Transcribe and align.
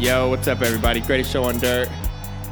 Yo, 0.00 0.30
what's 0.30 0.48
up, 0.48 0.62
everybody? 0.62 0.98
Greatest 1.02 1.30
show 1.30 1.42
on 1.42 1.58
dirt. 1.58 1.86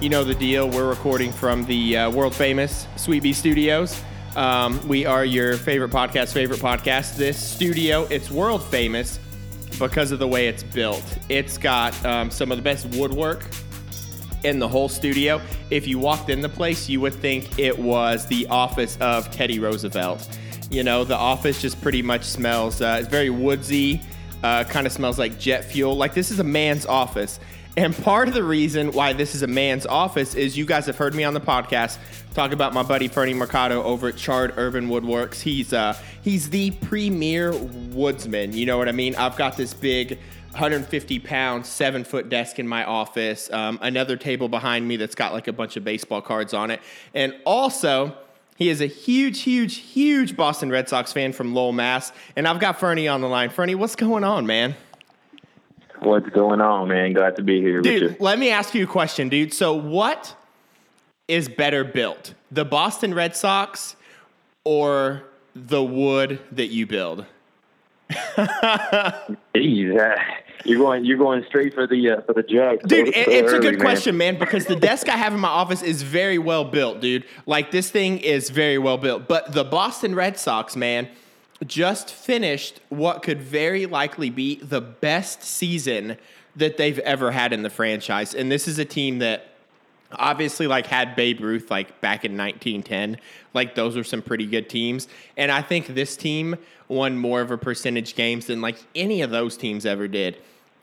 You 0.03 0.11
know 0.11 0.23
the 0.23 0.35
deal. 0.35 0.69
We're 0.69 0.87
recording 0.87 1.33
from 1.33 1.65
the 1.65 1.97
uh, 1.97 2.11
world 2.11 2.35
famous 2.35 2.87
Sweet 2.97 3.23
Bee 3.23 3.33
Studios. 3.33 4.03
Um, 4.37 4.87
we 4.87 5.07
are 5.07 5.25
your 5.25 5.57
favorite 5.57 5.91
podcast, 5.91 6.35
favorite 6.35 6.61
podcast. 6.61 7.17
This 7.17 7.43
studio, 7.43 8.07
it's 8.11 8.31
world 8.31 8.63
famous 8.65 9.19
because 9.79 10.13
of 10.13 10.19
the 10.19 10.29
way 10.29 10.49
it's 10.49 10.63
built. 10.63 11.03
It's 11.31 11.57
got 11.57 11.95
um, 12.05 12.31
some 12.31 12.53
of 12.53 12.59
the 12.59 12.63
best 12.63 12.85
woodwork 12.95 13.47
in 14.45 14.59
the 14.59 14.69
whole 14.69 14.91
studio. 14.91 15.41
If 15.71 15.89
you 15.89 15.99
walked 15.99 16.29
in 16.29 16.43
the 16.43 16.51
place, 16.51 16.87
you 16.87 17.01
would 17.01 17.15
think 17.15 17.59
it 17.59 17.79
was 17.79 18.27
the 18.27 18.47
office 18.49 18.99
of 19.01 19.31
Teddy 19.31 19.59
Roosevelt. 19.59 20.29
You 20.71 20.83
know, 20.83 21.03
the 21.03 21.17
office 21.17 21.63
just 21.63 21.81
pretty 21.81 22.03
much 22.03 22.25
smells, 22.25 22.83
uh, 22.83 22.99
it's 23.01 23.09
very 23.09 23.31
woodsy, 23.31 24.03
uh, 24.43 24.65
kind 24.65 24.87
of 24.87 24.93
smells 24.93 25.19
like 25.19 25.39
jet 25.39 25.65
fuel. 25.65 25.97
Like 25.97 26.15
this 26.15 26.31
is 26.31 26.39
a 26.39 26.45
man's 26.45 26.87
office. 26.87 27.41
And 27.77 27.97
part 27.97 28.27
of 28.27 28.35
the 28.35 28.43
reason 28.43 28.91
why 28.91 29.13
this 29.13 29.37
is 29.37 29.43
a 29.43 29.47
man's 29.47 29.87
office 29.87 30.35
is 30.35 30.59
you 30.59 30.65
guys 30.65 30.87
have 30.87 30.97
heard 30.97 31.15
me 31.15 31.23
on 31.23 31.33
the 31.33 31.41
podcast 31.41 31.99
talk 32.35 32.51
about 32.51 32.75
my 32.75 32.83
buddy 32.83 33.07
Fernie 33.07 33.35
Mercado 33.35 33.83
over 33.85 34.09
at 34.09 34.17
Chard 34.17 34.55
Urban 34.57 34.89
Woodworks. 34.89 35.41
He's 35.41 35.73
uh, 35.73 35.97
he's 36.23 36.51
the 36.51 36.73
premier 36.73 37.53
woodsman. 37.53 38.53
You 38.53 38.67
know 38.67 38.79
what 38.79 38.89
I 38.89 38.93
mean? 38.93 39.15
I've 39.15 39.37
got 39.37 39.57
this 39.57 39.75
big 39.75 40.19
150 40.53 41.21
pound, 41.21 41.65
seven 41.65 42.03
foot 42.03 42.29
desk 42.29 42.59
in 42.59 42.67
my 42.67 42.85
office, 42.85 43.49
um, 43.53 43.79
another 43.81 44.17
table 44.17 44.49
behind 44.49 44.89
me 44.89 44.97
that's 44.97 45.15
got 45.15 45.33
like 45.33 45.47
a 45.47 45.53
bunch 45.53 45.77
of 45.77 45.85
baseball 45.85 46.21
cards 46.21 46.55
on 46.55 46.73
it. 46.73 46.81
And 47.15 47.33
also, 47.45 48.17
he 48.59 48.71
is 48.71 48.81
a 48.81 48.87
huge, 48.87 49.43
huge, 49.43 49.77
huge 49.77 50.37
Boston 50.37 50.69
Red 50.69 50.89
Sox 50.89 51.13
fan 51.13 51.33
from 51.33 51.55
Lowell, 51.55 51.71
Mass. 51.71 52.11
And 52.35 52.49
I've 52.49 52.59
got 52.59 52.81
Fernie 52.81 53.07
on 53.07 53.21
the 53.21 53.29
line. 53.29 53.51
Fernie, 53.51 53.77
what's 53.77 53.95
going 53.95 54.25
on, 54.25 54.47
man? 54.47 54.75
What's 56.01 56.29
going 56.31 56.61
on, 56.61 56.89
man? 56.89 57.13
Glad 57.13 57.37
to 57.37 57.43
be 57.43 57.61
here 57.61 57.81
Dude, 57.81 58.19
let 58.19 58.37
me 58.37 58.51
ask 58.51 58.75
you 58.75 58.83
a 58.83 58.87
question, 58.89 59.29
dude. 59.29 59.55
So, 59.55 59.75
what 59.75 60.35
is 61.29 61.49
better 61.49 61.85
built, 61.85 62.35
the 62.51 62.65
Boston 62.65 63.15
Red 63.15 63.37
Sox 63.37 63.95
or 64.65 65.23
the 65.55 65.83
wood 65.83 66.41
that 66.51 66.67
you 66.67 66.85
build? 66.85 67.27
Jeez, 68.11 70.25
you're 70.65 70.79
going 70.79 71.05
you're 71.05 71.19
going 71.19 71.45
straight 71.47 71.75
for 71.75 71.87
the 71.87 72.11
uh, 72.11 72.21
for 72.23 72.33
the 72.35 72.43
jug, 72.43 72.81
Dude, 72.83 73.07
so- 73.07 73.13
it, 73.21 73.25
so 73.27 73.31
it's 73.31 73.53
a 73.53 73.59
good 73.59 73.75
man. 73.75 73.81
question, 73.81 74.17
man, 74.17 74.39
because 74.39 74.67
the 74.67 74.77
desk 74.77 75.09
I 75.09 75.17
have 75.17 75.33
in 75.33 75.41
my 75.41 75.49
office 75.49 75.83
is 75.83 76.03
very 76.03 76.39
well 76.39 76.65
built, 76.65 77.01
dude. 77.01 77.25
Like 77.47 77.71
this 77.71 77.91
thing 77.91 78.19
is 78.19 78.51
very 78.51 78.79
well 78.79 78.99
built. 78.99 79.29
But 79.29 79.53
the 79.53 79.65
Boston 79.65 80.15
Red 80.15 80.39
Sox, 80.39 80.77
man, 80.77 81.09
just 81.67 82.11
finished 82.11 82.81
what 82.89 83.23
could 83.23 83.41
very 83.41 83.87
likely 83.87 84.31
be 84.31 84.57
the 84.57 84.81
best 84.81 85.43
season 85.43 86.17
that 86.57 86.77
they've 86.77 86.99
ever 87.01 87.31
had 87.31 87.53
in 87.53 87.63
the 87.63 87.71
franchise. 87.71 88.35
And 88.35 88.51
this 88.51 88.67
is 88.69 88.79
a 88.79 88.85
team 88.85 89.19
that 89.21 89.48
obviously 90.13 90.67
like 90.67 90.87
had 90.87 91.17
Babe 91.17 91.41
Ruth 91.41 91.71
like 91.71 92.01
back 92.01 92.25
in 92.25 92.37
1910. 92.37 93.19
Like 93.55 93.75
those 93.75 93.97
were 93.97 94.05
some 94.05 94.23
pretty 94.23 94.47
good 94.47 94.69
teams. 94.69 95.09
And 95.37 95.51
I 95.51 95.63
think 95.63 95.89
this 95.89 96.17
team 96.17 96.57
won 96.89 97.19
more 97.19 97.41
of 97.41 97.51
a 97.51 97.59
percentage 97.59 98.15
games 98.15 98.47
than 98.47 98.61
like 98.61 98.77
any 98.95 99.23
of 99.23 99.31
those 99.31 99.57
teams 99.57 99.85
ever 99.85 100.09
did. 100.09 100.39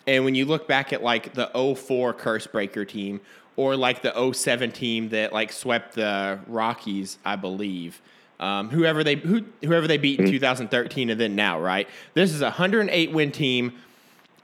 And 0.08 0.24
when 0.24 0.36
you 0.36 0.46
look 0.46 0.68
back 0.68 0.94
at 0.94 1.02
like 1.02 1.34
the 1.34 1.50
04 1.76 2.14
curse 2.14 2.48
breaker 2.48 2.86
team 2.86 3.22
or 3.56 3.76
like 3.76 4.02
the 4.02 4.34
07 4.34 4.72
team 4.72 5.10
that 5.10 5.34
like 5.34 5.52
swept 5.52 5.96
the 5.96 6.40
Rockies, 6.48 7.18
I 7.26 7.36
believe. 7.36 8.02
Um, 8.40 8.70
whoever 8.70 9.04
they 9.04 9.16
who, 9.16 9.46
whoever 9.64 9.88
they 9.88 9.98
beat 9.98 10.20
in 10.20 10.30
2013 10.30 11.10
and 11.10 11.20
then 11.20 11.36
now, 11.36 11.60
right? 11.60 11.88
This 12.14 12.34
is 12.34 12.42
a 12.42 12.46
108 12.46 13.12
win 13.12 13.32
team. 13.32 13.74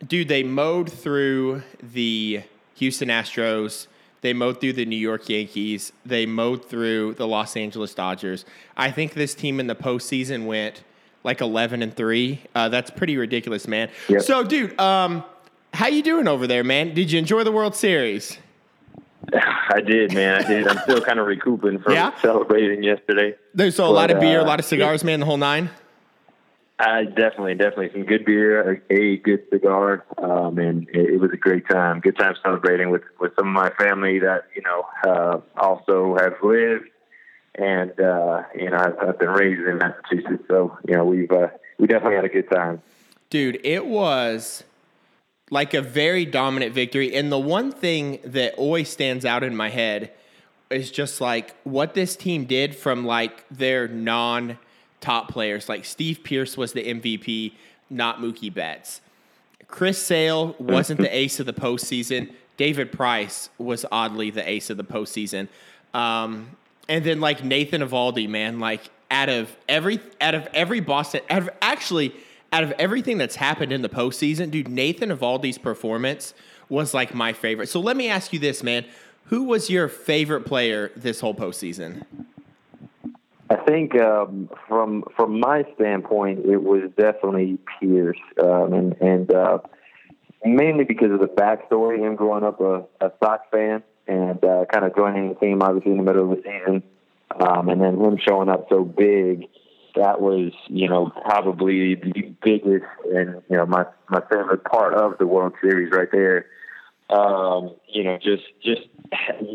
Dude, 0.08 0.30
they 0.30 0.44
mowed 0.44 0.92
through 0.92 1.62
the 1.84 2.42
Houston 2.75 3.09
Astros. 3.09 3.88
They 4.22 4.34
mowed 4.34 4.62
through 4.62 4.74
the 4.74 4.86
New 4.86 4.98
York 4.98 5.28
Yankees. 5.30 5.92
They 6.06 6.26
mowed 6.26 6.64
through 6.66 7.16
the 7.16 7.28
Los 7.28 7.58
Angeles 7.58 7.94
Dodgers. 7.94 8.46
I 8.78 8.92
think 8.92 9.14
this 9.14 9.34
team 9.34 9.59
in 9.59 9.68
the 9.68 9.76
postseason 9.76 10.46
went 10.46 10.84
like 11.24 11.42
11 11.42 11.82
and 11.82 11.96
three. 11.96 12.42
Uh, 12.56 12.70
that's 12.70 12.92
pretty 12.92 13.18
ridiculous, 13.18 13.68
man. 13.68 13.90
Yep. 14.10 14.22
So, 14.22 14.44
dude, 14.44 14.80
um, 14.80 15.24
how 15.74 15.88
you 15.88 16.04
doing 16.04 16.28
over 16.28 16.46
there, 16.48 16.64
man? 16.64 16.94
Did 16.94 17.12
you 17.12 17.20
enjoy 17.20 17.44
the 17.44 17.52
World 17.52 17.76
Series? 17.76 18.38
I 19.34 19.81
did, 19.81 20.14
man. 20.14 20.44
I 20.44 20.48
did. 20.48 20.68
I'm 20.68 20.78
still 20.80 21.02
kind 21.02 21.20
of 21.20 21.26
recouping 21.28 21.80
from 21.80 21.94
Yeah? 21.94 22.12
celebrating 22.22 22.84
yesterday. 22.84 23.36
There's 23.54 23.76
so 23.76 23.86
a 23.86 23.90
lot 23.90 24.12
of 24.12 24.20
beer, 24.20 24.40
a 24.40 24.44
uh, 24.44 24.46
lot 24.48 24.60
of 24.60 24.66
cigars, 24.66 25.04
man. 25.04 25.20
The 25.20 25.26
whole 25.26 25.38
nine. 25.38 25.70
I 26.81 27.03
definitely, 27.03 27.53
definitely 27.53 27.92
some 27.92 28.06
good 28.06 28.25
beer, 28.25 28.81
a, 28.90 28.94
a 28.94 29.18
good 29.18 29.44
cigar, 29.52 30.03
um, 30.18 30.58
and 30.58 30.90
it, 30.90 31.14
it 31.14 31.19
was 31.19 31.30
a 31.31 31.38
great 31.38 31.68
time. 31.68 32.00
Good 32.00 32.18
time 32.18 32.34
celebrating 32.44 32.90
with 32.90 33.03
with 33.19 33.34
some 33.38 33.47
of 33.47 33.53
my 33.53 33.69
family 33.72 34.19
that 34.19 34.46
you 34.56 34.64
know 34.64 34.86
uh, 35.08 35.42
also 35.58 36.18
have 36.19 36.34
lived, 36.42 36.86
and 37.56 37.92
uh, 38.00 38.44
you 38.56 38.72
know 38.72 38.78
I've, 38.78 39.09
I've 39.09 39.19
been 39.19 39.30
raised 39.30 39.62
in 39.62 39.78
Massachusetts, 39.78 40.44
so 40.47 40.75
you 40.88 40.96
know 40.96 41.06
we've 41.06 41.31
uh, 41.31 41.50
we 41.78 41.86
definitely 41.86 42.16
had 42.16 42.25
a 42.25 42.30
good 42.30 42.50
time. 42.50 42.81
Dude, 43.30 43.59
it 43.63 43.86
was 43.86 44.63
like 45.52 45.75
a 45.75 45.81
very 45.81 46.25
dominant 46.25 46.74
victory. 46.74 47.13
And 47.13 47.31
the 47.31 47.38
one 47.38 47.72
thing 47.72 48.19
that 48.24 48.56
always 48.56 48.90
stands 48.90 49.24
out 49.25 49.44
in 49.44 49.56
my 49.56 49.69
head 49.69 50.12
is 50.72 50.90
just 50.90 51.22
like 51.22 51.56
what 51.63 51.94
this 51.94 52.16
team 52.16 52.46
did 52.46 52.75
from 52.75 53.06
like 53.06 53.48
their 53.50 53.88
non 53.88 54.58
top 55.01 55.29
players. 55.29 55.67
Like 55.67 55.84
Steve 55.84 56.23
Pearce 56.23 56.56
was 56.56 56.72
the 56.73 56.84
MVP, 56.84 57.53
not 57.89 58.19
Mookie 58.19 58.53
Betts. 58.53 59.01
Chris 59.67 60.01
Sale 60.01 60.56
wasn't 60.59 61.00
the 61.00 61.13
ace 61.16 61.39
of 61.39 61.45
the 61.45 61.53
postseason. 61.53 62.31
David 62.57 62.91
Price 62.91 63.50
was 63.57 63.85
oddly 63.91 64.29
the 64.29 64.47
ace 64.47 64.69
of 64.69 64.78
the 64.78 64.84
postseason. 64.84 65.47
Um, 65.94 66.56
and 66.88 67.03
then 67.03 67.19
like 67.19 67.44
Nathan 67.44 67.81
Eovaldi, 67.81 68.29
man, 68.29 68.59
like 68.59 68.89
out 69.09 69.29
of 69.29 69.56
every 69.67 70.00
out 70.19 70.35
of 70.35 70.47
every 70.53 70.79
Boston, 70.79 71.22
out 71.29 71.44
of, 71.44 71.50
actually 71.62 72.13
out 72.53 72.63
of 72.63 72.72
everything 72.73 73.18
that's 73.18 73.35
happened 73.35 73.72
in 73.72 73.81
the 73.81 73.89
postseason, 73.89 74.51
dude, 74.51 74.68
Nathan 74.68 75.09
Eovaldi's 75.09 75.57
performance 75.57 76.33
was 76.69 76.94
like 76.94 77.13
my 77.13 77.33
favorite. 77.33 77.68
So 77.68 77.79
let 77.79 77.97
me 77.97 78.09
ask 78.09 78.33
you 78.33 78.39
this, 78.39 78.62
man: 78.62 78.85
Who 79.25 79.44
was 79.44 79.69
your 79.69 79.88
favorite 79.88 80.45
player 80.45 80.91
this 80.95 81.19
whole 81.19 81.33
postseason? 81.33 82.06
I 83.51 83.57
think 83.66 84.00
um, 84.00 84.50
from 84.66 85.03
from 85.17 85.41
my 85.41 85.66
standpoint, 85.75 86.45
it 86.45 86.63
was 86.63 86.89
definitely 86.97 87.59
Pearce, 87.79 88.17
um, 88.41 88.72
and 88.72 88.95
and 89.01 89.34
uh, 89.34 89.57
mainly 90.45 90.85
because 90.85 91.12
of 91.12 91.19
the 91.19 91.28
backstory, 91.28 92.00
him 92.00 92.16
growing 92.16 92.45
up 92.45 92.62
a, 92.62 92.85
a 93.01 93.12
Sox 93.22 93.44
fan 93.51 93.84
and 94.07 94.41
uh, 94.45 94.63
kind 94.72 94.85
of 94.85 94.95
joining 94.95 95.29
the 95.29 95.35
team 95.35 95.62
obviously 95.62 95.91
in 95.91 95.97
the 95.97 96.03
middle 96.03 96.31
of 96.31 96.38
the 96.38 96.44
season, 96.44 96.81
um, 97.41 97.67
and 97.67 97.81
then 97.81 98.00
him 98.00 98.17
showing 98.25 98.47
up 98.47 98.67
so 98.69 98.85
big. 98.85 99.47
That 99.95 100.22
was, 100.22 100.53
you 100.68 100.88
know, 100.88 101.12
probably 101.25 101.95
the 101.95 102.33
biggest 102.41 102.85
and 103.13 103.41
you 103.50 103.57
know 103.57 103.66
my 103.66 103.83
my 104.09 104.22
favorite 104.31 104.63
part 104.63 104.94
of 104.94 105.18
the 105.18 105.28
World 105.28 105.56
Series 105.62 105.91
right 105.91 106.07
there. 106.09 106.45
Um, 107.12 107.75
you 107.88 108.04
know, 108.04 108.18
just 108.18 108.44
just 108.63 108.81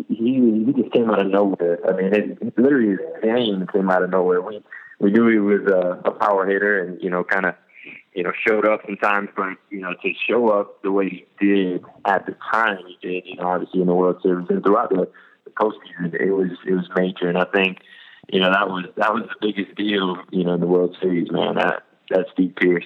he 0.08 0.64
he 0.66 0.72
just 0.76 0.92
came 0.92 1.10
out 1.10 1.20
of 1.20 1.28
nowhere. 1.28 1.78
I 1.88 1.96
mean, 1.96 2.14
it, 2.14 2.58
literally 2.58 2.90
his 2.90 2.98
game 3.22 3.66
came 3.72 3.90
out 3.90 4.02
of 4.02 4.10
nowhere. 4.10 4.42
We 4.42 4.62
we 4.98 5.10
knew 5.10 5.28
he 5.28 5.38
was 5.38 5.62
a, 5.66 6.08
a 6.08 6.10
power 6.12 6.46
hitter, 6.46 6.82
and 6.82 7.02
you 7.02 7.08
know, 7.08 7.24
kind 7.24 7.46
of 7.46 7.54
you 8.14 8.22
know 8.22 8.32
showed 8.46 8.68
up 8.68 8.80
sometimes, 8.84 9.30
but 9.36 9.56
you 9.70 9.80
know, 9.80 9.94
to 10.02 10.12
show 10.28 10.48
up 10.48 10.82
the 10.82 10.92
way 10.92 11.08
he 11.08 11.26
did 11.40 11.84
at 12.04 12.26
the 12.26 12.36
time 12.52 12.78
he 12.86 12.98
did, 13.00 13.24
you 13.26 13.36
know, 13.36 13.48
obviously 13.48 13.80
in 13.80 13.86
the 13.86 13.94
World 13.94 14.20
Series 14.22 14.46
and 14.50 14.62
throughout 14.62 14.90
the, 14.90 15.08
the 15.44 15.50
postseason, 15.50 16.14
it 16.14 16.32
was 16.32 16.50
it 16.66 16.74
was 16.74 16.88
major, 16.94 17.28
and 17.28 17.38
I 17.38 17.46
think 17.54 17.78
you 18.28 18.40
know 18.40 18.50
that 18.50 18.68
was 18.68 18.84
that 18.96 19.14
was 19.14 19.24
the 19.24 19.46
biggest 19.52 19.76
deal, 19.76 20.16
you 20.30 20.44
know, 20.44 20.54
in 20.54 20.60
the 20.60 20.66
World 20.66 20.96
Series, 21.00 21.30
man. 21.30 21.54
That 21.54 21.84
that 22.10 22.26
Steve 22.32 22.54
Pearce. 22.56 22.84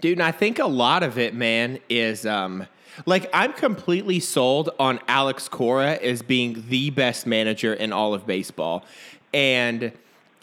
Dude, 0.00 0.12
and 0.12 0.22
I 0.22 0.30
think 0.30 0.58
a 0.58 0.66
lot 0.66 1.02
of 1.02 1.18
it, 1.18 1.34
man, 1.34 1.80
is 1.88 2.24
um 2.24 2.66
like 3.06 3.28
I'm 3.32 3.52
completely 3.52 4.20
sold 4.20 4.70
on 4.78 5.00
Alex 5.08 5.48
Cora 5.48 5.94
as 5.94 6.22
being 6.22 6.64
the 6.68 6.90
best 6.90 7.26
manager 7.26 7.72
in 7.72 7.92
all 7.92 8.14
of 8.14 8.26
baseball. 8.26 8.84
And 9.32 9.92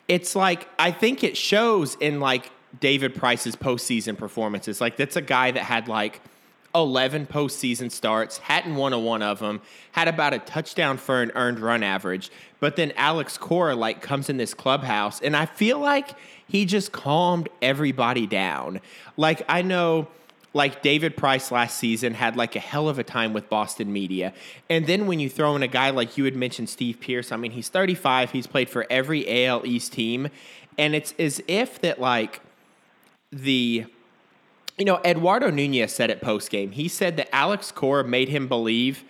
it's 0.08 0.36
like 0.36 0.68
I 0.78 0.92
think 0.92 1.24
it 1.24 1.38
shows 1.38 1.96
in 1.96 2.20
like 2.20 2.52
David 2.80 3.16
Price's 3.16 3.56
postseason 3.56 4.18
performances. 4.18 4.82
Like 4.82 4.98
that's 4.98 5.16
a 5.16 5.22
guy 5.22 5.52
that 5.52 5.64
had 5.64 5.88
like 5.88 6.22
11 6.76 7.26
postseason 7.28 7.90
starts, 7.90 8.38
hadn't 8.38 8.76
won 8.76 8.92
a 8.92 9.00
one 9.00 9.22
of 9.22 9.40
them, 9.40 9.62
had 9.94 10.08
about 10.08 10.34
a 10.34 10.40
touchdown 10.40 10.98
for 10.98 11.22
an 11.22 11.32
earned 11.34 11.60
run 11.60 11.84
average. 11.84 12.30
But 12.60 12.76
then 12.76 12.92
Alex 12.98 13.38
Cora 13.38 13.76
like 13.76 14.02
comes 14.02 14.30
in 14.30 14.38
this 14.38 14.54
clubhouse, 14.54 15.22
and 15.22 15.36
I 15.36 15.46
feel 15.46 15.80
like 15.80 16.12
he 16.48 16.66
just 16.66 16.92
calmed 16.92 17.50
everybody 17.62 18.28
down. 18.28 18.82
Like 19.18 19.44
I 19.48 19.62
know 19.62 20.08
like 20.56 20.82
David 20.82 21.18
Price 21.18 21.52
last 21.52 21.78
season 21.78 22.14
had 22.14 22.38
like 22.38 22.56
a 22.56 22.60
hell 22.60 22.88
of 22.88 22.98
a 22.98 23.04
time 23.04 23.34
with 23.34 23.50
Boston 23.50 23.92
media. 23.92 24.34
And 24.70 24.88
then 24.88 25.06
when 25.06 25.20
you 25.20 25.30
throw 25.30 25.54
in 25.58 25.62
a 25.62 25.68
guy 25.68 25.90
like 25.90 26.18
you 26.18 26.24
had 26.24 26.34
mentioned 26.34 26.70
Steve 26.70 27.02
Pearce, 27.02 27.34
I 27.34 27.36
mean 27.36 27.52
he's 27.52 27.68
35, 27.68 28.32
he's 28.32 28.48
played 28.48 28.70
for 28.70 28.88
every 28.90 29.46
AL 29.46 29.66
East 29.68 29.92
team, 29.92 30.30
and 30.78 30.96
it's 30.96 31.14
as 31.20 31.44
if 31.50 31.82
that 31.82 32.00
like 32.00 32.40
the 33.32 33.86
You 34.78 34.86
know, 34.86 35.02
Eduardo 35.06 35.50
Nunez 35.50 35.94
said 35.94 36.10
it 36.10 36.22
post 36.22 36.50
game. 36.50 36.72
He 36.72 36.88
said 36.88 37.18
that 37.18 37.34
Alex 37.36 37.72
Cora 37.72 38.06
made 38.06 38.30
him 38.30 38.48
believe 38.48 39.04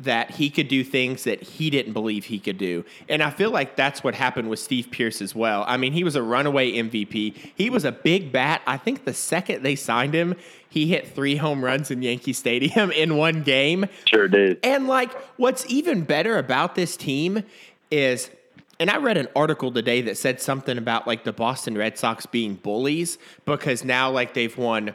that 0.00 0.30
he 0.32 0.48
could 0.48 0.68
do 0.68 0.84
things 0.84 1.24
that 1.24 1.42
he 1.42 1.70
didn't 1.70 1.92
believe 1.92 2.26
he 2.26 2.38
could 2.38 2.58
do. 2.58 2.84
And 3.08 3.22
I 3.22 3.30
feel 3.30 3.50
like 3.50 3.74
that's 3.74 4.04
what 4.04 4.14
happened 4.14 4.48
with 4.48 4.60
Steve 4.60 4.90
Pearce 4.90 5.20
as 5.20 5.34
well. 5.34 5.64
I 5.66 5.76
mean, 5.76 5.92
he 5.92 6.04
was 6.04 6.14
a 6.14 6.22
runaway 6.22 6.72
MVP. 6.72 7.34
He 7.56 7.68
was 7.68 7.84
a 7.84 7.90
big 7.90 8.30
bat. 8.30 8.62
I 8.66 8.76
think 8.76 9.04
the 9.04 9.14
second 9.14 9.62
they 9.62 9.74
signed 9.74 10.14
him, 10.14 10.36
he 10.68 10.86
hit 10.86 11.14
three 11.14 11.36
home 11.36 11.64
runs 11.64 11.90
in 11.90 12.02
Yankee 12.02 12.32
Stadium 12.32 12.90
in 12.92 13.16
one 13.16 13.42
game. 13.42 13.86
Sure 14.04 14.28
did. 14.28 14.60
And 14.62 14.86
like, 14.86 15.12
what's 15.36 15.66
even 15.68 16.02
better 16.02 16.38
about 16.38 16.74
this 16.74 16.96
team 16.96 17.42
is 17.90 18.30
and 18.80 18.90
I 18.90 18.98
read 18.98 19.16
an 19.16 19.26
article 19.34 19.72
today 19.72 20.02
that 20.02 20.16
said 20.16 20.40
something 20.40 20.78
about 20.78 21.06
like 21.06 21.24
the 21.24 21.32
Boston 21.32 21.76
Red 21.76 21.98
Sox 21.98 22.26
being 22.26 22.54
bullies 22.54 23.18
because 23.44 23.84
now 23.84 24.08
like 24.08 24.34
they've 24.34 24.56
won, 24.56 24.94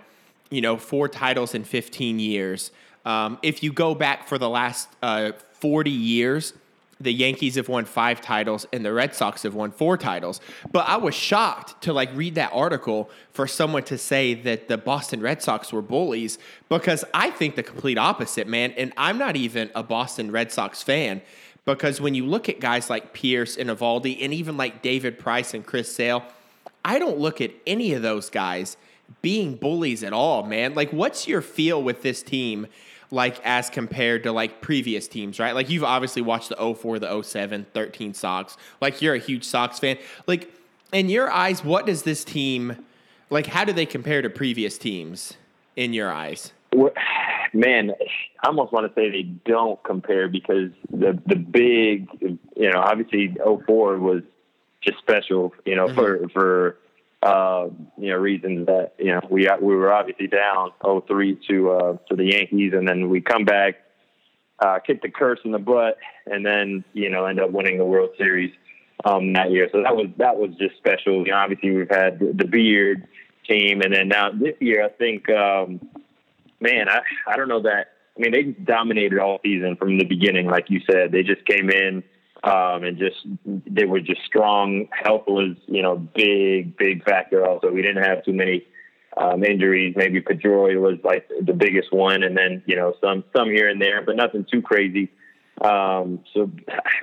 you 0.49 0.61
know, 0.61 0.77
four 0.77 1.09
titles 1.09 1.53
in 1.53 1.65
15 1.65 2.17
years. 2.19 2.71
Um, 3.05 3.37
if 3.41 3.63
you 3.63 3.73
go 3.73 3.95
back 3.95 4.27
for 4.27 4.37
the 4.37 4.49
last 4.49 4.89
uh, 5.01 5.33
40 5.59 5.91
years, 5.91 6.53
the 6.99 7.11
Yankees 7.11 7.55
have 7.55 7.67
won 7.67 7.85
five 7.85 8.21
titles 8.21 8.65
and 8.71 8.85
the 8.85 8.93
Red 8.93 9.13
Sox 9.13 9.43
have 9.43 9.55
won 9.55 9.71
four 9.71 9.97
titles. 9.97 10.39
But 10.71 10.87
I 10.87 10.97
was 10.97 11.13
shocked 11.13 11.81
to 11.83 11.93
like 11.93 12.09
read 12.15 12.35
that 12.35 12.51
article 12.53 13.09
for 13.31 13.45
someone 13.45 13.83
to 13.83 13.97
say 13.97 14.33
that 14.33 14.67
the 14.67 14.77
Boston 14.77 15.21
Red 15.21 15.41
Sox 15.41 15.73
were 15.73 15.81
bullies 15.81 16.37
because 16.69 17.03
I 17.13 17.29
think 17.29 17.55
the 17.55 17.63
complete 17.63 17.97
opposite, 17.97 18.47
man. 18.47 18.71
And 18.77 18.93
I'm 18.95 19.17
not 19.17 19.35
even 19.35 19.69
a 19.75 19.83
Boston 19.83 20.31
Red 20.31 20.51
Sox 20.51 20.81
fan 20.81 21.21
because 21.65 21.99
when 21.99 22.15
you 22.15 22.25
look 22.25 22.47
at 22.49 22.59
guys 22.59 22.89
like 22.89 23.13
Pearce 23.13 23.57
and 23.57 23.69
Eovaldi 23.69 24.19
and 24.21 24.33
even 24.33 24.57
like 24.57 24.81
David 24.81 25.19
Price 25.19 25.53
and 25.53 25.65
Chris 25.65 25.93
Sale, 25.93 26.23
I 26.85 26.99
don't 26.99 27.19
look 27.19 27.41
at 27.41 27.51
any 27.65 27.93
of 27.93 28.01
those 28.01 28.29
guys 28.29 28.77
being 29.21 29.55
bullies 29.55 30.03
at 30.03 30.13
all, 30.13 30.43
man. 30.43 30.73
Like, 30.73 30.91
what's 30.91 31.27
your 31.27 31.41
feel 31.41 31.81
with 31.81 32.01
this 32.01 32.23
team? 32.23 32.67
Like 33.11 33.39
as 33.43 33.69
compared 33.69 34.23
to 34.23 34.31
like 34.31 34.61
previous 34.61 35.07
teams, 35.07 35.39
right? 35.39 35.53
Like 35.53 35.69
you've 35.69 35.83
obviously 35.83 36.21
watched 36.21 36.49
the 36.49 36.75
04, 36.75 36.99
the 36.99 37.21
07, 37.21 37.65
13 37.73 38.13
Sox. 38.13 38.57
Like 38.81 39.01
you're 39.01 39.15
a 39.15 39.19
huge 39.19 39.43
Sox 39.43 39.79
fan. 39.79 39.97
Like 40.27 40.53
in 40.91 41.09
your 41.09 41.31
eyes, 41.31 41.63
what 41.63 41.85
does 41.85 42.03
this 42.03 42.23
team 42.23 42.85
like 43.29 43.47
how 43.47 43.65
do 43.65 43.73
they 43.73 43.85
compare 43.85 44.21
to 44.21 44.29
previous 44.29 44.77
teams 44.77 45.33
in 45.75 45.93
your 45.93 46.11
eyes? 46.11 46.53
Man, 47.53 47.91
I 48.43 48.47
almost 48.47 48.71
want 48.73 48.87
to 48.87 48.93
say 48.99 49.09
they 49.09 49.23
don't 49.45 49.81
compare 49.83 50.27
because 50.27 50.71
the 50.91 51.19
the 51.25 51.35
big, 51.35 52.07
you 52.21 52.71
know, 52.71 52.79
obviously 52.79 53.35
04 53.43 53.97
was 53.99 54.23
just 54.81 54.97
special, 54.99 55.53
you 55.65 55.75
know, 55.75 55.87
mm-hmm. 55.87 55.95
for 55.95 56.29
for 56.29 56.77
uh, 57.23 57.69
you 57.97 58.09
know, 58.09 58.17
reasons 58.17 58.65
that 58.65 58.93
you 58.99 59.11
know 59.13 59.21
we 59.29 59.47
we 59.61 59.75
were 59.75 59.93
obviously 59.93 60.27
down 60.27 60.71
0-3 60.83 61.37
to 61.47 61.71
uh, 61.71 61.97
to 62.09 62.15
the 62.15 62.25
Yankees, 62.25 62.73
and 62.75 62.87
then 62.87 63.09
we 63.09 63.21
come 63.21 63.45
back, 63.45 63.75
uh, 64.59 64.79
kick 64.85 65.01
the 65.01 65.09
curse 65.09 65.39
in 65.45 65.51
the 65.51 65.59
butt, 65.59 65.97
and 66.25 66.45
then 66.45 66.83
you 66.93 67.09
know 67.09 67.25
end 67.25 67.39
up 67.39 67.51
winning 67.51 67.77
the 67.77 67.85
World 67.85 68.09
Series 68.17 68.51
um, 69.05 69.33
that 69.33 69.51
year. 69.51 69.69
So 69.71 69.81
that 69.83 69.95
was 69.95 70.07
that 70.17 70.37
was 70.37 70.51
just 70.59 70.75
special. 70.77 71.25
You 71.25 71.31
know, 71.31 71.37
obviously 71.37 71.71
we've 71.71 71.89
had 71.89 72.19
the, 72.19 72.33
the 72.35 72.45
Beard 72.45 73.07
team, 73.47 73.81
and 73.81 73.93
then 73.93 74.09
now 74.09 74.31
this 74.31 74.55
year 74.59 74.83
I 74.83 74.89
think, 74.89 75.29
um, 75.29 75.79
man, 76.59 76.89
I 76.89 77.01
I 77.25 77.37
don't 77.37 77.47
know 77.47 77.61
that. 77.61 77.87
I 78.17 78.21
mean, 78.21 78.31
they 78.31 78.43
dominated 78.43 79.17
all 79.17 79.39
season 79.43 79.75
from 79.77 79.97
the 79.97 80.05
beginning, 80.05 80.45
like 80.47 80.69
you 80.69 80.81
said. 80.91 81.11
They 81.11 81.23
just 81.23 81.45
came 81.45 81.69
in 81.69 82.03
um, 82.43 82.83
and 82.83 82.97
just 82.97 83.25
they 83.45 83.85
were 83.85 84.01
just 84.01 84.21
strong. 84.25 84.87
Health 84.91 85.23
was 85.27 85.55
you 85.67 85.81
know 85.81 85.95
big 85.95 86.77
big 86.77 87.03
factor. 87.03 87.45
Also, 87.45 87.71
we 87.71 87.81
didn't 87.81 88.03
have 88.03 88.23
too 88.25 88.33
many 88.33 88.65
um, 89.15 89.43
injuries. 89.43 89.95
Maybe 89.95 90.21
Pedroia 90.21 90.79
was 90.79 90.99
like 91.03 91.27
the 91.41 91.53
biggest 91.53 91.93
one, 91.93 92.23
and 92.23 92.35
then 92.35 92.61
you 92.65 92.75
know 92.75 92.95
some 93.01 93.23
some 93.35 93.49
here 93.49 93.69
and 93.69 93.81
there, 93.81 94.01
but 94.01 94.15
nothing 94.15 94.45
too 94.49 94.61
crazy. 94.61 95.09
Um, 95.61 96.19
so, 96.33 96.51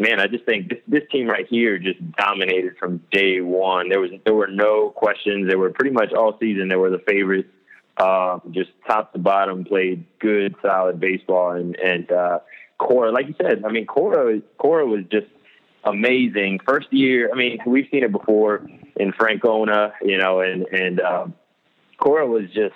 man, 0.01 0.21
I 0.21 0.27
just 0.27 0.45
think 0.45 0.69
this, 0.69 0.79
this 0.87 1.03
team 1.11 1.29
right 1.29 1.47
here 1.49 1.79
just 1.79 1.99
dominated 2.13 2.77
from 2.79 3.01
day 3.11 3.41
one. 3.41 3.89
There 3.89 4.01
was 4.01 4.11
there 4.25 4.35
were 4.35 4.49
no 4.49 4.91
questions. 4.91 5.49
They 5.49 5.57
were 5.57 5.71
pretty 5.71 5.93
much 5.93 6.13
all 6.13 6.37
season. 6.39 6.69
They 6.69 6.77
were 6.77 6.91
the 6.91 7.03
favorites. 7.07 7.49
Um, 7.97 8.41
just 8.51 8.71
top 8.87 9.13
to 9.13 9.19
bottom, 9.19 9.65
played 9.65 10.05
good, 10.19 10.55
solid 10.63 11.01
baseball, 11.01 11.53
and 11.53 11.77
and 11.77 12.11
uh, 12.11 12.41
Cora, 12.81 13.13
like 13.13 13.29
you 13.29 13.35
said, 13.41 13.63
I 13.65 13.71
mean, 13.71 13.87
Cora, 13.87 14.41
Cora 14.57 14.87
was 14.87 15.05
just 15.13 15.27
amazing. 15.85 16.61
First 16.67 16.91
year, 16.91 17.31
I 17.33 17.37
mean, 17.37 17.59
we've 17.67 17.87
seen 17.91 18.03
it 18.03 18.11
before 18.11 18.67
in 18.97 19.13
Francona, 19.13 19.93
you 20.03 20.17
know, 20.17 20.41
and 20.41 20.67
and 20.69 21.01
um, 21.01 21.35
Cora 21.99 22.27
was 22.27 22.45
just 22.47 22.75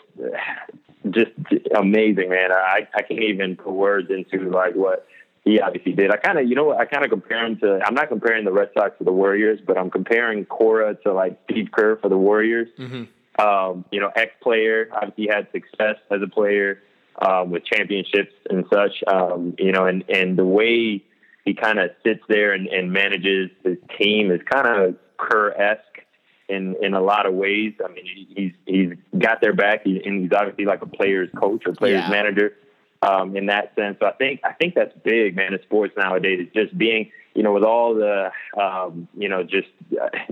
just 1.11 1.33
amazing, 1.75 2.29
man. 2.29 2.53
I 2.53 2.87
I 2.95 3.03
can't 3.03 3.23
even 3.23 3.57
put 3.57 3.73
words 3.73 4.11
into 4.11 4.51
like 4.51 4.75
what 4.75 5.07
he 5.43 5.59
obviously 5.59 5.93
did. 5.93 6.11
I 6.11 6.17
kind 6.19 6.39
of, 6.39 6.47
you 6.47 6.55
know, 6.55 6.77
I 6.77 6.85
kind 6.85 7.03
of 7.03 7.11
compare 7.11 7.45
him 7.47 7.57
to. 7.61 7.81
I'm 7.83 7.95
not 7.95 8.09
comparing 8.09 8.45
the 8.45 8.53
Red 8.53 8.71
Sox 8.77 8.97
to 8.99 9.05
the 9.05 9.13
Warriors, 9.13 9.59
but 9.67 9.79
I'm 9.79 9.91
comparing 9.91 10.45
Cora 10.45 10.97
to 11.05 11.15
like 11.15 11.41
Steve 11.51 11.71
Kerr 11.73 11.97
for 11.97 12.11
the 12.11 12.19
Warriors. 12.19 12.69
Mm-hmm. 12.79 13.05
Um, 13.37 13.87
you 13.91 14.01
know, 14.01 14.11
ex 14.15 14.33
player, 14.43 14.89
obviously 14.93 15.29
had 15.29 15.49
success 15.51 15.97
as 16.11 16.21
a 16.23 16.29
player 16.29 16.83
um, 17.21 17.51
with 17.51 17.65
championships 17.65 18.33
and 18.51 18.65
such. 18.73 19.03
Um, 19.07 19.55
you 19.59 19.73
know, 19.73 19.87
and 19.87 20.05
and 20.09 20.37
the 20.37 20.45
way 20.45 21.03
he 21.45 21.55
kind 21.55 21.79
of 21.79 21.91
sits 22.05 22.23
there 22.29 22.53
and, 22.53 22.67
and 22.69 22.93
manages 22.93 23.51
his 23.63 23.77
team 23.99 24.31
is 24.31 24.41
kind 24.51 24.67
of 24.67 24.97
Kerr 25.19 25.53
esque 25.53 26.07
in 26.49 26.77
in 26.83 26.95
a 26.95 27.01
lot 27.01 27.27
of 27.27 27.35
ways. 27.35 27.75
I 27.85 27.93
mean, 27.93 28.05
he's 28.35 28.53
he's 28.67 28.93
got 29.19 29.41
their 29.41 29.55
back, 29.55 29.83
he, 29.85 30.03
and 30.05 30.23
he's 30.23 30.33
obviously 30.33 30.65
like 30.65 30.83
a 30.83 30.87
player's 30.87 31.31
coach 31.37 31.63
or 31.67 31.75
player's 31.75 32.03
yeah. 32.05 32.11
manager 32.11 32.55
um, 33.03 33.37
in 33.37 33.47
that 33.47 33.75
sense. 33.77 33.97
So 34.01 34.07
I 34.07 34.13
think 34.13 34.41
I 34.45 34.53
think 34.53 34.75
that's 34.75 34.93
big, 35.05 35.37
man. 35.37 35.53
In 35.53 35.63
sports 35.63 35.95
nowadays, 35.97 36.47
is 36.47 36.53
just 36.55 36.77
being 36.77 37.11
you 37.35 37.43
know 37.43 37.53
with 37.53 37.65
all 37.65 37.95
the 37.95 38.31
um, 38.61 39.09
you 39.17 39.29
know 39.29 39.43
just 39.43 39.69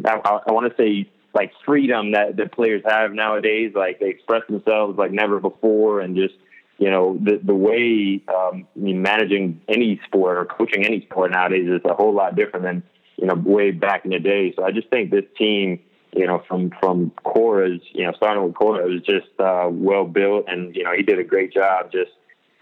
I, 0.05 0.41
I 0.47 0.53
want 0.53 0.71
to 0.71 0.83
say 0.83 1.11
like 1.35 1.53
freedom 1.65 2.13
that 2.13 2.37
the 2.37 2.49
players 2.49 2.83
have 2.87 3.13
nowadays. 3.13 3.73
Like 3.75 4.01
they 4.01 4.09
express 4.09 4.43
themselves 4.49 4.99
like 4.99 5.13
never 5.13 5.41
before, 5.41 6.01
and 6.01 6.17
just 6.17 6.35
you 6.83 6.91
know, 6.91 7.17
the 7.23 7.39
the 7.45 7.55
way 7.55 8.21
um, 8.27 8.67
managing 8.75 9.61
any 9.69 10.01
sport 10.05 10.37
or 10.37 10.45
coaching 10.45 10.85
any 10.85 11.03
sport 11.03 11.31
nowadays 11.31 11.69
is 11.69 11.81
a 11.85 11.95
whole 11.95 12.13
lot 12.13 12.35
different 12.35 12.65
than 12.65 12.83
you 13.17 13.27
know 13.27 13.35
way 13.35 13.71
back 13.71 14.05
in 14.05 14.11
the 14.11 14.19
day. 14.19 14.53
So 14.57 14.65
I 14.65 14.73
just 14.73 14.89
think 14.89 15.13
this 15.13 15.27
team, 15.39 15.79
you 16.13 16.27
know, 16.27 16.43
from 16.49 16.73
from 16.81 17.13
Cora's, 17.23 17.81
you 17.93 18.05
know, 18.05 18.13
starting 18.17 18.43
with 18.43 18.57
Cora, 18.57 18.85
was 18.89 19.01
just 19.03 19.29
uh, 19.39 19.69
well 19.71 20.05
built, 20.05 20.47
and 20.49 20.75
you 20.75 20.83
know, 20.83 20.91
he 20.93 21.05
did 21.05 21.21
a 21.21 21.25
great 21.25 21.55
job 21.55 21.93
just 21.93 22.11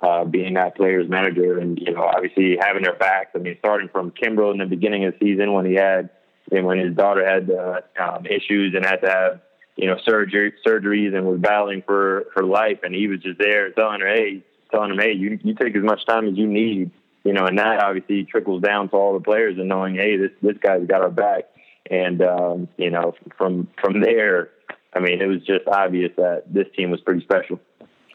uh, 0.02 0.26
being 0.26 0.52
that 0.52 0.76
player's 0.76 1.08
manager, 1.08 1.58
and 1.58 1.78
you 1.78 1.94
know, 1.94 2.02
obviously 2.02 2.58
having 2.60 2.82
their 2.82 2.96
backs. 2.96 3.30
I 3.34 3.38
mean, 3.38 3.56
starting 3.60 3.88
from 3.88 4.10
Kimbrel 4.10 4.52
in 4.52 4.58
the 4.58 4.66
beginning 4.66 5.06
of 5.06 5.14
the 5.14 5.26
season 5.32 5.54
when 5.54 5.64
he 5.64 5.76
had, 5.76 6.10
and 6.52 6.66
when 6.66 6.78
his 6.78 6.94
daughter 6.94 7.26
had 7.26 7.50
uh, 7.50 7.80
um, 7.98 8.26
issues 8.26 8.74
and 8.74 8.84
had 8.84 9.00
to 9.00 9.08
have 9.08 9.40
you 9.80 9.86
know, 9.86 9.96
surgery 10.04 10.52
surgeries 10.66 11.16
and 11.16 11.24
was 11.24 11.40
battling 11.40 11.82
for 11.86 12.26
for 12.34 12.44
life, 12.44 12.80
and 12.82 12.94
he 12.94 13.08
was 13.08 13.20
just 13.20 13.38
there 13.38 13.70
telling 13.70 14.00
her, 14.00 14.08
hey, 14.08 14.44
telling 14.70 14.90
him, 14.90 14.98
hey, 14.98 15.12
you 15.12 15.38
you 15.42 15.54
take 15.54 15.74
as 15.74 15.82
much 15.82 16.04
time 16.04 16.28
as 16.28 16.36
you 16.36 16.46
need, 16.46 16.90
you 17.24 17.32
know, 17.32 17.46
and 17.46 17.58
that 17.58 17.82
obviously 17.82 18.24
trickles 18.24 18.62
down 18.62 18.90
to 18.90 18.96
all 18.96 19.14
the 19.14 19.24
players 19.24 19.56
and 19.56 19.68
knowing, 19.68 19.94
hey, 19.94 20.18
this 20.18 20.32
this 20.42 20.58
guy's 20.58 20.86
got 20.86 21.00
our 21.00 21.10
back, 21.10 21.44
and 21.90 22.20
um, 22.20 22.68
you 22.76 22.90
know, 22.90 23.14
from 23.38 23.68
from 23.80 24.02
there, 24.02 24.50
I 24.92 25.00
mean, 25.00 25.22
it 25.22 25.26
was 25.26 25.40
just 25.46 25.66
obvious 25.66 26.12
that 26.18 26.42
this 26.52 26.66
team 26.76 26.90
was 26.90 27.00
pretty 27.00 27.22
special. 27.22 27.58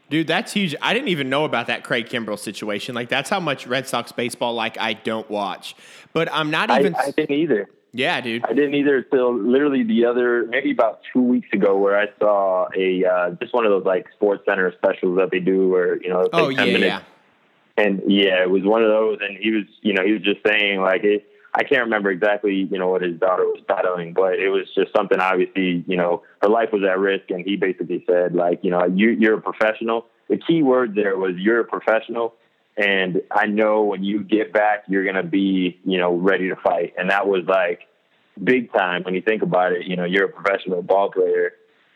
Dude, 0.07 0.27
that's 0.27 0.53
huge. 0.53 0.75
I 0.83 0.93
didn't 0.93 1.07
even 1.07 1.29
know 1.29 1.45
about 1.45 1.65
that 1.65 1.83
Craig 1.83 2.05
Kimbrel 2.05 2.37
situation. 2.37 2.93
Like, 2.93 3.09
that's 3.09 3.27
how 3.27 3.39
much 3.39 3.65
Red 3.65 3.87
Sox 3.87 4.11
baseball 4.11 4.53
like 4.53 4.77
I 4.77 4.93
don't 4.93 5.27
watch. 5.31 5.75
But 6.13 6.31
I'm 6.31 6.51
not 6.51 6.69
even. 6.69 6.93
I, 6.93 7.05
I 7.05 7.11
didn't 7.11 7.35
either. 7.35 7.67
Yeah, 7.95 8.19
dude. 8.19 8.43
I 8.43 8.51
didn't 8.51 8.73
either 8.73 8.97
until 8.97 9.33
literally 9.33 9.83
the 9.83 10.05
other, 10.05 10.45
maybe 10.47 10.71
about 10.71 10.99
two 11.13 11.21
weeks 11.21 11.47
ago, 11.53 11.77
where 11.77 11.97
I 11.97 12.07
saw 12.19 12.67
a 12.75 13.05
uh, 13.05 13.29
just 13.41 13.53
one 13.53 13.65
of 13.65 13.71
those 13.71 13.85
like 13.85 14.07
Sports 14.15 14.43
Center 14.45 14.73
specials 14.77 15.17
that 15.17 15.31
they 15.31 15.39
do, 15.39 15.69
where 15.69 16.01
you 16.03 16.09
know, 16.09 16.27
oh 16.33 16.49
yeah, 16.49 16.65
minutes. 16.65 16.83
yeah. 16.83 17.01
And 17.77 18.01
yeah, 18.05 18.43
it 18.43 18.49
was 18.49 18.63
one 18.63 18.83
of 18.83 18.89
those, 18.89 19.19
and 19.21 19.37
he 19.37 19.51
was, 19.51 19.63
you 19.81 19.93
know, 19.93 20.03
he 20.05 20.11
was 20.11 20.21
just 20.23 20.41
saying 20.45 20.81
like 20.81 21.05
it. 21.05 21.25
I 21.53 21.63
can't 21.63 21.83
remember 21.83 22.11
exactly, 22.11 22.67
you 22.69 22.77
know, 22.77 22.89
what 22.89 23.01
his 23.01 23.17
daughter 23.17 23.45
was 23.45 23.63
battling, 23.65 24.11
but 24.11 24.33
it 24.39 24.49
was 24.49 24.67
just 24.75 24.93
something. 24.93 25.21
Obviously, 25.21 25.85
you 25.87 25.95
know, 25.95 26.21
her 26.41 26.49
life 26.49 26.69
was 26.73 26.83
at 26.83 26.99
risk, 26.99 27.31
and 27.31 27.45
he 27.45 27.55
basically 27.55 28.03
said 28.09 28.35
like, 28.35 28.59
you 28.61 28.71
know, 28.71 28.85
you, 28.93 29.11
you're 29.11 29.37
a 29.37 29.41
professional. 29.41 30.05
The 30.27 30.37
key 30.37 30.63
word 30.63 30.95
there 30.95 31.17
was 31.17 31.35
you're 31.37 31.61
a 31.61 31.65
professional, 31.65 32.33
and 32.77 33.21
I 33.31 33.45
know 33.45 33.83
when 33.83 34.03
you 34.03 34.23
get 34.23 34.51
back, 34.51 34.83
you're 34.87 35.03
going 35.03 35.15
to 35.15 35.23
be, 35.23 35.79
you 35.85 35.97
know, 35.97 36.13
ready 36.13 36.49
to 36.49 36.55
fight. 36.57 36.93
And 36.97 37.09
that 37.09 37.27
was 37.27 37.45
like 37.47 37.81
big 38.41 38.73
time 38.73 39.03
when 39.03 39.13
you 39.13 39.21
think 39.21 39.41
about 39.41 39.71
it. 39.71 39.85
You 39.85 39.95
know, 39.95 40.03
you're 40.03 40.25
a 40.25 40.31
professional 40.31 40.81
ball 40.81 41.11
player. 41.11 41.53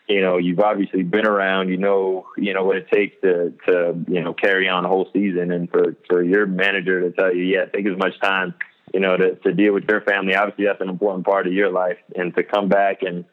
You 0.07 0.21
know, 0.21 0.37
you've 0.37 0.59
obviously 0.59 1.03
been 1.03 1.27
around. 1.27 1.69
You 1.69 1.77
know, 1.77 2.27
you 2.37 2.53
know 2.53 2.63
what 2.63 2.77
it 2.77 2.89
takes 2.89 3.19
to 3.21 3.53
to 3.67 4.05
you 4.07 4.21
know 4.21 4.33
carry 4.33 4.67
on 4.67 4.85
a 4.85 4.87
whole 4.87 5.07
season, 5.13 5.51
and 5.51 5.69
for 5.69 5.95
for 6.07 6.23
your 6.23 6.47
manager 6.47 7.01
to 7.01 7.11
tell 7.11 7.35
you, 7.35 7.43
yeah, 7.43 7.65
take 7.65 7.85
as 7.85 7.97
much 7.97 8.19
time, 8.19 8.55
you 8.91 9.01
know, 9.01 9.17
to 9.17 9.35
to 9.35 9.53
deal 9.53 9.73
with 9.73 9.83
your 9.87 10.01
family. 10.01 10.33
Obviously, 10.33 10.65
that's 10.65 10.81
an 10.81 10.89
important 10.89 11.25
part 11.25 11.45
of 11.45 11.53
your 11.53 11.71
life, 11.71 11.97
and 12.15 12.33
to 12.35 12.43
come 12.43 12.69
back 12.69 13.03
and 13.03 13.25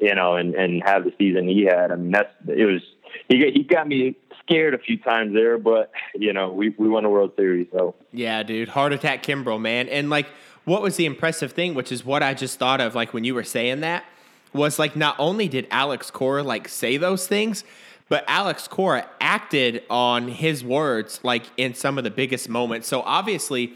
you 0.00 0.14
know, 0.14 0.36
and 0.36 0.54
and 0.54 0.82
have 0.84 1.04
the 1.04 1.12
season 1.18 1.48
he 1.48 1.64
had. 1.64 1.92
I 1.92 1.96
mean, 1.96 2.12
that's 2.12 2.32
it 2.48 2.64
was 2.64 2.82
he 3.28 3.50
he 3.52 3.62
got 3.62 3.86
me 3.86 4.16
scared 4.42 4.74
a 4.74 4.78
few 4.78 4.98
times 4.98 5.34
there, 5.34 5.58
but 5.58 5.90
you 6.14 6.32
know, 6.32 6.52
we 6.52 6.70
we 6.78 6.88
won 6.88 7.02
the 7.02 7.08
World 7.08 7.32
Series, 7.36 7.66
so 7.72 7.94
yeah, 8.12 8.42
dude, 8.42 8.68
heart 8.68 8.92
attack 8.92 9.22
Kimbrel, 9.22 9.60
man, 9.60 9.88
and 9.88 10.10
like. 10.10 10.26
What 10.64 10.82
was 10.82 10.96
the 10.96 11.06
impressive 11.06 11.52
thing, 11.52 11.72
which 11.72 11.90
is 11.90 12.04
what 12.04 12.22
I 12.22 12.34
just 12.34 12.58
thought 12.58 12.78
of, 12.82 12.94
like 12.94 13.14
when 13.14 13.24
you 13.24 13.34
were 13.34 13.42
saying 13.42 13.80
that, 13.80 14.04
was 14.52 14.78
like 14.78 14.94
not 14.96 15.16
only 15.18 15.48
did 15.48 15.66
Alex 15.70 16.10
Cora 16.10 16.42
like 16.42 16.68
say 16.68 16.98
those 16.98 17.26
things, 17.26 17.64
but 18.10 18.22
Alex 18.28 18.68
Cora 18.68 19.08
acted 19.18 19.82
on 19.88 20.28
his 20.28 20.62
words 20.62 21.20
like 21.22 21.44
in 21.56 21.72
some 21.72 21.96
of 21.96 22.04
the 22.04 22.10
biggest 22.10 22.50
moments. 22.50 22.86
So 22.86 23.00
obviously, 23.00 23.72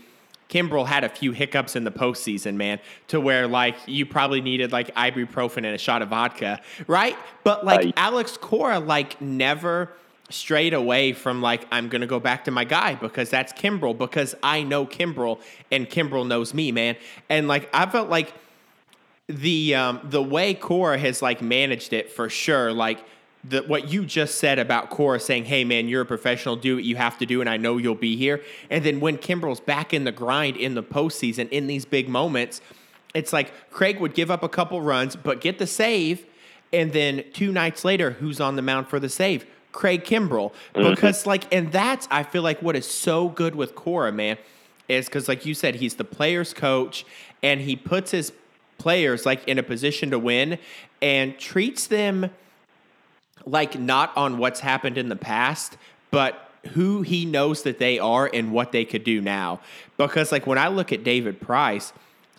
Kimbrel 0.52 0.87
had 0.87 1.02
a 1.02 1.09
few 1.09 1.32
hiccups 1.32 1.76
in 1.76 1.85
the 1.85 1.90
postseason, 1.90 2.56
man, 2.56 2.78
to 3.09 3.18
where 3.21 3.47
like 3.47 3.76
you 3.87 4.04
probably 4.04 4.42
needed 4.42 4.71
like 4.71 4.94
ibuprofen 4.94 5.59
and 5.59 5.66
a 5.68 5.78
shot 5.78 6.02
of 6.02 6.11
vodka, 6.11 6.61
right? 6.87 7.16
But 7.42 7.64
like 7.64 7.94
Alex 7.97 8.37
Cora, 8.37 8.78
like 8.78 9.18
never 9.21 9.90
strayed 10.28 10.75
away 10.75 11.14
from 11.14 11.40
like 11.40 11.66
I'm 11.73 11.88
gonna 11.88 12.06
go 12.06 12.21
back 12.21 12.44
to 12.44 12.50
my 12.50 12.64
guy 12.64 12.97
because 12.97 13.30
that's 13.30 13.52
Kimbrel 13.54 13.97
because 13.97 14.35
I 14.42 14.62
know 14.62 14.85
Kimbrel 14.85 15.40
and 15.71 15.88
Kimbrel 15.88 16.26
knows 16.26 16.52
me, 16.52 16.71
man. 16.71 16.97
And 17.30 17.49
like 17.49 17.71
I 17.73 17.87
felt 17.87 18.11
like 18.11 18.35
the 19.28 19.75
um 19.75 20.00
the 20.04 20.23
way 20.23 20.52
Cora 20.52 20.99
has 20.99 21.23
like 21.23 21.40
managed 21.40 21.94
it 21.94 22.11
for 22.11 22.28
sure, 22.28 22.75
like 22.75 23.02
the 23.44 23.62
what 23.62 23.88
you 23.88 24.04
just 24.04 24.37
said 24.37 24.58
about 24.58 24.90
Cora 24.90 25.18
saying, 25.18 25.46
"Hey 25.46 25.64
man, 25.64 25.88
you're 25.88 26.02
a 26.02 26.06
professional. 26.06 26.56
Do 26.56 26.76
what 26.76 26.84
you 26.84 26.96
have 26.96 27.18
to 27.18 27.26
do, 27.26 27.40
and 27.40 27.50
I 27.50 27.56
know 27.56 27.76
you'll 27.76 27.94
be 27.94 28.16
here." 28.16 28.42
And 28.70 28.84
then 28.84 29.00
when 29.00 29.18
Kimbrel's 29.18 29.61
back 29.61 29.92
in 29.92 30.04
the 30.04 30.12
grind 30.12 30.56
in 30.56 30.75
the 30.75 30.82
postseason 30.82 31.49
in 31.50 31.66
these 31.66 31.84
big 31.84 32.08
moments, 32.08 32.61
it's 33.14 33.32
like 33.32 33.52
Craig 33.70 34.00
would 34.00 34.14
give 34.14 34.30
up 34.30 34.42
a 34.42 34.49
couple 34.49 34.80
runs, 34.80 35.16
but 35.16 35.40
get 35.40 35.58
the 35.58 35.66
save, 35.66 36.25
and 36.72 36.92
then 36.92 37.25
two 37.32 37.52
nights 37.52 37.84
later, 37.84 38.12
who's 38.12 38.40
on 38.40 38.56
the 38.56 38.62
mound 38.62 38.88
for 38.88 39.00
the 39.00 39.08
save? 39.08 39.44
Craig 39.72 40.04
Kimbrel. 40.04 40.52
Mm-hmm. 40.75 40.90
Because 40.90 41.26
like, 41.26 41.52
and 41.52 41.72
that's 41.72 42.06
I 42.11 42.22
feel 42.22 42.42
like 42.42 42.62
what 42.62 42.76
is 42.76 42.87
so 42.87 43.28
good 43.28 43.54
with 43.54 43.75
Cora, 43.75 44.12
man, 44.12 44.38
is 44.88 45.06
because 45.06 45.28
like 45.28 45.44
you 45.44 45.54
said, 45.54 45.76
he's 45.76 45.96
the 45.96 46.04
player's 46.04 46.54
coach, 46.54 47.04
and 47.42 47.61
he 47.61 47.75
puts 47.75 48.12
his 48.12 48.32
players 48.78 49.26
like 49.26 49.46
in 49.49 49.58
a 49.58 49.62
position 49.62 50.11
to 50.11 50.18
win 50.18 50.58
and 51.00 51.38
treats 51.38 51.87
them 51.87 52.30
like 53.46 53.78
not 53.78 54.16
on 54.16 54.38
what's 54.38 54.61
happened 54.61 54.99
in 54.99 55.08
the 55.08 55.16
past, 55.16 55.76
but 56.11 56.50
who 56.75 57.02
he 57.02 57.25
knows 57.25 57.62
that 57.62 57.78
they 57.78 57.99
are 57.99 58.30
and 58.32 58.52
what 58.52 58.72
they 58.72 58.84
could 58.84 59.04
do 59.04 59.20
now. 59.20 59.61
Because 59.96 60.30
like 60.30 60.46
when 60.46 60.58
I 60.58 60.68
look 60.68 60.92
at 60.92 61.02
David 61.04 61.40
Price, 61.40 61.92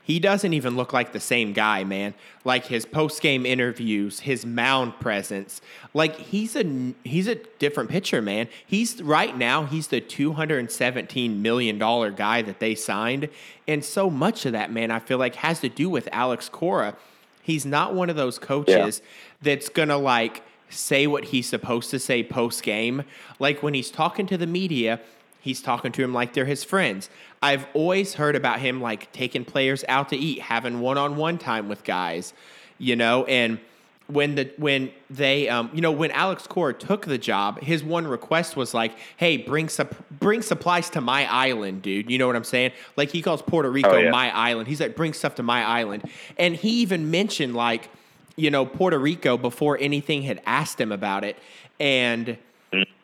he 0.06 0.20
doesn't 0.20 0.54
even 0.54 0.76
look 0.76 0.92
like 0.92 1.14
the 1.14 1.20
same 1.20 1.54
guy, 1.54 1.86
man. 1.86 2.14
Like 2.44 2.66
his 2.66 2.86
post-game 2.86 3.46
interviews, 3.46 4.20
his 4.20 4.46
mound 4.46 5.00
presence, 5.00 5.62
like 5.94 6.18
he's 6.18 6.58
a 6.58 6.94
he's 7.06 7.28
a 7.28 7.36
different 7.36 7.90
pitcher, 7.90 8.22
man. 8.22 8.50
He's 8.66 9.02
right 9.02 9.36
now 9.36 9.64
he's 9.64 9.88
the 9.88 10.02
217 10.02 11.42
million 11.42 11.78
dollar 11.78 12.12
guy 12.12 12.42
that 12.42 12.60
they 12.60 12.76
signed, 12.76 13.30
and 13.66 13.84
so 13.84 14.10
much 14.10 14.46
of 14.46 14.52
that, 14.52 14.72
man, 14.74 14.92
I 14.92 15.00
feel 15.00 15.18
like 15.18 15.36
has 15.36 15.62
to 15.62 15.70
do 15.70 15.90
with 15.90 16.10
Alex 16.12 16.50
Cora. 16.50 16.98
He's 17.42 17.66
not 17.66 17.94
one 17.94 18.10
of 18.10 18.18
those 18.18 18.40
coaches 18.40 19.02
yeah. 19.02 19.10
that's 19.42 19.70
going 19.70 19.90
to 19.90 19.98
like 19.98 20.44
say 20.74 21.08
what 21.08 21.26
he's 21.26 21.48
supposed 21.48 21.90
to 21.92 22.00
say 22.00 22.24
post 22.24 22.64
game. 22.64 23.04
Like 23.40 23.64
when 23.64 23.74
he's 23.74 23.92
talking 23.92 24.26
to 24.28 24.38
the 24.38 24.48
media, 24.48 25.00
he's 25.40 25.62
talking 25.62 25.92
to 25.92 26.04
him 26.04 26.14
like 26.14 26.34
they're 26.34 26.46
his 26.46 26.64
friends. 26.64 27.10
I've 27.42 27.68
always 27.74 28.16
heard 28.16 28.36
about 28.36 28.60
him 28.60 28.82
like 28.82 29.12
taking 29.12 29.46
players 29.46 29.84
out 29.88 30.10
to 30.10 30.18
eat, 30.18 30.42
having 30.42 30.80
one 30.80 30.98
on 30.98 31.16
one 31.16 31.38
time 31.38 31.70
with 31.70 31.84
guys, 31.84 32.34
you 32.78 32.96
know, 32.96 33.26
and 33.26 33.60
when 34.08 34.36
the 34.36 34.52
when 34.58 34.92
they 35.10 35.48
um 35.48 35.70
you 35.74 35.82
know 35.82 35.92
when 35.92 36.12
Alex 36.12 36.46
Cora 36.46 36.74
took 36.74 37.06
the 37.06 37.18
job, 37.18 37.62
his 37.62 37.84
one 37.84 38.06
request 38.06 38.56
was 38.56 38.74
like, 38.74 38.94
"Hey, 39.18 39.38
bring 39.38 39.70
sup- 39.70 39.96
bring 40.10 40.42
supplies 40.42 40.90
to 40.92 41.02
my 41.02 41.26
island, 41.32 41.82
dude." 41.82 42.12
You 42.12 42.18
know 42.18 42.28
what 42.28 42.36
I'm 42.36 42.44
saying? 42.44 42.72
Like 42.98 43.12
he 43.12 43.22
calls 43.22 43.42
Puerto 43.42 43.72
Rico 43.72 43.92
oh, 43.92 43.98
yeah. 43.98 44.12
my 44.12 44.36
island. 44.36 44.68
He's 44.68 44.82
like, 44.82 44.96
"Bring 44.96 45.14
stuff 45.14 45.36
to 45.36 45.44
my 45.44 45.64
island," 45.64 46.10
and 46.38 46.56
he 46.56 46.82
even 46.82 47.12
mentioned 47.12 47.56
like 47.56 47.90
you 48.36 48.52
know, 48.52 48.66
Puerto 48.66 48.98
Rico 48.98 49.38
before 49.38 49.78
anything 49.80 50.24
had 50.24 50.42
asked 50.46 50.80
him 50.80 50.92
about 50.92 51.24
it. 51.24 51.38
And, 51.80 52.38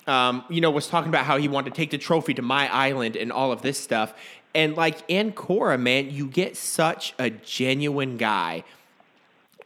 um, 0.07 0.43
you 0.49 0.61
know, 0.61 0.71
was 0.71 0.87
talking 0.87 1.09
about 1.09 1.25
how 1.25 1.37
he 1.37 1.47
wanted 1.47 1.73
to 1.73 1.75
take 1.75 1.91
the 1.91 1.97
trophy 1.97 2.33
to 2.35 2.41
my 2.41 2.71
island 2.73 3.15
and 3.15 3.31
all 3.31 3.51
of 3.51 3.61
this 3.61 3.77
stuff. 3.77 4.13
And 4.55 4.75
like 4.75 4.97
in 5.07 5.31
Cora, 5.31 5.77
man, 5.77 6.09
you 6.09 6.27
get 6.27 6.57
such 6.57 7.13
a 7.19 7.29
genuine 7.29 8.17
guy. 8.17 8.63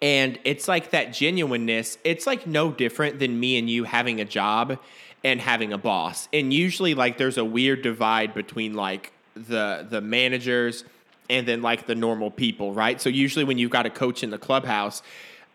And 0.02 0.38
it's 0.44 0.68
like 0.68 0.92
that 0.92 1.14
genuineness, 1.14 1.98
it's 2.04 2.28
like 2.28 2.46
no 2.46 2.72
different 2.72 3.20
than 3.20 3.40
me 3.40 3.58
and 3.58 3.70
you 3.70 3.86
having 3.86 4.20
a 4.20 4.26
job 4.26 4.78
and 5.24 5.40
having 5.40 5.72
a 5.72 5.78
boss. 5.78 6.28
And 6.34 6.54
usually 6.54 6.94
like 6.94 7.18
there's 7.18 7.38
a 7.38 7.46
weird 7.46 7.82
divide 7.82 8.34
between 8.34 8.74
like 8.74 9.14
the 9.36 9.88
the 9.90 10.02
managers 10.02 10.84
and 11.30 11.48
then 11.48 11.62
like 11.62 11.88
the 11.88 11.96
normal 11.96 12.30
people, 12.30 12.74
right? 12.74 13.00
So 13.00 13.10
usually 13.10 13.46
when 13.46 13.58
you've 13.58 13.72
got 13.72 13.86
a 13.86 13.90
coach 13.90 14.24
in 14.24 14.30
the 14.30 14.38
clubhouse, 14.38 15.02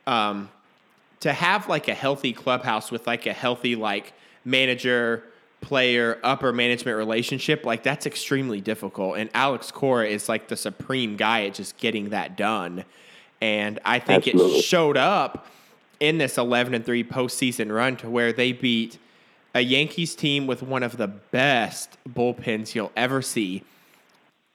um, 0.09 0.49
to 1.21 1.33
have 1.33 1.69
like 1.69 1.87
a 1.87 1.95
healthy 1.95 2.33
clubhouse 2.33 2.91
with 2.91 3.07
like 3.07 3.27
a 3.27 3.33
healthy 3.33 3.77
like 3.77 4.15
manager 4.45 5.23
player 5.61 6.19
upper 6.23 6.53
management 6.53 6.97
relationship 6.97 7.67
like 7.67 7.83
that's 7.83 8.07
extremely 8.07 8.61
difficult 8.61 9.19
and 9.19 9.29
alex 9.35 9.73
cora 9.73 10.07
is 10.07 10.29
like 10.29 10.47
the 10.47 10.57
supreme 10.57 11.17
guy 11.17 11.47
at 11.47 11.55
just 11.55 11.77
getting 11.79 12.11
that 12.11 12.37
done 12.37 12.85
and 13.41 13.81
i 13.85 13.99
think 13.99 14.29
Absolutely. 14.29 14.59
it 14.59 14.63
showed 14.63 14.97
up 14.97 15.47
in 15.99 16.19
this 16.19 16.39
11 16.39 16.75
and 16.75 16.87
3 16.87 17.03
postseason 17.03 17.75
run 17.75 17.97
to 17.97 18.09
where 18.09 18.33
they 18.33 18.53
beat 18.53 18.99
a 19.53 19.61
yankees 19.61 20.15
team 20.15 20.47
with 20.47 20.63
one 20.63 20.85
of 20.85 20.97
the 20.97 21.09
best 21.09 21.99
bullpens 22.09 22.77
you'll 22.77 22.93
ever 22.95 23.21
see 23.21 23.65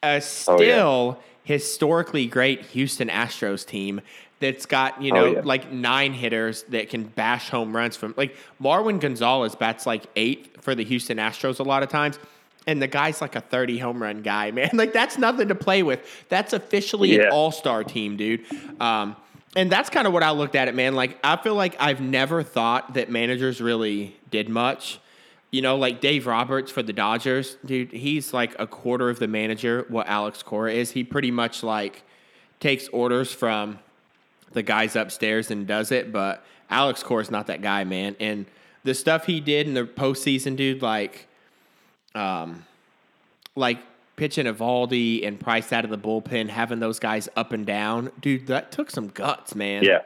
a 0.01 0.21
still 0.21 0.55
oh, 0.57 1.17
yeah. 1.17 1.21
historically 1.43 2.25
great 2.27 2.61
houston 2.67 3.09
astros 3.09 3.65
team 3.65 3.99
that's 4.43 4.65
got 4.65 5.01
you 5.01 5.11
oh, 5.13 5.15
know 5.15 5.25
oh, 5.25 5.31
yeah. 5.35 5.41
like 5.45 5.71
nine 5.71 6.11
hitters 6.11 6.63
that 6.63 6.89
can 6.89 7.03
bash 7.05 7.49
home 7.49 7.73
runs 7.73 7.95
from 7.95 8.13
like 8.17 8.35
Marwin 8.61 8.99
Gonzalez 8.99 9.55
bats 9.55 9.85
like 9.85 10.03
eight 10.17 10.61
for 10.61 10.75
the 10.75 10.83
Houston 10.83 11.17
Astros 11.17 11.59
a 11.59 11.63
lot 11.63 11.81
of 11.81 11.89
times. 11.89 12.19
And 12.67 12.81
the 12.81 12.87
guy's 12.87 13.19
like 13.21 13.35
a 13.35 13.41
30 13.41 13.77
home 13.77 14.01
run 14.03 14.21
guy, 14.21 14.51
man. 14.59 14.71
Like 14.73 14.91
that's 14.91 15.17
nothing 15.17 15.47
to 15.47 15.55
play 15.55 15.81
with. 15.81 16.01
That's 16.27 16.51
officially 16.51 17.15
yeah. 17.15 17.23
an 17.23 17.31
all-star 17.31 17.85
team, 17.85 18.17
dude. 18.17 18.45
Um, 18.81 19.15
and 19.55 19.71
that's 19.71 19.89
kind 19.89 20.07
of 20.07 20.13
what 20.13 20.23
I 20.23 20.31
looked 20.31 20.55
at 20.55 20.67
it, 20.67 20.75
man. 20.75 20.93
Like 20.93 21.17
I 21.23 21.37
feel 21.37 21.55
like 21.55 21.77
I've 21.79 22.01
never 22.01 22.43
thought 22.43 22.95
that 22.95 23.09
managers 23.09 23.61
really 23.61 24.17
did 24.29 24.49
much. 24.49 24.99
You 25.51 25.61
know, 25.61 25.77
like 25.77 26.01
Dave 26.01 26.27
Roberts 26.27 26.69
for 26.69 26.83
the 26.83 26.93
Dodgers, 26.93 27.57
dude, 27.63 27.91
he's 27.91 28.33
like 28.33 28.55
a 28.59 28.67
quarter 28.67 29.09
of 29.09 29.19
the 29.19 29.27
manager 29.27 29.85
what 29.87 30.07
Alex 30.07 30.43
Cora 30.43 30.73
is. 30.73 30.91
He 30.91 31.03
pretty 31.05 31.31
much 31.31 31.63
like 31.63 32.03
takes 32.59 32.89
orders 32.89 33.31
from 33.31 33.79
the 34.53 34.63
guys 34.63 34.95
upstairs 34.95 35.51
and 35.51 35.67
does 35.67 35.91
it, 35.91 36.11
but 36.11 36.45
Alex 36.69 37.03
Cora's 37.03 37.31
not 37.31 37.47
that 37.47 37.61
guy, 37.61 37.83
man. 37.83 38.15
And 38.19 38.45
the 38.83 38.93
stuff 38.93 39.25
he 39.25 39.39
did 39.39 39.67
in 39.67 39.73
the 39.73 39.85
postseason, 39.85 40.55
dude, 40.55 40.81
like, 40.81 41.27
um, 42.15 42.65
like 43.55 43.79
pitching 44.15 44.45
Eovaldi 44.45 45.25
and 45.25 45.39
Price 45.39 45.71
out 45.73 45.83
of 45.83 45.89
the 45.89 45.97
bullpen, 45.97 46.49
having 46.49 46.79
those 46.79 46.99
guys 46.99 47.29
up 47.35 47.51
and 47.51 47.65
down, 47.65 48.11
dude, 48.21 48.47
that 48.47 48.71
took 48.71 48.89
some 48.89 49.07
guts, 49.07 49.55
man. 49.55 49.83
Yeah. 49.83 50.01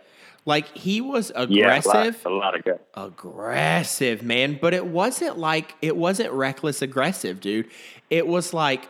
Like 0.46 0.70
he 0.78 1.02
was 1.02 1.30
aggressive. 1.36 2.22
Yeah, 2.26 2.30
a 2.30 2.32
lot, 2.32 2.54
a 2.54 2.54
lot 2.54 2.56
of 2.56 2.64
guts. 2.64 2.84
Aggressive, 2.94 4.24
man. 4.24 4.58
But 4.62 4.74
it 4.74 4.86
wasn't 4.86 5.38
like 5.38 5.76
it 5.82 5.98
wasn't 5.98 6.32
reckless 6.32 6.82
aggressive, 6.82 7.42
dude. 7.42 7.70
It 8.10 8.26
was 8.26 8.54
like 8.54 8.88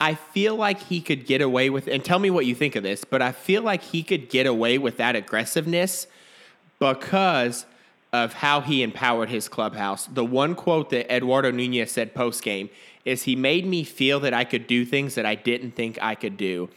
I 0.00 0.14
feel 0.14 0.56
like 0.56 0.80
he 0.80 1.00
could 1.00 1.26
get 1.26 1.40
away 1.40 1.70
with, 1.70 1.88
and 1.88 2.04
tell 2.04 2.18
me 2.18 2.30
what 2.30 2.44
you 2.46 2.54
think 2.54 2.76
of 2.76 2.82
this, 2.82 3.04
but 3.04 3.22
I 3.22 3.32
feel 3.32 3.62
like 3.62 3.82
he 3.82 4.02
could 4.02 4.28
get 4.28 4.46
away 4.46 4.78
with 4.78 4.98
that 4.98 5.16
aggressiveness 5.16 6.06
because 6.78 7.64
of 8.12 8.34
how 8.34 8.60
he 8.60 8.82
empowered 8.82 9.28
his 9.28 9.48
clubhouse. 9.48 10.06
The 10.06 10.24
one 10.24 10.54
quote 10.54 10.90
that 10.90 11.14
Eduardo 11.14 11.50
Nunez 11.50 11.90
said 11.90 12.14
post 12.14 12.42
game 12.42 12.70
is 13.04 13.22
he 13.22 13.36
made 13.36 13.66
me 13.66 13.84
feel 13.84 14.20
that 14.20 14.34
I 14.34 14.44
could 14.44 14.66
do 14.66 14.84
things 14.84 15.14
that 15.14 15.24
I 15.24 15.34
didn't 15.34 15.72
think 15.72 15.98
I 16.02 16.14
could 16.14 16.36
do. 16.36 16.68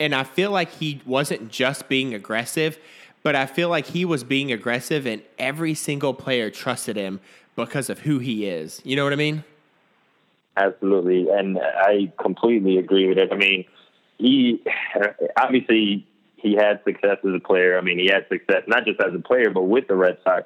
And 0.00 0.14
I 0.14 0.24
feel 0.24 0.50
like 0.50 0.70
he 0.70 1.00
wasn't 1.06 1.50
just 1.50 1.88
being 1.88 2.14
aggressive, 2.14 2.78
but 3.22 3.34
I 3.34 3.46
feel 3.46 3.68
like 3.68 3.86
he 3.86 4.04
was 4.04 4.24
being 4.24 4.52
aggressive 4.52 5.06
and 5.06 5.22
every 5.38 5.74
single 5.74 6.14
player 6.14 6.50
trusted 6.50 6.96
him 6.96 7.20
because 7.56 7.90
of 7.90 8.00
who 8.00 8.18
he 8.18 8.46
is. 8.46 8.80
You 8.84 8.96
know 8.96 9.04
what 9.04 9.12
I 9.12 9.16
mean? 9.16 9.44
Absolutely, 10.56 11.28
and 11.28 11.58
I 11.58 12.12
completely 12.20 12.78
agree 12.78 13.08
with 13.08 13.18
it. 13.18 13.30
I 13.32 13.36
mean, 13.36 13.64
he 14.18 14.62
obviously 15.36 16.06
he 16.36 16.54
had 16.54 16.80
success 16.84 17.18
as 17.26 17.34
a 17.34 17.40
player. 17.40 17.78
I 17.78 17.82
mean, 17.82 17.98
he 17.98 18.06
had 18.06 18.26
success 18.28 18.62
not 18.66 18.84
just 18.86 19.00
as 19.00 19.14
a 19.14 19.18
player, 19.18 19.50
but 19.50 19.62
with 19.62 19.88
the 19.88 19.96
Red 19.96 20.18
Sox. 20.24 20.44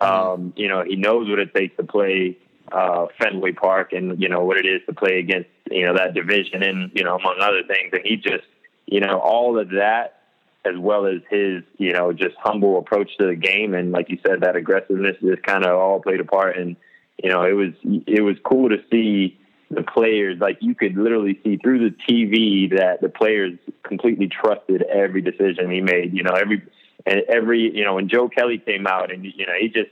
Um, 0.00 0.52
you 0.56 0.68
know, 0.68 0.84
he 0.86 0.94
knows 0.94 1.28
what 1.28 1.40
it 1.40 1.52
takes 1.54 1.76
to 1.76 1.82
play 1.82 2.38
uh, 2.70 3.06
Fenway 3.20 3.52
Park, 3.52 3.92
and 3.92 4.20
you 4.20 4.28
know 4.28 4.44
what 4.44 4.58
it 4.58 4.66
is 4.66 4.80
to 4.86 4.94
play 4.94 5.18
against 5.18 5.50
you 5.70 5.86
know 5.86 5.94
that 5.94 6.14
division, 6.14 6.62
and 6.62 6.92
you 6.94 7.02
know 7.02 7.16
among 7.16 7.38
other 7.40 7.62
things. 7.66 7.90
And 7.92 8.02
he 8.04 8.16
just, 8.16 8.44
you 8.86 9.00
know, 9.00 9.18
all 9.18 9.58
of 9.58 9.70
that 9.70 10.18
as 10.64 10.74
well 10.76 11.06
as 11.06 11.20
his, 11.30 11.62
you 11.78 11.92
know, 11.92 12.12
just 12.12 12.34
humble 12.38 12.78
approach 12.78 13.10
to 13.18 13.26
the 13.26 13.34
game. 13.34 13.74
And 13.74 13.92
like 13.92 14.10
you 14.10 14.18
said, 14.26 14.40
that 14.42 14.56
aggressiveness 14.56 15.16
just 15.20 15.42
kind 15.42 15.64
of 15.64 15.78
all 15.78 16.00
played 16.00 16.20
a 16.20 16.24
part. 16.24 16.56
And, 16.56 16.76
you 17.22 17.30
know, 17.30 17.44
it 17.44 17.52
was, 17.52 17.72
it 17.84 18.22
was 18.22 18.36
cool 18.44 18.68
to 18.68 18.76
see 18.90 19.38
the 19.70 19.82
players, 19.82 20.38
like 20.40 20.58
you 20.60 20.74
could 20.74 20.96
literally 20.96 21.38
see 21.44 21.56
through 21.56 21.90
the 21.90 21.96
TV 22.08 22.70
that 22.76 23.00
the 23.00 23.08
players 23.08 23.58
completely 23.82 24.28
trusted 24.28 24.82
every 24.82 25.20
decision 25.22 25.70
he 25.70 25.80
made. 25.80 26.14
You 26.14 26.22
know, 26.22 26.32
every, 26.32 26.62
and 27.06 27.22
every, 27.28 27.74
you 27.76 27.84
know, 27.84 27.94
when 27.94 28.08
Joe 28.08 28.28
Kelly 28.28 28.58
came 28.58 28.86
out 28.86 29.12
and, 29.12 29.24
you 29.24 29.46
know, 29.46 29.52
he 29.60 29.68
just, 29.68 29.90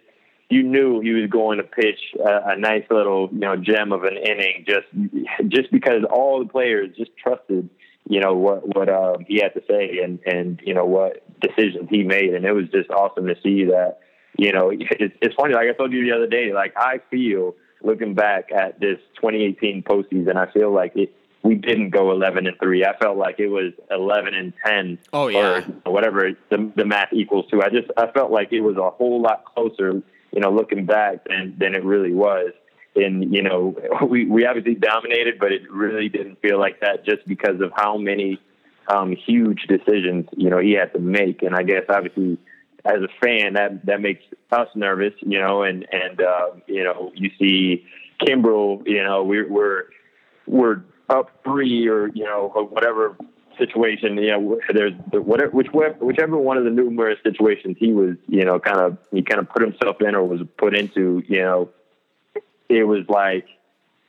you 0.48 0.62
knew 0.62 1.00
he 1.00 1.10
was 1.10 1.28
going 1.28 1.58
to 1.58 1.64
pitch 1.64 1.98
a, 2.18 2.50
a 2.50 2.56
nice 2.56 2.84
little, 2.90 3.28
you 3.32 3.40
know, 3.40 3.56
gem 3.56 3.92
of 3.92 4.04
an 4.04 4.16
inning 4.16 4.64
just, 4.66 4.86
just 5.48 5.70
because 5.70 6.04
all 6.10 6.38
the 6.38 6.48
players 6.48 6.96
just 6.96 7.10
trusted 7.16 7.68
you 8.08 8.20
know 8.20 8.34
what 8.34 8.76
what 8.76 8.88
um, 8.88 9.24
he 9.26 9.40
had 9.40 9.52
to 9.54 9.62
say 9.68 9.98
and 10.02 10.20
and 10.26 10.60
you 10.64 10.74
know 10.74 10.84
what 10.84 11.24
decisions 11.40 11.88
he 11.90 12.02
made, 12.02 12.34
and 12.34 12.44
it 12.44 12.52
was 12.52 12.68
just 12.70 12.90
awesome 12.90 13.26
to 13.26 13.34
see 13.42 13.64
that. 13.64 13.98
You 14.38 14.52
know, 14.52 14.70
it's, 14.72 15.14
it's 15.20 15.34
funny. 15.34 15.54
Like 15.54 15.68
I 15.68 15.72
told 15.72 15.92
you 15.92 16.04
the 16.04 16.14
other 16.14 16.26
day, 16.26 16.52
like 16.52 16.74
I 16.76 17.00
feel 17.10 17.54
looking 17.82 18.14
back 18.14 18.50
at 18.52 18.80
this 18.80 18.98
2018 19.16 19.82
postseason, 19.82 20.36
I 20.36 20.50
feel 20.52 20.72
like 20.72 20.96
it. 20.96 21.14
We 21.42 21.54
didn't 21.54 21.90
go 21.90 22.10
11 22.10 22.48
and 22.48 22.56
three. 22.60 22.84
I 22.84 22.96
felt 22.96 23.16
like 23.16 23.38
it 23.38 23.46
was 23.46 23.72
11 23.88 24.34
and 24.34 24.52
10. 24.66 24.98
Oh 25.12 25.28
yeah, 25.28 25.64
or 25.84 25.92
whatever 25.92 26.32
the, 26.50 26.72
the 26.74 26.84
math 26.84 27.12
equals 27.12 27.46
to. 27.52 27.62
I 27.62 27.68
just 27.68 27.88
I 27.96 28.10
felt 28.10 28.32
like 28.32 28.52
it 28.52 28.62
was 28.62 28.76
a 28.76 28.90
whole 28.90 29.22
lot 29.22 29.44
closer. 29.44 30.02
You 30.32 30.40
know, 30.40 30.50
looking 30.50 30.86
back 30.86 31.24
than 31.28 31.54
than 31.56 31.76
it 31.76 31.84
really 31.84 32.12
was 32.12 32.52
and 32.96 33.32
you 33.32 33.42
know 33.42 33.76
we 34.08 34.26
we 34.26 34.46
obviously 34.46 34.74
dominated, 34.74 35.38
but 35.38 35.52
it 35.52 35.70
really 35.70 36.08
didn't 36.08 36.40
feel 36.40 36.58
like 36.58 36.80
that 36.80 37.04
just 37.04 37.26
because 37.26 37.60
of 37.60 37.70
how 37.76 37.96
many 37.96 38.40
um, 38.88 39.14
huge 39.14 39.66
decisions 39.68 40.26
you 40.36 40.50
know 40.50 40.58
he 40.58 40.72
had 40.72 40.92
to 40.94 40.98
make, 40.98 41.42
and 41.42 41.54
I 41.54 41.62
guess 41.62 41.84
obviously 41.88 42.38
as 42.86 43.02
a 43.02 43.08
fan 43.20 43.54
that 43.54 43.84
that 43.86 44.00
makes 44.00 44.24
us 44.52 44.68
nervous, 44.74 45.14
you 45.20 45.38
know, 45.38 45.62
and 45.62 45.86
and 45.92 46.20
uh, 46.20 46.50
you 46.66 46.84
know 46.84 47.12
you 47.14 47.30
see 47.38 47.84
Kimbrel, 48.20 48.86
you 48.86 49.02
know 49.02 49.24
we're 49.24 49.48
we're 49.48 49.84
we're 50.46 50.82
up 51.08 51.30
three 51.44 51.86
or 51.88 52.08
you 52.08 52.24
know 52.24 52.48
whatever 52.70 53.16
situation, 53.58 54.18
you 54.18 54.30
know, 54.30 54.60
there's 54.72 54.92
whatever, 55.12 55.50
whichever, 55.50 55.94
whichever 56.04 56.36
one 56.36 56.56
of 56.56 56.64
the 56.64 56.70
numerous 56.70 57.18
situations 57.22 57.76
he 57.78 57.92
was, 57.92 58.16
you 58.28 58.44
know, 58.44 58.58
kind 58.58 58.78
of, 58.78 58.98
he 59.10 59.22
kind 59.22 59.40
of 59.40 59.48
put 59.48 59.62
himself 59.62 59.96
in 60.00 60.14
or 60.14 60.24
was 60.24 60.40
put 60.58 60.76
into, 60.76 61.22
you 61.26 61.40
know, 61.40 61.70
it 62.68 62.84
was 62.84 63.04
like 63.08 63.46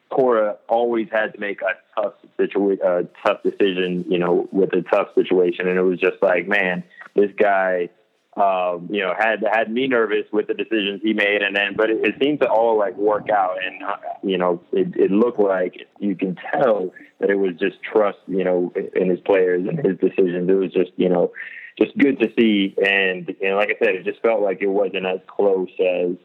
Cora 0.10 0.58
always 0.68 1.08
had 1.12 1.34
to 1.34 1.40
make 1.40 1.62
a 1.62 2.02
tough 2.02 2.14
situation, 2.38 2.86
a 2.86 3.04
tough 3.26 3.44
decision, 3.44 4.06
you 4.10 4.20
know, 4.20 4.48
with 4.52 4.74
a 4.74 4.82
tough 4.82 5.10
situation, 5.16 5.68
and 5.68 5.78
it 5.78 5.84
was 5.84 6.00
just 6.00 6.22
like, 6.22 6.48
man, 6.48 6.84
this 7.16 7.32
guy, 7.38 7.90
um, 8.38 8.88
you 8.92 9.02
know, 9.02 9.14
had 9.18 9.44
had 9.52 9.72
me 9.72 9.88
nervous 9.88 10.26
with 10.32 10.48
the 10.48 10.54
decisions 10.54 11.02
he 11.02 11.14
made, 11.14 11.42
and 11.42 11.56
then, 11.56 11.76
but 11.76 11.90
it, 11.90 12.06
it 12.06 12.16
seemed 12.22 12.40
to 12.42 12.48
all 12.48 12.78
like 12.78 12.96
work 12.96 13.30
out, 13.30 13.58
and 13.64 13.84
uh, 13.84 13.98
you 14.22 14.38
know, 14.38 14.62
it, 14.72 14.96
it 14.96 15.12
looked 15.12 15.40
like 15.40 15.88
you 16.00 16.16
can 16.16 16.38
tell 16.52 16.94
that 17.20 17.32
it 17.32 17.36
was 17.36 17.56
just 17.60 17.82
trust, 17.82 18.20
you 18.28 18.44
know, 18.44 18.72
in 18.96 19.10
his 19.10 19.20
players 19.22 19.68
and 19.68 19.84
his 19.84 19.98
decisions. 19.98 20.48
It 20.50 20.54
was 20.54 20.72
just, 20.72 20.92
you 20.98 21.10
know, 21.10 21.32
just 21.80 21.98
good 21.98 22.20
to 22.20 22.32
see, 22.38 22.76
and 22.86 23.36
you 23.42 23.50
know, 23.50 23.56
like 23.56 23.70
I 23.70 23.84
said, 23.84 23.96
it 23.96 24.06
just 24.06 24.22
felt 24.22 24.42
like 24.42 24.62
it 24.62 24.68
wasn't 24.68 25.08
as 25.08 25.20
close 25.26 25.70
as 25.80 26.16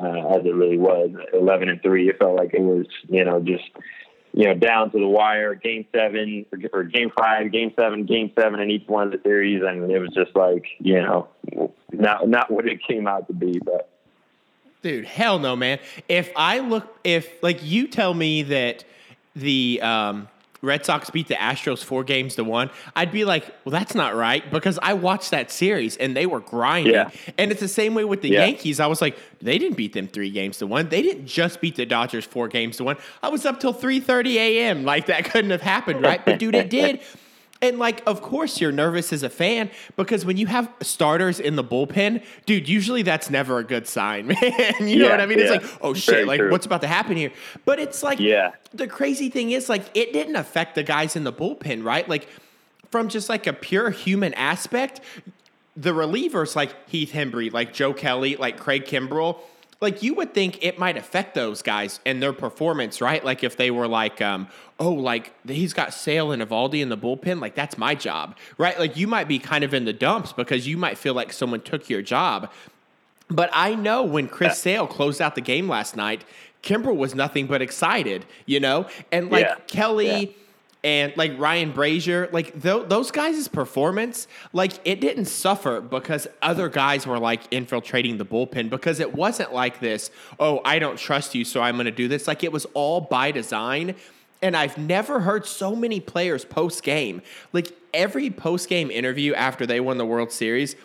uh, 0.00 0.38
as 0.38 0.46
it 0.46 0.54
really 0.54 0.78
was. 0.78 1.10
Eleven 1.34 1.68
and 1.68 1.82
three, 1.82 2.08
it 2.08 2.18
felt 2.18 2.36
like 2.36 2.54
it 2.54 2.62
was 2.62 2.86
you 3.08 3.24
know 3.24 3.40
just 3.40 3.68
you 4.32 4.44
know 4.44 4.54
down 4.54 4.90
to 4.92 4.98
the 4.98 5.06
wire. 5.06 5.54
Game 5.54 5.86
seven 5.94 6.46
or, 6.72 6.84
game 6.84 7.10
five, 7.18 7.50
game 7.52 7.72
seven, 7.76 8.06
game 8.06 8.32
seven 8.38 8.60
in 8.60 8.70
each 8.70 8.86
one 8.86 9.06
of 9.06 9.12
the 9.12 9.20
series, 9.22 9.62
and 9.62 9.90
it 9.90 9.98
was 9.98 10.10
just 10.14 10.34
like 10.34 10.66
you 10.80 11.00
know 11.00 11.28
not 11.92 12.28
not 12.28 12.50
what 12.50 12.66
it 12.66 12.82
came 12.86 13.06
out 13.06 13.26
to 13.28 13.32
be, 13.32 13.58
but. 13.58 13.90
Dude, 14.80 15.06
hell 15.06 15.40
no, 15.40 15.56
man. 15.56 15.80
If 16.08 16.30
I 16.36 16.60
look, 16.60 17.00
if 17.02 17.42
like 17.42 17.64
you 17.64 17.88
tell 17.88 18.14
me 18.14 18.42
that 18.44 18.84
the 19.34 19.80
um, 19.82 20.28
Red 20.60 20.84
Sox 20.84 21.10
beat 21.10 21.28
the 21.28 21.34
Astros 21.34 21.84
four 21.84 22.02
games 22.02 22.34
to 22.34 22.44
one, 22.44 22.70
I'd 22.96 23.12
be 23.12 23.24
like, 23.24 23.44
well, 23.64 23.72
that's 23.72 23.94
not 23.94 24.14
right 24.14 24.48
because 24.50 24.78
I 24.82 24.94
watched 24.94 25.30
that 25.30 25.50
series 25.50 25.96
and 25.96 26.16
they 26.16 26.26
were 26.26 26.40
grinding. 26.40 26.94
Yeah. 26.94 27.10
And 27.36 27.52
it's 27.52 27.60
the 27.60 27.68
same 27.68 27.94
way 27.94 28.04
with 28.04 28.22
the 28.22 28.30
yeah. 28.30 28.46
Yankees. 28.46 28.80
I 28.80 28.86
was 28.86 29.00
like, 29.00 29.16
they 29.40 29.58
didn't 29.58 29.76
beat 29.76 29.92
them 29.92 30.08
three 30.08 30.30
games 30.30 30.58
to 30.58 30.66
one. 30.66 30.88
They 30.88 31.02
didn't 31.02 31.26
just 31.26 31.60
beat 31.60 31.76
the 31.76 31.86
Dodgers 31.86 32.24
four 32.24 32.48
games 32.48 32.78
to 32.78 32.84
one. 32.84 32.96
I 33.22 33.28
was 33.28 33.46
up 33.46 33.60
till 33.60 33.74
3:30 33.74 34.34
a.m. 34.34 34.84
Like 34.84 35.06
that 35.06 35.24
couldn't 35.26 35.50
have 35.50 35.62
happened, 35.62 36.02
right? 36.02 36.24
But 36.24 36.38
dude, 36.38 36.54
it 36.54 36.70
did. 36.70 37.00
And 37.60 37.78
like, 37.78 38.02
of 38.06 38.22
course, 38.22 38.60
you're 38.60 38.72
nervous 38.72 39.12
as 39.12 39.22
a 39.22 39.28
fan 39.28 39.70
because 39.96 40.24
when 40.24 40.36
you 40.36 40.46
have 40.46 40.72
starters 40.80 41.40
in 41.40 41.56
the 41.56 41.64
bullpen, 41.64 42.24
dude, 42.46 42.68
usually 42.68 43.02
that's 43.02 43.30
never 43.30 43.58
a 43.58 43.64
good 43.64 43.88
sign, 43.88 44.26
man. 44.28 44.38
you 44.80 44.86
yeah, 44.86 44.96
know 44.98 45.10
what 45.10 45.20
I 45.20 45.26
mean? 45.26 45.38
Yeah. 45.38 45.54
It's 45.54 45.64
like, 45.64 45.78
oh 45.82 45.92
shit, 45.94 46.14
Very 46.14 46.24
like 46.24 46.40
true. 46.40 46.50
what's 46.50 46.66
about 46.66 46.82
to 46.82 46.86
happen 46.86 47.16
here? 47.16 47.32
But 47.64 47.80
it's 47.80 48.02
like, 48.02 48.20
yeah. 48.20 48.52
The 48.72 48.86
crazy 48.86 49.28
thing 49.28 49.50
is, 49.50 49.68
like, 49.68 49.84
it 49.94 50.12
didn't 50.12 50.36
affect 50.36 50.74
the 50.74 50.82
guys 50.82 51.16
in 51.16 51.24
the 51.24 51.32
bullpen, 51.32 51.84
right? 51.84 52.08
Like, 52.08 52.28
from 52.90 53.08
just 53.08 53.28
like 53.28 53.46
a 53.46 53.52
pure 53.52 53.90
human 53.90 54.34
aspect, 54.34 55.00
the 55.76 55.90
relievers 55.90 56.54
like 56.56 56.74
Heath 56.88 57.12
Hembree, 57.12 57.52
like 57.52 57.72
Joe 57.72 57.92
Kelly, 57.92 58.36
like 58.36 58.58
Craig 58.58 58.84
Kimbrel 58.84 59.38
like 59.80 60.02
you 60.02 60.14
would 60.14 60.34
think 60.34 60.58
it 60.62 60.78
might 60.78 60.96
affect 60.96 61.34
those 61.34 61.62
guys 61.62 62.00
and 62.04 62.20
their 62.22 62.32
performance, 62.32 63.00
right? 63.00 63.24
Like 63.24 63.44
if 63.44 63.56
they 63.56 63.70
were 63.70 63.86
like, 63.86 64.20
um, 64.20 64.48
oh, 64.80 64.92
like 64.92 65.32
he's 65.46 65.72
got 65.72 65.94
Sale 65.94 66.32
and 66.32 66.42
Eovaldi 66.42 66.82
in 66.82 66.88
the 66.88 66.98
bullpen, 66.98 67.40
like 67.40 67.54
that's 67.54 67.78
my 67.78 67.94
job, 67.94 68.36
right? 68.56 68.78
Like 68.78 68.96
you 68.96 69.06
might 69.06 69.28
be 69.28 69.38
kind 69.38 69.62
of 69.62 69.72
in 69.72 69.84
the 69.84 69.92
dumps 69.92 70.32
because 70.32 70.66
you 70.66 70.76
might 70.76 70.98
feel 70.98 71.14
like 71.14 71.32
someone 71.32 71.60
took 71.60 71.88
your 71.88 72.02
job. 72.02 72.50
But 73.30 73.50
I 73.52 73.74
know 73.74 74.02
when 74.02 74.26
Chris 74.26 74.58
Sale 74.58 74.86
closed 74.86 75.20
out 75.20 75.34
the 75.34 75.40
game 75.40 75.68
last 75.68 75.96
night, 75.96 76.24
Kimbrel 76.62 76.96
was 76.96 77.14
nothing 77.14 77.46
but 77.46 77.62
excited, 77.62 78.24
you 78.46 78.58
know, 78.58 78.88
and 79.12 79.30
like 79.30 79.46
yeah. 79.46 79.56
Kelly. 79.66 80.26
Yeah 80.26 80.32
and 80.84 81.12
like 81.16 81.36
Ryan 81.38 81.72
Brasier, 81.72 82.32
like 82.32 82.62
th- 82.62 82.88
those 82.88 83.10
guys' 83.10 83.48
performance, 83.48 84.28
like 84.52 84.74
it 84.84 85.00
didn't 85.00 85.24
suffer 85.24 85.80
because 85.80 86.28
other 86.40 86.68
guys 86.68 87.06
were 87.06 87.18
like 87.18 87.42
infiltrating 87.50 88.18
the 88.18 88.24
bullpen 88.24 88.70
because 88.70 89.00
it 89.00 89.14
wasn't 89.14 89.52
like 89.52 89.80
this, 89.80 90.10
oh, 90.38 90.60
I 90.64 90.78
don't 90.78 90.96
trust 90.96 91.34
you, 91.34 91.44
so 91.44 91.60
I'm 91.60 91.74
going 91.74 91.86
to 91.86 91.90
do 91.90 92.06
this. 92.06 92.28
Like 92.28 92.44
it 92.44 92.52
was 92.52 92.64
all 92.74 93.00
by 93.00 93.32
design. 93.32 93.96
And 94.40 94.56
I've 94.56 94.78
never 94.78 95.18
heard 95.18 95.46
so 95.46 95.74
many 95.74 95.98
players 95.98 96.44
post 96.44 96.84
game. 96.84 97.22
Like 97.52 97.76
every 97.92 98.30
post 98.30 98.68
game 98.68 98.88
interview 98.88 99.34
after 99.34 99.66
they 99.66 99.80
won 99.80 99.98
the 99.98 100.06
World 100.06 100.30
Series, 100.30 100.76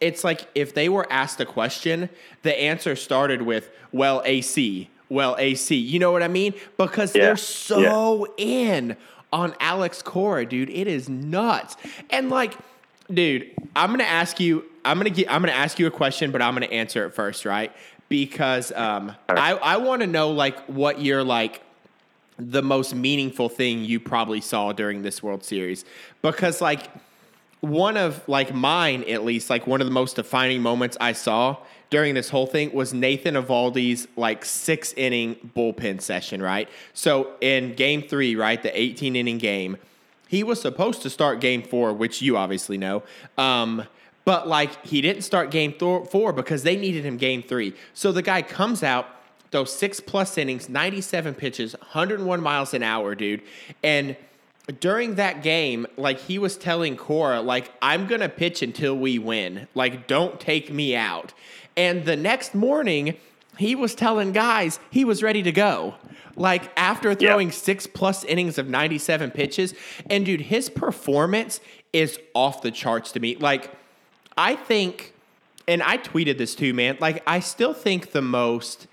it's 0.00 0.24
like 0.24 0.48
if 0.56 0.74
they 0.74 0.88
were 0.88 1.06
asked 1.10 1.40
a 1.40 1.46
question, 1.46 2.10
the 2.42 2.60
answer 2.60 2.96
started 2.96 3.42
with, 3.42 3.70
well, 3.92 4.22
AC, 4.24 4.90
well, 5.08 5.36
AC. 5.38 5.76
You 5.76 6.00
know 6.00 6.10
what 6.10 6.24
I 6.24 6.28
mean? 6.28 6.54
Because 6.76 7.14
yeah. 7.14 7.26
they're 7.26 7.36
so 7.36 8.26
yeah. 8.36 8.44
in 8.44 8.96
on 9.32 9.54
Alex 9.60 10.02
Cora, 10.02 10.46
dude. 10.46 10.70
It 10.70 10.86
is 10.86 11.08
nuts. 11.08 11.76
And 12.10 12.30
like, 12.30 12.56
dude, 13.12 13.50
I'm 13.74 13.90
gonna 13.90 14.04
ask 14.04 14.40
you. 14.40 14.64
I'm 14.84 14.98
gonna 14.98 15.10
get. 15.10 15.30
I'm 15.30 15.42
gonna 15.42 15.52
ask 15.52 15.78
you 15.78 15.86
a 15.86 15.90
question, 15.90 16.30
but 16.30 16.42
I'm 16.42 16.54
gonna 16.54 16.66
answer 16.66 17.04
it 17.06 17.10
first, 17.10 17.44
right? 17.44 17.72
Because 18.08 18.72
um, 18.72 19.14
I 19.28 19.54
I 19.54 19.76
want 19.78 20.02
to 20.02 20.06
know 20.06 20.30
like 20.30 20.58
what 20.66 21.00
you're 21.00 21.24
like 21.24 21.60
the 22.38 22.62
most 22.62 22.94
meaningful 22.94 23.48
thing 23.48 23.84
you 23.84 23.98
probably 23.98 24.40
saw 24.40 24.72
during 24.72 25.02
this 25.02 25.22
World 25.22 25.42
Series 25.42 25.84
because 26.20 26.60
like 26.60 26.90
one 27.68 27.96
of 27.96 28.26
like 28.28 28.54
mine 28.54 29.04
at 29.04 29.24
least 29.24 29.50
like 29.50 29.66
one 29.66 29.80
of 29.80 29.86
the 29.86 29.92
most 29.92 30.16
defining 30.16 30.62
moments 30.62 30.96
I 31.00 31.12
saw 31.12 31.56
during 31.90 32.14
this 32.14 32.28
whole 32.28 32.46
thing 32.46 32.72
was 32.72 32.92
Nathan 32.92 33.34
Eovaldi's 33.34 34.08
like 34.16 34.44
six 34.44 34.92
inning 34.94 35.36
bullpen 35.56 36.00
session, 36.00 36.42
right? 36.42 36.68
So 36.94 37.32
in 37.40 37.74
game 37.74 38.02
three, 38.02 38.34
right, 38.34 38.60
the 38.60 38.78
18 38.78 39.14
inning 39.14 39.38
game, 39.38 39.76
he 40.28 40.42
was 40.42 40.60
supposed 40.60 41.02
to 41.02 41.10
start 41.10 41.40
game 41.40 41.62
four, 41.62 41.92
which 41.92 42.20
you 42.20 42.36
obviously 42.36 42.76
know. 42.76 43.04
Um, 43.38 43.84
but 44.24 44.48
like 44.48 44.84
he 44.84 45.00
didn't 45.00 45.22
start 45.22 45.50
game 45.50 45.72
th- 45.72 46.08
four 46.08 46.32
because 46.32 46.64
they 46.64 46.76
needed 46.76 47.04
him 47.04 47.16
game 47.16 47.42
three. 47.42 47.74
So 47.94 48.10
the 48.10 48.22
guy 48.22 48.42
comes 48.42 48.82
out, 48.82 49.06
those 49.52 49.72
six 49.72 50.00
plus 50.00 50.36
innings, 50.36 50.68
97 50.68 51.34
pitches, 51.34 51.74
101 51.74 52.40
miles 52.40 52.74
an 52.74 52.82
hour, 52.82 53.14
dude. 53.14 53.42
And 53.84 54.16
during 54.80 55.14
that 55.14 55.42
game, 55.42 55.86
like 55.96 56.18
he 56.20 56.38
was 56.38 56.56
telling 56.56 56.96
Cora, 56.96 57.40
like, 57.40 57.72
I'm 57.80 58.06
gonna 58.06 58.28
pitch 58.28 58.62
until 58.62 58.96
we 58.96 59.18
win. 59.18 59.68
Like, 59.74 60.06
don't 60.06 60.40
take 60.40 60.72
me 60.72 60.96
out. 60.96 61.32
And 61.76 62.04
the 62.04 62.16
next 62.16 62.54
morning, 62.54 63.16
he 63.58 63.74
was 63.74 63.94
telling 63.94 64.32
guys 64.32 64.80
he 64.90 65.04
was 65.04 65.22
ready 65.22 65.42
to 65.42 65.52
go. 65.52 65.94
Like 66.34 66.70
after 66.76 67.14
throwing 67.14 67.48
yep. 67.48 67.56
six 67.56 67.86
plus 67.86 68.24
innings 68.24 68.58
of 68.58 68.68
97 68.68 69.30
pitches. 69.30 69.74
And 70.10 70.26
dude, 70.26 70.42
his 70.42 70.68
performance 70.68 71.60
is 71.92 72.18
off 72.34 72.60
the 72.60 72.70
charts 72.70 73.12
to 73.12 73.20
me. 73.20 73.36
Like, 73.36 73.70
I 74.36 74.54
think, 74.54 75.14
and 75.66 75.82
I 75.82 75.96
tweeted 75.96 76.36
this 76.36 76.54
too, 76.54 76.74
man. 76.74 76.98
Like, 77.00 77.22
I 77.26 77.40
still 77.40 77.72
think 77.72 78.12
the 78.12 78.20
most 78.20 78.86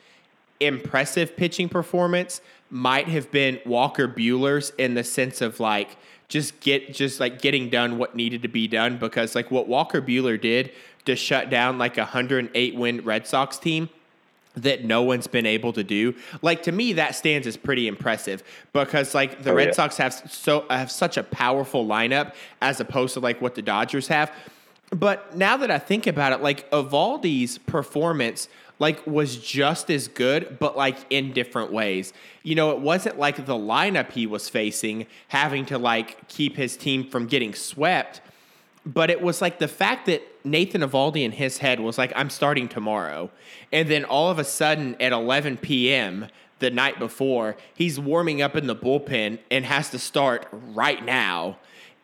impressive 0.62 1.36
pitching 1.36 1.68
performance 1.68 2.40
might 2.74 3.08
have 3.08 3.30
been 3.30 3.60
Walker 3.68 4.08
Buehler's 4.08 4.72
in 4.80 4.96
the 4.96 5.04
sense 5.04 5.42
of 5.42 5.60
like 5.60 5.96
just 6.28 6.60
get 6.60 6.92
just 6.92 7.20
like 7.20 7.40
getting 7.40 7.70
done 7.70 8.00
what 8.00 8.16
needed 8.16 8.42
to 8.42 8.48
be 8.48 8.68
done 8.68 8.98
because 8.98 9.36
like 9.36 9.52
what 9.52 9.68
Walker 9.68 10.02
Buehler 10.02 10.42
did 10.42 10.72
to 11.06 11.16
shut 11.16 11.52
down 11.52 11.78
like 11.78 11.98
a 11.98 12.02
108 12.02 12.76
win 12.76 13.02
Red 13.06 13.28
Sox 13.28 13.60
team 13.60 13.90
that 14.56 14.84
no 14.84 15.04
one's 15.04 15.28
been 15.28 15.46
able 15.46 15.72
to 15.74 15.84
do. 15.84 16.16
Like 16.42 16.64
to 16.64 16.72
me, 16.72 16.94
that 16.94 17.16
stands 17.16 17.46
as 17.46 17.58
pretty 17.58 17.88
impressive 17.88 18.42
because 18.74 19.14
like 19.14 19.44
the 19.44 19.52
Oh, 19.52 19.56
Red 19.56 19.68
yeah. 19.68 19.74
Sox 19.74 19.98
have 19.98 20.14
so 20.32 20.66
have 20.72 20.90
such 20.90 21.16
a 21.18 21.24
powerful 21.24 21.86
lineup 21.86 22.34
as 22.60 22.80
opposed 22.80 23.14
to 23.14 23.20
like 23.20 23.40
what 23.40 23.54
the 23.54 23.62
Dodgers 23.62 24.08
have. 24.08 24.32
But 24.90 25.36
now 25.36 25.58
that 25.58 25.70
I 25.70 25.78
think 25.78 26.08
about 26.08 26.34
it, 26.34 26.42
like 26.42 26.70
Eovaldi's 26.72 27.60
performance 27.60 28.48
like 28.84 29.08
was 29.08 29.38
just 29.38 29.89
as 29.89 30.08
good, 30.08 30.60
but 30.60 30.76
like 30.78 30.98
in 31.10 31.34
different 31.34 31.72
ways. 31.72 32.13
You 32.43 32.56
know, 32.56 32.72
it 32.72 32.80
wasn't 32.80 33.17
like 33.17 33.38
the 33.38 33.56
lineup 33.56 34.12
he 34.12 34.28
was 34.28 34.50
facing 34.50 35.08
having 35.30 35.65
to 35.67 35.78
like 35.78 36.28
keep 36.28 36.56
his 36.56 36.78
team 36.78 37.10
from 37.10 37.26
getting 37.28 37.54
swept 37.54 38.22
but 38.86 39.10
it 39.10 39.22
was 39.22 39.41
like 39.41 39.60
the 39.60 39.67
fact 39.69 40.08
that 40.08 40.22
Nathan 40.43 40.82
Eovaldi 40.82 41.24
in 41.24 41.32
his 41.32 41.58
head 41.60 41.80
was 41.80 41.98
like, 41.98 42.12
I'm 42.17 42.30
starting 42.30 42.67
tomorrow. 42.67 43.30
And 43.72 43.88
then 43.89 44.04
all 44.04 44.30
of 44.30 44.39
a 44.39 44.43
sudden 44.43 44.98
at 45.00 45.13
11 45.13 45.56
p.m. 45.60 46.28
the 46.60 46.69
night 46.69 47.00
before, 47.00 47.56
he's 47.74 47.98
warming 47.98 48.41
up 48.41 48.58
in 48.58 48.67
the 48.67 48.76
bullpen 48.76 49.39
and 49.50 49.63
has 49.65 49.89
to 49.91 50.00
start 50.00 50.48
right 50.52 51.02
now. 51.06 51.60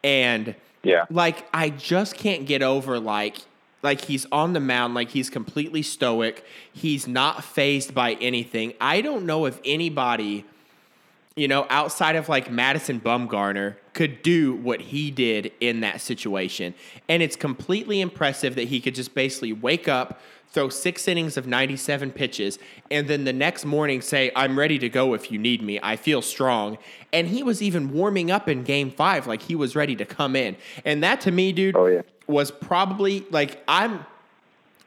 And 0.06 0.56
Yeah. 0.84 1.04
like, 1.10 1.46
I 1.54 1.70
just 1.70 2.16
can't 2.16 2.46
get 2.46 2.62
over 2.62 2.98
like, 2.98 3.40
like 3.82 4.02
he's 4.02 4.26
on 4.32 4.54
the 4.54 4.60
mound, 4.60 4.94
like 4.94 5.10
he's 5.10 5.30
completely 5.30 5.82
stoic. 5.82 6.44
He's 6.72 7.08
not 7.08 7.44
phased 7.44 7.94
by 7.94 8.14
anything. 8.16 8.74
I 8.82 9.02
don't 9.02 9.26
know 9.26 9.46
if 9.46 9.60
anybody 9.64 10.46
you 11.40 11.48
know, 11.48 11.66
outside 11.70 12.18
of 12.18 12.28
like 12.28 12.52
Madison 12.52 13.00
Bumgarner, 13.00 13.76
could 13.94 14.22
do 14.22 14.56
what 14.56 14.82
he 14.82 15.10
did 15.10 15.54
in 15.62 15.80
that 15.80 16.02
situation. 16.02 16.74
And 17.08 17.24
it's 17.24 17.38
completely 17.38 18.02
impressive 18.02 18.56
that 18.56 18.68
he 18.68 18.82
could 18.82 18.94
just 18.94 19.16
basically 19.16 19.54
wake 19.54 19.88
up, 19.88 20.20
throw 20.52 20.68
six 20.70 21.08
innings 21.08 21.38
of 21.38 21.46
97 21.46 22.12
pitches, 22.12 22.58
and 22.90 23.08
then 23.08 23.24
the 23.24 23.34
next 23.34 23.66
morning 23.66 24.02
say, 24.02 24.32
I'm 24.36 24.58
ready 24.58 24.80
to 24.80 24.90
go 24.90 25.14
if 25.14 25.32
you 25.32 25.38
need 25.38 25.62
me. 25.62 25.80
I 25.84 25.96
feel 25.96 26.22
strong. 26.24 26.78
And 27.14 27.28
he 27.28 27.44
was 27.44 27.62
even 27.62 27.94
warming 27.94 28.32
up 28.32 28.50
in 28.50 28.64
game 28.64 28.90
five, 28.90 29.28
like 29.28 29.44
he 29.44 29.56
was 29.56 29.76
ready 29.76 29.96
to 29.98 30.06
come 30.06 30.36
in. 30.36 30.56
And 30.86 31.04
that 31.04 31.22
to 31.22 31.32
me, 31.32 31.52
dude, 31.52 31.76
Oh, 31.76 31.86
yeah. 31.86 32.02
was 32.28 32.50
probably 32.50 33.26
like, 33.30 33.64
I'm 33.68 34.06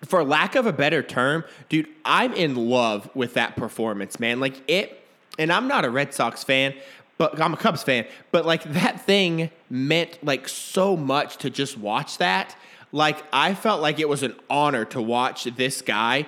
for 0.05 0.25
lack 0.25 0.57
of 0.57 0.67
a 0.67 0.73
better 0.73 1.01
term, 1.01 1.45
dude, 1.69 1.87
I'm 2.05 2.33
in 2.33 2.57
love 2.57 3.09
with 3.15 3.35
that 3.35 3.55
performance, 3.55 4.19
man. 4.19 4.41
Like 4.41 4.61
it, 4.69 5.01
and 5.39 5.53
I'm 5.53 5.69
not 5.69 5.85
a 5.85 5.91
Red 5.91 6.13
Sox 6.13 6.43
fan, 6.43 6.75
but 7.19 7.41
I'm 7.41 7.55
a 7.55 7.57
Cubs 7.57 7.85
fan. 7.85 8.07
But 8.33 8.45
like 8.45 8.65
that 8.73 9.01
thing 9.03 9.49
meant 9.71 10.19
like 10.25 10.49
so 10.49 10.97
much 10.97 11.37
to 11.39 11.51
just 11.51 11.79
watch 11.79 12.19
that. 12.19 12.57
Like 12.93 13.25
I 13.33 13.55
felt 13.55 13.81
like 13.81 13.99
it 13.99 14.09
was 14.09 14.23
an 14.23 14.35
honor 14.49 14.85
to 14.87 15.01
watch 15.01 15.45
this 15.45 15.83
guy 15.83 16.27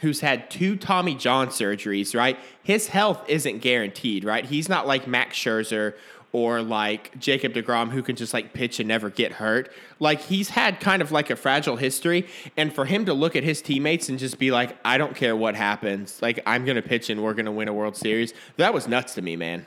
who's 0.00 0.20
had 0.20 0.50
two 0.50 0.76
Tommy 0.76 1.14
John 1.14 1.48
surgeries, 1.48 2.14
right? 2.14 2.38
His 2.62 2.88
health 2.88 3.22
isn't 3.28 3.58
guaranteed, 3.58 4.24
right? 4.24 4.44
He's 4.44 4.68
not 4.68 4.86
like 4.86 5.06
Max 5.06 5.36
Scherzer 5.36 5.94
or 6.32 6.62
like 6.62 7.18
Jacob 7.18 7.52
DeGrom 7.52 7.90
who 7.90 8.02
can 8.02 8.16
just 8.16 8.32
like 8.32 8.52
pitch 8.52 8.80
and 8.80 8.88
never 8.88 9.10
get 9.10 9.32
hurt. 9.32 9.70
Like 9.98 10.20
he's 10.20 10.50
had 10.50 10.80
kind 10.80 11.02
of 11.02 11.12
like 11.12 11.28
a 11.30 11.36
fragile 11.36 11.76
history 11.76 12.26
and 12.56 12.72
for 12.72 12.84
him 12.84 13.04
to 13.06 13.14
look 13.14 13.36
at 13.36 13.42
his 13.42 13.60
teammates 13.60 14.08
and 14.08 14.18
just 14.18 14.38
be 14.38 14.50
like 14.50 14.76
I 14.84 14.96
don't 14.96 15.14
care 15.14 15.36
what 15.36 15.54
happens. 15.54 16.20
Like 16.22 16.40
I'm 16.46 16.64
going 16.64 16.76
to 16.76 16.82
pitch 16.82 17.10
and 17.10 17.22
we're 17.22 17.34
going 17.34 17.46
to 17.46 17.52
win 17.52 17.68
a 17.68 17.74
World 17.74 17.96
Series. 17.96 18.32
That 18.56 18.72
was 18.72 18.88
nuts 18.88 19.14
to 19.14 19.22
me, 19.22 19.36
man. 19.36 19.66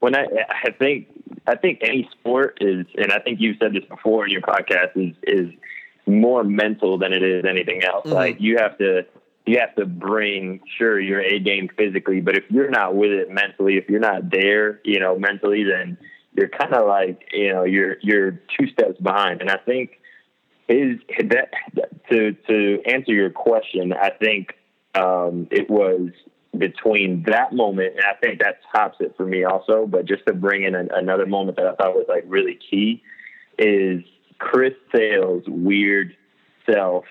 When 0.00 0.14
I 0.14 0.26
I 0.48 0.70
think 0.70 1.08
I 1.46 1.56
think 1.56 1.80
any 1.82 2.08
sport 2.12 2.58
is, 2.60 2.86
and 2.96 3.12
I 3.12 3.18
think 3.20 3.40
you've 3.40 3.56
said 3.58 3.72
this 3.72 3.84
before 3.84 4.26
in 4.26 4.32
your 4.32 4.42
podcast, 4.42 4.96
is 4.96 5.14
is 5.22 5.50
more 6.06 6.44
mental 6.44 6.98
than 6.98 7.12
it 7.12 7.22
is 7.22 7.44
anything 7.44 7.82
else. 7.84 8.06
Mhm. 8.06 8.12
Like 8.12 8.40
you 8.40 8.56
have 8.58 8.78
to 8.78 9.04
you 9.46 9.58
have 9.58 9.74
to 9.76 9.86
bring 9.86 10.60
sure 10.76 11.00
your 11.00 11.20
A 11.20 11.38
game 11.38 11.68
physically, 11.76 12.20
but 12.20 12.36
if 12.36 12.44
you're 12.50 12.70
not 12.70 12.94
with 12.94 13.10
it 13.10 13.30
mentally, 13.30 13.76
if 13.76 13.88
you're 13.88 14.00
not 14.00 14.30
there, 14.30 14.80
you 14.84 15.00
know, 15.00 15.18
mentally, 15.18 15.64
then 15.64 15.96
you're 16.34 16.48
kind 16.48 16.74
of 16.74 16.86
like 16.86 17.28
you 17.32 17.52
know 17.52 17.64
you're 17.64 17.96
you're 18.02 18.40
two 18.58 18.68
steps 18.68 18.98
behind. 19.00 19.40
And 19.40 19.50
I 19.50 19.56
think 19.56 20.00
is 20.68 20.98
that 21.24 21.48
to 22.10 22.32
to 22.46 22.82
answer 22.86 23.12
your 23.12 23.30
question, 23.30 23.92
I 23.92 24.10
think 24.10 24.54
um, 24.94 25.48
it 25.50 25.68
was 25.68 26.10
between 26.58 27.22
that 27.24 27.52
moment, 27.52 27.94
and 27.96 28.04
I 28.04 28.14
think 28.14 28.40
that 28.40 28.60
tops 28.74 28.98
it 29.00 29.14
for 29.16 29.26
me 29.26 29.44
also. 29.44 29.86
But 29.86 30.04
just 30.04 30.26
to 30.26 30.34
bring 30.34 30.64
in 30.64 30.74
an, 30.74 30.88
another 30.92 31.26
moment 31.26 31.56
that 31.56 31.66
I 31.66 31.74
thought 31.74 31.94
was 31.94 32.06
like 32.08 32.24
really 32.26 32.58
key 32.70 33.02
is 33.58 34.02
Chris 34.38 34.74
Sale's 34.94 35.44
weird 35.46 36.16
self 36.70 37.04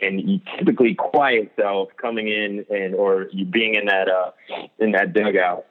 and 0.00 0.40
typically 0.58 0.94
quiet 0.94 1.52
self 1.56 1.90
coming 1.96 2.28
in 2.28 2.64
and 2.70 2.94
or 2.94 3.28
you 3.32 3.44
being 3.44 3.74
in 3.74 3.86
that 3.86 4.08
uh 4.08 4.32
in 4.80 4.92
that 4.92 5.12
dugout 5.12 5.66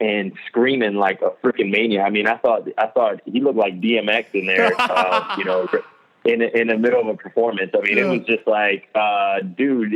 and 0.00 0.32
screaming 0.48 0.94
like 0.94 1.22
a 1.22 1.30
freaking 1.42 1.70
maniac. 1.70 2.06
I 2.06 2.10
mean, 2.10 2.26
I 2.26 2.36
thought 2.36 2.68
I 2.76 2.88
thought 2.88 3.20
he 3.24 3.40
looked 3.40 3.58
like 3.58 3.80
DMX 3.80 4.26
in 4.34 4.46
there, 4.46 4.72
uh, 4.78 5.34
you 5.38 5.44
know, 5.44 5.68
in 6.24 6.42
in 6.42 6.68
the 6.68 6.78
middle 6.78 7.00
of 7.00 7.08
a 7.08 7.14
performance. 7.16 7.70
I 7.76 7.80
mean, 7.82 7.98
it 7.98 8.04
was 8.04 8.26
just 8.26 8.46
like, 8.46 8.88
uh, 8.94 9.40
dude, 9.40 9.92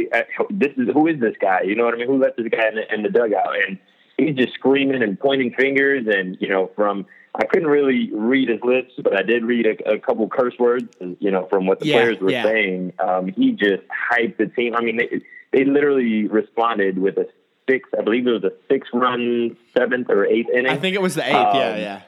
this 0.51 0.73
is 0.77 0.89
who 0.93 1.07
is 1.07 1.19
this 1.21 1.35
guy? 1.41 1.63
You 1.63 1.75
know 1.75 1.85
what 1.85 1.95
I 1.95 1.99
mean? 1.99 2.07
Who 2.07 2.19
let 2.19 2.37
this 2.37 2.49
guy 2.49 2.69
in 2.69 2.75
the, 2.77 2.95
in 2.95 3.03
the 3.03 3.09
dugout? 3.11 3.55
And 3.67 3.79
he's 4.17 4.37
just 4.37 4.55
screaming 4.55 5.03
and 5.03 5.19
pointing 5.19 5.53
fingers, 5.55 6.07
and 6.07 6.37
you 6.41 6.49
know, 6.49 6.71
from 6.77 7.07
I 7.35 7.45
couldn't 7.47 7.69
really 7.69 8.11
read 8.13 8.49
his 8.49 8.61
lips, 8.63 8.93
but 9.03 9.17
I 9.17 9.23
did 9.23 9.45
read 9.45 9.67
a, 9.67 9.93
a 9.95 9.99
couple 9.99 10.29
curse 10.29 10.55
words, 10.59 10.89
you 11.21 11.31
know, 11.31 11.47
from 11.49 11.67
what 11.67 11.79
the 11.81 11.87
Yeah, 11.87 11.95
players 11.95 12.19
were 12.21 12.31
yeah. 12.33 12.43
saying. 12.43 12.93
Um, 12.99 13.29
he 13.29 13.53
just 13.53 13.83
hyped 14.13 14.39
the 14.39 14.47
team. 14.47 14.75
I 14.75 14.81
mean, 14.81 14.97
they, 14.97 15.21
they 15.53 15.65
literally 15.65 16.27
responded 16.27 16.99
with 16.99 17.17
a 17.17 17.27
six, 17.71 17.89
I 17.97 18.03
believe 18.03 18.27
it 18.27 18.33
was 18.33 18.45
a 18.45 18.53
six 18.69 18.89
run 18.93 19.57
seventh 19.77 20.09
or 20.11 20.25
eighth 20.27 20.49
inning. 20.51 20.67
I 20.73 20.79
think 20.79 20.95
it 20.97 21.03
was 21.03 21.15
the 21.15 21.23
eighth. 21.23 21.33
yeah, 21.33 21.69
Um, 21.71 21.79
yeah. 21.79 22.03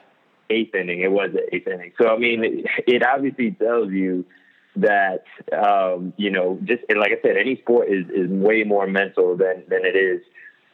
Eighth 0.51 0.75
inning. 0.75 1.01
It 1.01 1.11
was 1.11 1.31
the 1.33 1.43
eighth 1.55 1.67
inning. 1.67 1.93
So 1.99 2.07
I 2.09 2.17
mean, 2.17 2.43
it, 2.43 2.65
it 2.87 3.03
obviously 3.05 3.51
tells 3.51 3.91
you 3.91 4.25
that 4.77 5.23
um, 5.51 6.13
you 6.17 6.31
know, 6.31 6.59
just 6.63 6.83
and 6.89 6.99
like 6.99 7.11
I 7.11 7.21
said, 7.21 7.37
any 7.37 7.57
sport 7.57 7.89
is 7.89 8.05
is 8.09 8.29
way 8.29 8.63
more 8.63 8.87
mental 8.87 9.35
than 9.37 9.63
than 9.67 9.85
it 9.85 9.95
is. 9.95 10.21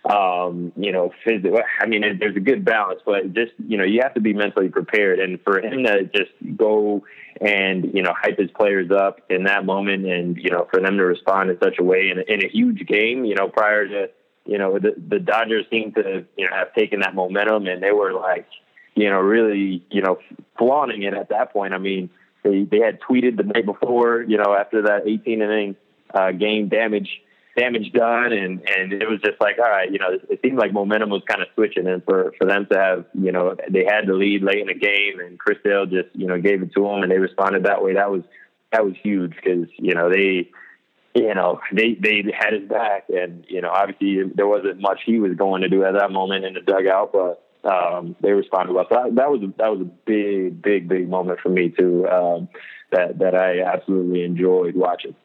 Um, 0.10 0.72
you 0.78 0.92
know, 0.94 1.12
physical. 1.26 1.60
I 1.82 1.86
mean, 1.86 2.04
it- 2.04 2.20
there's 2.20 2.36
a 2.38 2.40
good 2.40 2.64
balance, 2.64 3.02
but 3.06 3.34
just 3.34 3.52
you 3.68 3.78
know, 3.78 3.84
you 3.84 4.00
have 4.04 4.14
to 4.14 4.22
be 4.22 4.34
mentally 4.34 4.70
prepared. 4.70 5.20
And 5.20 5.42
for 5.42 5.60
him 5.60 5.84
to 5.84 6.06
just 6.06 6.32
go 6.56 7.04
and 7.42 7.92
you 7.94 8.04
know 8.04 8.14
hype 8.20 8.38
his 8.38 8.52
players 8.52 8.90
up 8.92 9.20
in 9.30 9.44
that 9.46 9.66
moment, 9.66 10.06
and 10.06 10.38
you 10.38 10.50
know, 10.52 10.68
for 10.72 10.80
them 10.80 10.98
to 10.98 11.04
respond 11.06 11.50
in 11.50 11.58
such 11.60 11.76
a 11.80 11.84
way 11.84 12.10
in 12.10 12.20
a, 12.20 12.34
in 12.34 12.46
a 12.46 12.48
huge 12.48 12.86
game, 12.88 13.26
you 13.26 13.36
know, 13.36 13.50
prior 13.50 13.88
to 13.88 14.10
you 14.46 14.58
know 14.58 14.80
the 14.80 14.94
the 15.10 15.20
Dodgers 15.20 15.66
seemed 15.70 15.96
to 15.96 16.24
you 16.38 16.46
know 16.46 16.56
have 16.56 16.74
taken 16.74 17.02
that 17.02 17.14
momentum, 17.14 17.68
and 17.68 17.84
they 17.84 17.92
were 17.92 18.14
like 18.14 18.48
you 18.98 19.10
know, 19.12 19.20
really, 19.20 19.86
you 19.92 20.02
know, 20.02 20.18
flaunting 20.58 21.04
it 21.04 21.14
at 21.14 21.30
that 21.30 21.54
point. 21.54 21.74
I 21.74 21.78
mean, 21.78 22.10
they 22.44 22.64
they 22.64 22.80
had 22.80 23.00
tweeted 23.00 23.38
the 23.38 23.44
night 23.44 23.66
before, 23.66 24.24
you 24.24 24.38
know, 24.38 24.56
after 24.60 24.82
that 24.84 25.08
18 25.08 25.42
inning 25.42 25.76
uh, 26.14 26.32
game 26.32 26.68
damage 26.68 27.22
damage 27.56 27.92
done, 27.94 28.34
and 28.34 28.68
and 28.68 28.94
it 28.94 29.08
was 29.08 29.20
just 29.24 29.40
like, 29.40 29.60
all 29.60 29.70
right, 29.70 29.92
you 29.92 30.00
know, 30.00 30.18
it, 30.30 30.40
seemed 30.44 30.58
like 30.58 30.74
momentum 30.74 31.12
was 31.12 31.22
kind 31.28 31.44
of 31.44 31.48
switching, 31.54 31.88
and 31.88 32.04
for 32.06 32.34
for 32.40 32.48
them 32.48 32.66
to 32.72 32.78
have, 32.78 33.06
you 33.14 33.32
know, 33.32 33.56
they 33.70 33.86
had 33.86 34.08
the 34.08 34.14
lead 34.14 34.42
late 34.42 34.60
in 34.60 34.68
the 34.68 34.74
game, 34.74 35.20
and 35.20 35.38
Chris 35.38 35.60
Sale 35.64 35.86
just, 35.86 36.10
you 36.14 36.26
know, 36.26 36.42
gave 36.42 36.64
it 36.64 36.74
to 36.74 36.82
them, 36.82 37.04
and 37.04 37.12
they 37.12 37.20
responded 37.20 37.64
that 37.66 37.84
way. 37.84 37.94
That 37.94 38.10
was 38.10 38.24
that 38.72 38.84
was 38.84 38.96
huge 39.04 39.36
because 39.36 39.68
you 39.78 39.94
know 39.94 40.10
they 40.10 40.50
you 41.14 41.34
know, 41.34 41.60
they 41.72 41.94
they 42.00 42.24
had 42.36 42.54
his 42.54 42.68
back, 42.68 43.06
and 43.10 43.46
you 43.48 43.62
know, 43.62 43.70
obviously 43.70 44.24
there 44.34 44.48
wasn't 44.48 44.80
much 44.80 45.02
he 45.06 45.20
was 45.20 45.34
going 45.36 45.62
to 45.62 45.70
do 45.70 45.84
at 45.84 45.94
that 45.94 46.12
moment 46.12 46.46
in 46.46 46.56
the 46.56 46.62
dugout, 46.62 47.12
but 47.12 47.44
um, 47.68 48.16
they 48.22 48.32
responded 48.32 48.74
well. 48.74 48.86
So 48.90 48.96
that, 48.96 49.16
that 49.16 49.30
was 49.30 49.42
a, 49.44 49.54
that 49.58 49.72
was 49.72 49.82
a 49.82 49.92
big, 50.06 50.62
big, 50.62 50.88
big 50.88 51.10
moment 51.10 51.40
for 51.42 51.50
me 51.50 51.70
too. 51.70 52.08
Um, 52.08 52.50
that 52.92 53.20
that 53.20 53.36
I 53.36 53.62
absolutely 53.62 54.24
enjoyed 54.24 54.76
watching. 54.76 55.16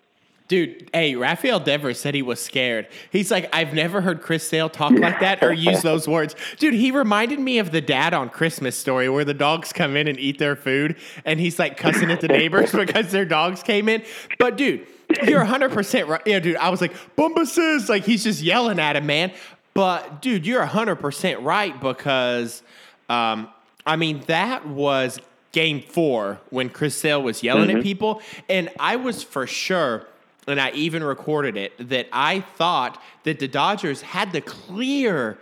Dude, 0.48 0.90
hey, 0.92 1.14
Rafael 1.14 1.60
Devers 1.60 1.98
said 1.98 2.14
he 2.14 2.20
was 2.20 2.38
scared. 2.38 2.88
He's 3.10 3.30
like, 3.30 3.48
I've 3.54 3.72
never 3.72 4.02
heard 4.02 4.20
Chris 4.20 4.46
Sale 4.46 4.68
talk 4.68 4.92
like 4.92 5.20
that 5.20 5.42
or 5.42 5.50
use 5.50 5.80
those 5.82 6.06
words. 6.06 6.34
Dude, 6.58 6.74
he 6.74 6.90
reminded 6.90 7.38
me 7.38 7.58
of 7.58 7.70
the 7.70 7.80
dad 7.80 8.12
on 8.12 8.28
Christmas 8.28 8.76
story 8.76 9.08
where 9.08 9.24
the 9.24 9.32
dogs 9.32 9.72
come 9.72 9.96
in 9.96 10.08
and 10.08 10.18
eat 10.18 10.38
their 10.38 10.54
food 10.54 10.96
and 11.24 11.40
he's 11.40 11.58
like 11.58 11.78
cussing 11.78 12.10
at 12.10 12.20
the 12.20 12.28
neighbors 12.28 12.70
because 12.74 13.10
their 13.12 13.24
dogs 13.24 13.62
came 13.62 13.88
in. 13.88 14.02
But 14.38 14.58
dude, 14.58 14.86
you're 15.22 15.42
100% 15.42 16.08
right. 16.08 16.22
Yeah, 16.26 16.40
dude, 16.40 16.56
I 16.56 16.68
was 16.68 16.82
like, 16.82 16.92
Bumba 17.16 17.46
says, 17.46 17.88
like 17.88 18.04
he's 18.04 18.24
just 18.24 18.42
yelling 18.42 18.78
at 18.78 18.96
him, 18.96 19.06
man. 19.06 19.32
But 19.74 20.20
dude, 20.20 20.46
you're 20.46 20.66
100% 20.66 21.42
right 21.42 21.80
because, 21.80 22.62
um, 23.08 23.48
I 23.86 23.96
mean, 23.96 24.22
that 24.26 24.66
was 24.66 25.18
game 25.52 25.82
four 25.82 26.40
when 26.50 26.68
Chris 26.68 26.96
Sale 26.96 27.22
was 27.22 27.42
yelling 27.42 27.70
at 27.70 27.82
people. 27.82 28.20
And 28.48 28.70
I 28.78 28.96
was 28.96 29.22
for 29.22 29.46
sure 29.46 30.06
and 30.46 30.60
I 30.60 30.70
even 30.72 31.04
recorded 31.04 31.56
it 31.56 31.88
that 31.90 32.08
I 32.12 32.40
thought 32.40 33.00
that 33.24 33.38
the 33.38 33.48
Dodgers 33.48 34.02
had 34.02 34.32
the 34.32 34.40
clear 34.40 35.38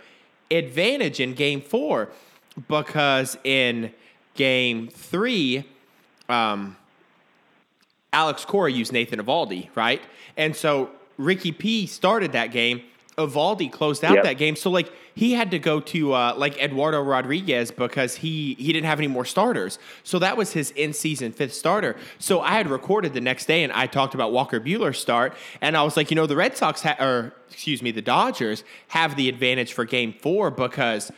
advantage 0.49 1.19
in 1.19 1.33
game 1.33 1.61
four 1.61 2.09
because 2.67 3.37
in 3.43 3.91
game 4.35 4.89
three, 4.89 5.65
um, 6.29 6.75
Alex 8.13 8.45
Cora 8.45 8.71
used 8.71 8.91
Nathan 8.91 9.19
Eovaldi, 9.19 9.69
right? 9.75 10.01
And 10.37 10.55
so 10.55 10.89
Ricky 11.17 11.51
P 11.51 11.87
started 11.87 12.33
that 12.33 12.51
game. 12.51 12.81
Eovaldi 13.27 13.71
closed 13.71 14.03
out 14.03 14.15
Yep. 14.15 14.23
that 14.23 14.33
game. 14.37 14.55
So 14.55 14.69
like 14.69 14.91
he 15.13 15.33
had 15.33 15.51
to 15.51 15.59
go 15.59 15.79
to 15.79 16.13
uh, 16.13 16.33
like 16.37 16.57
Eduardo 16.57 17.01
Rodriguez 17.01 17.71
because 17.71 18.15
he 18.15 18.55
he 18.59 18.71
didn't 18.73 18.85
have 18.87 18.99
any 18.99 19.07
more 19.07 19.25
starters. 19.25 19.77
So 20.03 20.19
that 20.19 20.37
was 20.37 20.53
his 20.53 20.71
in 20.71 20.93
season 20.93 21.31
fifth 21.31 21.53
starter. 21.53 21.95
So 22.19 22.39
I 22.41 22.51
had 22.51 22.69
recorded 22.69 23.13
the 23.13 23.21
next 23.21 23.45
day 23.45 23.63
and 23.63 23.71
I 23.73 23.87
talked 23.87 24.13
about 24.13 24.31
Walker 24.31 24.59
Buehler's 24.59 24.99
start 24.99 25.33
and 25.61 25.75
I 25.75 25.83
was 25.83 25.97
like, 25.97 26.11
you 26.11 26.15
know, 26.15 26.25
the 26.27 26.35
Red 26.35 26.55
Sox 26.57 26.81
ha- 26.81 26.95
or 26.99 27.33
excuse 27.51 27.81
me, 27.81 27.91
the 27.91 28.01
Dodgers 28.01 28.63
have 28.89 29.15
the 29.15 29.27
advantage 29.29 29.73
for 29.73 29.83
Game 29.85 30.13
Four 30.13 30.49
because 30.51 31.11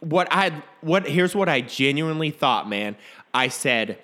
what 0.00 0.28
I 0.30 0.62
what 0.80 1.06
here's 1.08 1.34
what 1.34 1.48
I 1.48 1.60
genuinely 1.60 2.30
thought, 2.30 2.68
man. 2.68 2.96
I 3.34 3.48
said 3.48 3.98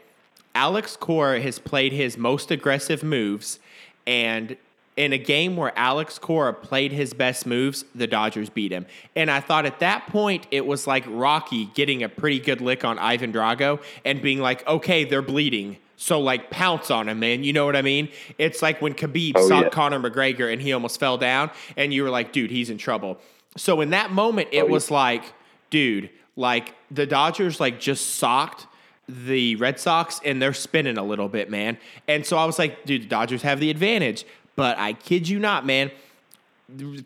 Alex 0.55 0.97
Cora 0.97 1.41
has 1.41 1.59
played 1.59 1.93
his 1.93 2.17
most 2.17 2.51
aggressive 2.53 3.03
moves, 3.03 3.59
and 4.07 4.57
in 4.97 5.13
a 5.13 5.19
game 5.19 5.57
where 5.57 5.73
Alex 5.77 6.19
Cora 6.19 6.53
played 6.55 6.93
his 6.93 7.13
best 7.15 7.47
moves, 7.47 7.85
the 7.95 8.07
Dodgers 8.07 8.49
beat 8.49 8.71
him. 8.71 8.87
And 9.17 9.31
I 9.31 9.41
thought 9.41 9.67
at 9.67 9.81
that 9.81 10.07
point 10.07 10.47
it 10.51 10.65
was 10.67 10.87
like 10.87 11.05
Rocky 11.09 11.67
getting 11.75 12.03
a 12.03 12.09
pretty 12.09 12.39
good 12.39 12.61
lick 12.61 12.85
on 12.85 12.99
Ivan 12.99 13.33
Drago 13.33 13.83
and 14.05 14.23
being 14.23 14.41
like, 14.41 14.67
okay, 14.69 15.05
they're 15.05 15.21
bleeding. 15.23 15.79
So 15.97 16.21
like 16.21 16.51
pounce 16.51 16.91
on 16.91 17.09
him, 17.09 17.19
man. 17.21 17.43
You 17.45 17.53
know 17.53 17.67
what 17.67 17.77
I 17.77 17.83
mean? 17.83 18.09
It's 18.39 18.63
like 18.63 18.81
when 18.83 18.95
Khabib 18.95 19.33
Oh, 19.37 19.49
saw 19.49 19.63
yeah. 19.63 19.69
Conor 19.69 19.99
McGregor 20.01 20.53
and 20.53 20.61
he 20.63 20.73
almost 20.73 20.99
fell 21.01 21.17
down, 21.19 21.51
and 21.77 21.95
you 21.95 22.03
were 22.03 22.11
like, 22.11 22.33
dude, 22.33 22.51
he's 22.51 22.69
in 22.71 22.79
trouble. 22.79 23.19
So 23.57 23.81
in 23.81 23.91
that 23.91 24.11
moment, 24.13 24.49
it 24.53 24.63
Oh, 24.63 24.67
yeah. 24.67 24.73
was 24.73 24.91
like, 24.91 25.25
dude, 25.71 26.11
like 26.37 26.75
the 26.91 27.07
Dodgers 27.07 27.59
like 27.61 27.79
just 27.81 28.17
socked 28.17 28.67
the 29.09 29.55
Red 29.57 29.79
Sox 29.79 30.21
and 30.25 30.41
they're 30.41 30.55
spinning 30.55 30.99
a 30.99 31.05
little 31.05 31.29
bit, 31.29 31.51
man. 31.51 31.79
And 32.09 32.25
so 32.25 32.39
I 32.39 32.45
was 32.45 32.59
like, 32.59 32.85
dude, 32.87 33.03
the 33.03 33.07
Dodgers 33.07 33.43
have 33.43 33.61
the 33.61 33.71
advantage. 33.71 34.25
But 34.57 34.79
I 34.79 34.93
kid 34.93 35.29
you 35.29 35.39
not, 35.39 35.67
man. 35.67 35.91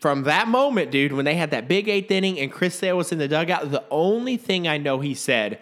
From 0.01 0.23
that 0.25 0.47
moment, 0.47 0.91
dude, 0.91 1.13
when 1.13 1.25
they 1.25 1.35
had 1.35 1.51
that 1.51 1.67
big 1.67 1.89
eighth 1.89 2.11
inning 2.11 2.39
and 2.39 2.53
Chris 2.53 2.77
Sale 2.77 2.97
was 2.97 3.11
in 3.11 3.19
the 3.19 3.29
dugout, 3.29 3.71
the 3.71 3.85
only 3.91 4.37
thing 4.37 4.69
I 4.69 4.79
know 4.79 5.01
he 5.01 5.15
said 5.15 5.59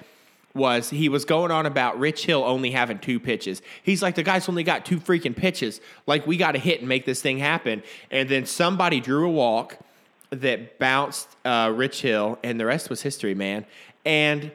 was 0.54 0.90
he 0.90 1.08
was 1.08 1.24
going 1.24 1.50
on 1.50 1.66
about 1.66 1.98
Rich 1.98 2.26
Hill 2.26 2.42
only 2.42 2.70
having 2.70 2.98
two 2.98 3.20
pitches. 3.20 3.62
He's 3.82 4.02
like, 4.02 4.14
the 4.14 4.22
guy's 4.22 4.48
only 4.48 4.64
got 4.64 4.84
two 4.84 4.98
freaking 4.98 5.36
pitches. 5.36 5.80
Like, 6.06 6.26
we 6.26 6.36
got 6.36 6.52
to 6.52 6.58
hit 6.58 6.80
and 6.80 6.88
make 6.88 7.04
this 7.04 7.20
thing 7.20 7.38
happen. 7.38 7.82
And 8.10 8.28
then 8.28 8.46
somebody 8.46 9.00
drew 9.00 9.26
a 9.26 9.30
walk 9.30 9.78
that 10.30 10.78
bounced 10.78 11.28
uh, 11.44 11.72
Rich 11.74 12.02
Hill, 12.02 12.38
and 12.42 12.58
the 12.58 12.66
rest 12.66 12.90
was 12.90 13.02
history, 13.02 13.34
man. 13.34 13.66
And 14.04 14.50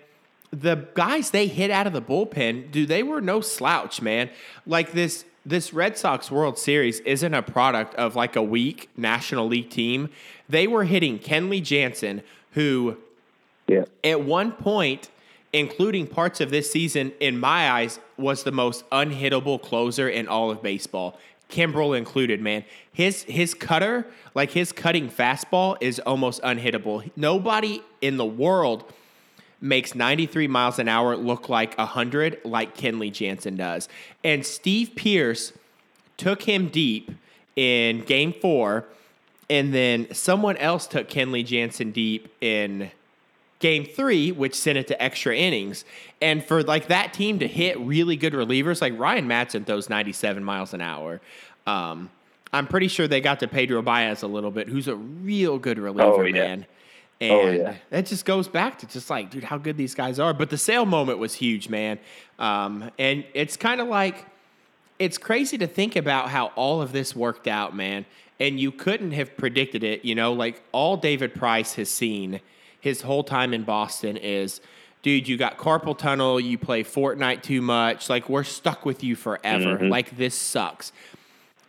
the 0.51 0.87
guys 0.95 1.31
they 1.31 1.47
hit 1.47 1.71
out 1.71 1.87
of 1.87 1.93
the 1.93 2.01
bullpen, 2.01 2.71
dude, 2.71 2.89
they 2.89 3.03
were 3.03 3.21
no 3.21 3.41
slouch, 3.41 4.01
man. 4.01 4.29
Like 4.65 4.91
this 4.91 5.25
this 5.45 5.73
Red 5.73 5.97
Sox 5.97 6.29
World 6.29 6.57
Series 6.57 6.99
isn't 7.01 7.33
a 7.33 7.41
product 7.41 7.95
of 7.95 8.15
like 8.15 8.35
a 8.35 8.43
weak 8.43 8.89
National 8.95 9.47
League 9.47 9.69
team. 9.69 10.09
They 10.47 10.67
were 10.67 10.83
hitting 10.83 11.19
Kenley 11.19 11.61
Jansen, 11.63 12.21
who 12.51 12.97
Yeah. 13.67 13.85
at 14.03 14.21
one 14.23 14.51
point, 14.51 15.09
including 15.53 16.07
parts 16.07 16.41
of 16.41 16.49
this 16.51 16.69
season, 16.71 17.11
in 17.19 17.39
my 17.39 17.69
eyes, 17.71 17.99
was 18.17 18.43
the 18.43 18.51
most 18.51 18.87
unhittable 18.91 19.61
closer 19.61 20.07
in 20.07 20.27
all 20.27 20.51
of 20.51 20.61
baseball. 20.61 21.17
Kimbrel 21.49 21.97
included, 21.97 22.39
man. 22.41 22.63
His 22.93 23.23
his 23.23 23.53
cutter, 23.53 24.07
like 24.33 24.51
his 24.51 24.71
cutting 24.71 25.09
fastball, 25.09 25.75
is 25.81 25.99
almost 25.99 26.41
unhittable. 26.43 27.09
Nobody 27.17 27.81
in 27.99 28.15
the 28.17 28.25
world 28.25 28.85
makes 29.61 29.93
93 29.95 30.47
miles 30.47 30.79
an 30.79 30.87
hour 30.87 31.15
look 31.15 31.47
like 31.47 31.77
100 31.77 32.39
like 32.43 32.75
Kenley 32.75 33.11
Jansen 33.11 33.55
does. 33.55 33.87
And 34.23 34.45
Steve 34.45 34.91
Pearce 34.95 35.53
took 36.17 36.41
him 36.43 36.67
deep 36.67 37.11
in 37.55 38.01
game 38.01 38.33
four, 38.33 38.85
and 39.49 39.73
then 39.73 40.07
someone 40.13 40.57
else 40.57 40.87
took 40.87 41.09
Kenley 41.09 41.45
Jansen 41.45 41.91
deep 41.91 42.33
in 42.41 42.89
game 43.59 43.85
three, 43.85 44.31
which 44.31 44.55
sent 44.55 44.77
it 44.77 44.87
to 44.87 45.01
extra 45.01 45.35
innings. 45.35 45.85
And 46.21 46.43
for 46.43 46.63
like 46.63 46.87
that 46.87 47.13
team 47.13 47.37
to 47.39 47.47
hit 47.47 47.79
really 47.79 48.15
good 48.15 48.33
relievers, 48.33 48.81
like 48.81 48.97
Ryan 48.97 49.27
Madson 49.27 49.65
throws 49.65 49.89
97 49.89 50.43
miles 50.43 50.73
an 50.73 50.81
hour. 50.81 51.21
Um, 51.67 52.09
I'm 52.53 52.65
pretty 52.67 52.87
sure 52.87 53.07
they 53.07 53.21
got 53.21 53.39
to 53.41 53.47
Pedro 53.47 53.81
Baez 53.81 54.23
a 54.23 54.27
little 54.27 54.51
bit, 54.51 54.67
who's 54.67 54.87
a 54.87 54.95
real 54.95 55.59
good 55.59 55.77
reliever, 55.77 56.23
Oh, 56.23 56.25
yeah. 56.25 56.31
man. 56.33 56.65
And 57.21 57.31
Oh, 57.31 57.49
yeah. 57.51 57.75
that 57.91 58.07
just 58.07 58.25
goes 58.25 58.47
back 58.47 58.79
to 58.79 58.87
just 58.87 59.09
like, 59.09 59.29
dude, 59.29 59.43
how 59.43 59.57
good 59.57 59.77
these 59.77 59.93
guys 59.95 60.19
are. 60.19 60.33
But 60.33 60.49
the 60.49 60.57
sale 60.57 60.85
moment 60.85 61.19
was 61.19 61.35
huge, 61.35 61.69
man. 61.69 61.99
Um, 62.39 62.91
and 62.97 63.23
it's 63.33 63.55
kind 63.55 63.79
of 63.79 63.87
like, 63.87 64.25
it's 64.99 65.17
crazy 65.17 65.57
to 65.59 65.67
think 65.67 65.95
about 65.95 66.29
how 66.29 66.47
all 66.55 66.81
of 66.81 66.91
this 66.91 67.15
worked 67.15 67.47
out, 67.47 67.75
man. 67.75 68.05
And 68.39 68.59
you 68.59 68.71
couldn't 68.71 69.11
have 69.11 69.37
predicted 69.37 69.83
it. 69.83 70.03
You 70.03 70.15
know, 70.15 70.33
like 70.33 70.63
all 70.71 70.97
David 70.97 71.35
Price 71.35 71.75
has 71.75 71.89
seen 71.89 72.41
his 72.79 73.01
whole 73.01 73.23
time 73.23 73.53
in 73.53 73.63
Boston 73.63 74.17
is, 74.17 74.59
dude, 75.03 75.27
you 75.27 75.37
got 75.37 75.59
carpal 75.59 75.95
tunnel, 75.95 76.39
you 76.39 76.57
play 76.57 76.83
Fortnite 76.83 77.43
too 77.43 77.61
much. 77.61 78.09
Like, 78.09 78.27
we're 78.29 78.43
stuck 78.43 78.83
with 78.85 79.03
you 79.03 79.15
forever. 79.15 79.87
Like, 79.87 80.17
this 80.17 80.33
sucks. 80.33 80.91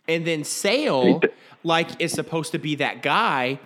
And 0.07 0.25
then 0.25 0.43
Sale, 0.43 1.21
like, 1.63 2.01
is 2.01 2.11
supposed 2.11 2.51
to 2.53 2.57
be 2.59 2.73
that 2.75 3.03
guy, 3.03 3.59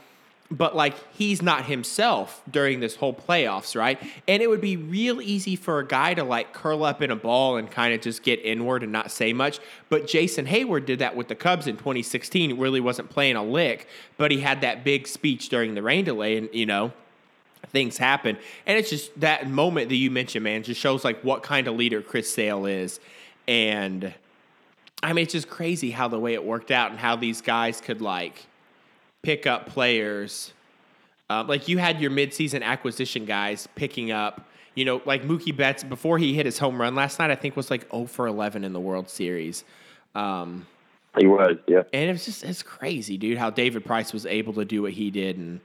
but 0.49 0.75
like 0.75 0.95
he's 1.13 1.41
not 1.41 1.65
himself 1.65 2.41
during 2.49 2.79
this 2.79 2.95
whole 2.95 3.13
playoffs, 3.13 3.75
right? 3.75 3.99
And 4.27 4.41
it 4.41 4.49
would 4.49 4.61
be 4.61 4.77
real 4.77 5.21
easy 5.21 5.55
for 5.55 5.79
a 5.79 5.85
guy 5.85 6.13
to 6.13 6.23
like 6.23 6.53
curl 6.53 6.83
up 6.83 7.01
in 7.01 7.11
a 7.11 7.15
ball 7.15 7.57
and 7.57 7.69
kind 7.69 7.93
of 7.93 8.01
just 8.01 8.23
get 8.23 8.39
inward 8.43 8.83
and 8.83 8.91
not 8.91 9.11
say 9.11 9.33
much. 9.33 9.59
But 9.89 10.07
Jason 10.07 10.45
Heyward 10.45 10.85
did 10.85 10.99
that 10.99 11.15
with 11.15 11.27
the 11.27 11.35
Cubs 11.35 11.67
in 11.67 11.75
2016. 11.75 12.51
It 12.51 12.57
really 12.57 12.79
wasn't 12.79 13.09
playing 13.09 13.35
a 13.35 13.43
lick, 13.43 13.87
but 14.15 14.31
he 14.31 14.39
had 14.39 14.61
that 14.61 14.83
big 14.83 15.07
speech 15.07 15.49
during 15.49 15.75
the 15.75 15.81
rain 15.81 16.05
delay, 16.05 16.37
and 16.37 16.49
you 16.53 16.65
know, 16.65 16.93
things 17.67 17.97
happen. 17.97 18.37
And 18.65 18.77
it's 18.77 18.89
just 18.89 19.19
that 19.19 19.49
moment 19.49 19.89
that 19.89 19.95
you 19.95 20.09
mentioned, 20.09 20.43
man, 20.43 20.63
just 20.63 20.79
shows 20.79 21.03
like 21.03 21.21
what 21.23 21.43
kind 21.43 21.67
of 21.67 21.75
leader 21.75 22.01
Chris 22.01 22.31
Sale 22.31 22.65
is. 22.65 23.01
And 23.49 24.13
I 25.03 25.13
mean, 25.13 25.23
it's 25.23 25.33
just 25.33 25.49
crazy 25.49 25.91
how 25.91 26.07
the 26.07 26.19
way 26.19 26.33
it 26.33 26.43
worked 26.43 26.71
out 26.71 26.91
and 26.91 26.99
how 26.99 27.17
these 27.17 27.41
guys 27.41 27.81
could 27.81 28.01
like 28.01 28.46
pick 29.27 29.45
up 29.45 29.67
players. 29.67 30.53
Um, 31.29 31.47
like 31.49 31.67
you 31.67 31.77
had 31.79 31.99
your 31.99 32.09
midseason 32.09 32.63
acquisition 32.63 33.25
guys 33.25 33.67
picking 33.75 34.09
up, 34.09 34.47
you 34.73 34.85
know, 34.85 35.01
like 35.03 35.23
Mookie 35.23 35.53
Betts 35.53 35.83
before 35.83 36.17
he 36.17 36.33
hit 36.33 36.45
his 36.45 36.57
home 36.57 36.79
run 36.79 36.95
last 36.95 37.19
night. 37.19 37.29
I 37.29 37.35
think 37.35 37.57
was 37.57 37.69
like 37.69 37.91
0 37.91 38.05
for 38.05 38.25
11 38.27 38.63
in 38.63 38.71
the 38.71 38.79
World 38.79 39.09
Series. 39.09 39.65
Um, 40.15 40.65
He 41.19 41.27
was, 41.27 41.57
yeah. 41.67 41.83
and 41.91 42.09
it's 42.09 42.23
just 42.23 42.45
it's 42.45 42.63
crazy, 42.63 43.17
dude, 43.17 43.37
how 43.37 43.49
David 43.49 43.83
Price 43.83 44.13
was 44.13 44.25
able 44.25 44.53
to 44.53 44.63
do 44.63 44.83
what 44.83 44.93
he 44.93 45.11
did, 45.11 45.37
and 45.37 45.59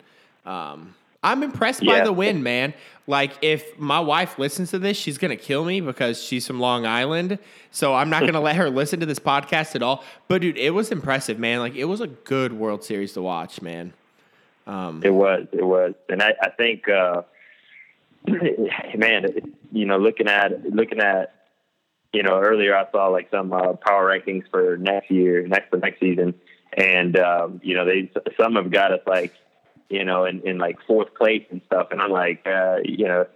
um, 0.44 0.96
I'm 1.22 1.42
impressed 1.42 1.84
by 1.84 2.00
the 2.00 2.12
win, 2.12 2.42
man. 2.42 2.74
Like 3.06 3.32
if 3.42 3.78
my 3.78 4.00
wife 4.00 4.38
listens 4.38 4.70
to 4.70 4.78
this, 4.78 4.96
she's 4.96 5.18
gonna 5.18 5.36
kill 5.36 5.64
me 5.64 5.80
because 5.80 6.22
she's 6.22 6.46
from 6.46 6.60
Long 6.60 6.86
Island, 6.86 7.38
so 7.70 7.94
I'm 7.94 8.10
not 8.10 8.20
gonna 8.26 8.40
let 8.48 8.56
her 8.56 8.70
listen 8.70 9.00
to 9.00 9.06
this 9.06 9.18
podcast 9.18 9.74
at 9.74 9.82
all. 9.82 10.04
But 10.28 10.42
dude, 10.42 10.56
it 10.56 10.70
was 10.70 10.90
impressive, 10.90 11.38
man. 11.38 11.60
Like 11.60 11.74
it 11.74 11.84
was 11.84 12.00
a 12.00 12.06
good 12.08 12.52
World 12.52 12.84
Series 12.84 13.12
to 13.14 13.22
watch, 13.22 13.62
man. 13.62 13.92
It 15.02 15.10
was, 15.10 15.46
it 15.52 15.64
was, 15.64 15.94
and 16.08 16.22
I, 16.22 16.34
I 16.40 16.50
think, 16.50 16.88
uh, 16.88 17.22
man, 18.96 19.26
you 19.72 19.86
know, 19.86 19.98
looking 19.98 20.28
at 20.28 20.64
looking 20.72 21.00
at, 21.00 21.34
you 22.12 22.22
know, 22.22 22.38
earlier 22.38 22.76
I 22.76 22.88
saw 22.92 23.08
like 23.08 23.28
some 23.30 23.52
uh, 23.52 23.72
power 23.74 24.06
rankings 24.06 24.44
for 24.50 24.76
next 24.76 25.10
year, 25.10 25.46
next 25.46 25.70
for 25.70 25.78
next 25.78 25.98
season, 25.98 26.34
and 26.72 27.18
um, 27.18 27.60
you 27.64 27.74
know, 27.74 27.84
they 27.84 28.10
some 28.36 28.54
have 28.54 28.70
got 28.70 28.92
us 28.92 29.00
like, 29.06 29.34
you 29.92 30.04
know, 30.04 30.24
in, 30.24 30.40
in 30.46 30.58
like 30.58 30.78
fourth 30.86 31.14
place 31.14 31.44
and 31.50 31.60
stuff, 31.66 31.88
and 31.90 32.00
I'm 32.00 32.10
like, 32.10 32.46
uh, 32.46 32.78
you 32.84 33.08
know. 33.08 33.26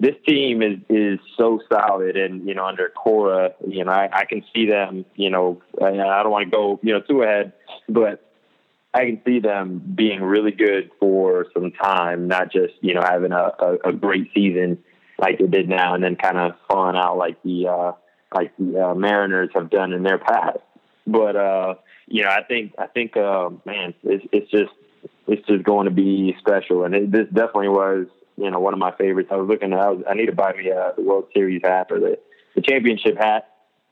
This 0.00 0.16
team 0.26 0.62
is, 0.62 0.78
is 0.88 1.20
so 1.36 1.60
solid, 1.72 2.16
and 2.16 2.44
you 2.48 2.54
know 2.54 2.64
under 2.64 2.88
Cora, 2.88 3.52
you 3.64 3.84
know 3.84 3.92
I, 3.92 4.08
I 4.12 4.24
can 4.24 4.42
see 4.52 4.66
them. 4.66 5.04
You 5.14 5.30
know 5.30 5.62
I, 5.80 5.90
I 5.90 6.22
don't 6.24 6.32
want 6.32 6.46
to 6.46 6.50
go 6.50 6.80
you 6.82 6.92
know 6.92 7.02
too 7.02 7.22
ahead, 7.22 7.52
but 7.88 8.28
I 8.94 9.04
can 9.04 9.22
see 9.24 9.38
them 9.38 9.80
being 9.94 10.22
really 10.22 10.50
good 10.50 10.90
for 10.98 11.46
some 11.54 11.70
time, 11.70 12.26
not 12.26 12.50
just 12.50 12.74
you 12.80 12.94
know 12.94 13.02
having 13.02 13.30
a, 13.30 13.52
a, 13.60 13.90
a 13.90 13.92
great 13.92 14.30
season 14.34 14.82
like 15.18 15.38
they 15.38 15.46
did 15.46 15.68
now, 15.68 15.94
and 15.94 16.02
then 16.02 16.16
kind 16.16 16.36
of 16.36 16.52
falling 16.68 16.96
out 16.96 17.16
like 17.16 17.42
the 17.42 17.68
uh, 17.68 17.92
like 18.34 18.52
the 18.58 18.88
uh, 18.88 18.94
Mariners 18.94 19.50
have 19.54 19.70
done 19.70 19.92
in 19.92 20.02
their 20.02 20.18
past. 20.18 20.58
But 21.06 21.36
uh, 21.36 21.74
you 22.06 22.22
know, 22.22 22.28
I 22.28 22.42
think 22.42 22.74
I 22.78 22.86
think 22.86 23.16
uh, 23.16 23.50
man, 23.64 23.94
it's, 24.02 24.26
it's 24.32 24.50
just 24.50 24.72
it's 25.26 25.46
just 25.46 25.64
going 25.64 25.86
to 25.86 25.90
be 25.92 26.34
special, 26.38 26.84
and 26.84 26.94
it, 26.94 27.12
this 27.12 27.26
definitely 27.26 27.68
was 27.68 28.06
you 28.36 28.50
know 28.50 28.60
one 28.60 28.72
of 28.72 28.78
my 28.78 28.92
favorites. 28.92 29.28
I 29.32 29.36
was 29.36 29.48
looking, 29.48 29.72
I, 29.72 29.90
was, 29.90 30.04
I 30.08 30.14
need 30.14 30.26
to 30.26 30.34
buy 30.34 30.52
me 30.52 30.70
uh, 30.70 30.92
the 30.96 31.02
World 31.02 31.26
Series 31.34 31.62
hat 31.64 31.88
or 31.90 32.00
the 32.00 32.18
the 32.54 32.62
championship 32.62 33.16
hat. 33.18 33.48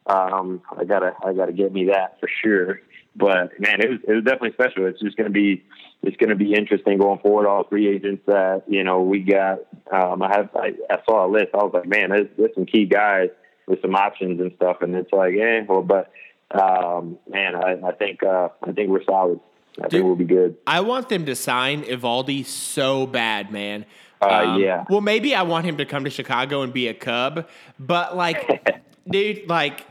Um, 0.07 0.63
I 0.77 0.85
gotta 0.85 1.15
I 1.25 1.33
gotta 1.33 1.53
get 1.53 1.73
me 1.73 1.87
that 1.87 2.19
for 2.21 2.29
sure. 2.43 2.81
but 3.17 3.59
man, 3.59 3.81
it 3.81 3.91
was 3.91 3.99
it 4.07 4.13
was 4.13 4.25
definitely 4.25 4.53
special. 4.53 4.87
It's 4.87 5.01
just 5.01 5.17
to 5.19 5.29
be 5.29 5.65
it's 6.03 6.17
to 6.17 6.35
be 6.35 6.55
interesting 6.55 6.99
going 6.99 7.19
forward. 7.19 7.47
All 7.47 7.65
three 7.65 7.89
agents 7.89 8.23
that 8.27 8.65
you 8.67 8.85
know 8.85 9.03
we 9.03 9.21
got. 9.21 9.61
Um, 9.93 10.23
I 10.23 10.29
have 10.35 10.51
I, 10.55 10.73
I 10.89 10.99
saw 11.07 11.27
a 11.27 11.31
list. 11.31 11.49
I 11.55 11.59
was 11.59 11.73
like, 11.75 11.87
man, 11.87 12.11
there's, 12.11 12.29
there's 12.39 12.55
some 12.55 12.67
key 12.67 12.87
guys 12.87 13.29
with 13.67 13.83
some 13.83 13.95
options 13.95 14.41
and 14.41 14.53
stuff, 14.57 14.79
and 14.81 14.95
it's 14.95 15.13
like, 15.13 15.35
eh, 15.35 15.65
well, 15.69 15.83
but 15.83 16.11
um, 16.51 17.19
man, 17.29 17.55
I, 17.55 17.77
I 17.87 17.93
think 17.93 18.23
uh, 18.23 18.49
I 18.63 18.73
think 18.73 18.91
we're 18.91 19.05
solid. 19.05 19.41
I 19.79 19.83
Dude, 19.83 19.91
think 19.91 20.05
we'll 20.05 20.17
be 20.17 20.25
good. 20.25 20.57
I 20.67 20.81
want 20.81 21.09
them 21.09 21.27
to 21.27 21.37
sign 21.37 21.85
Eovaldi 21.85 22.45
so 22.45 23.07
bad, 23.07 23.53
man. 23.53 23.87
Uh, 24.21 24.27
um, 24.27 24.61
yeah. 24.61 24.85
Well, 24.91 25.01
maybe 25.01 25.35
I 25.35 25.43
want 25.43 25.65
him 25.65 25.77
to 25.79 25.85
come 25.85 26.05
to 26.05 26.11
Chicago 26.11 26.63
and 26.63 26.73
be 26.73 26.89
a 26.89 26.95
Cub, 26.95 27.49
but 27.79 28.17
like, 28.17 28.83
dude, 29.09 29.49
like, 29.49 29.87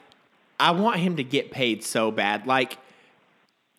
I 0.59 0.71
want 0.71 0.97
him 0.97 1.15
to 1.17 1.23
get 1.23 1.51
paid 1.51 1.83
so 1.83 2.11
bad. 2.11 2.45
Like, 2.45 2.77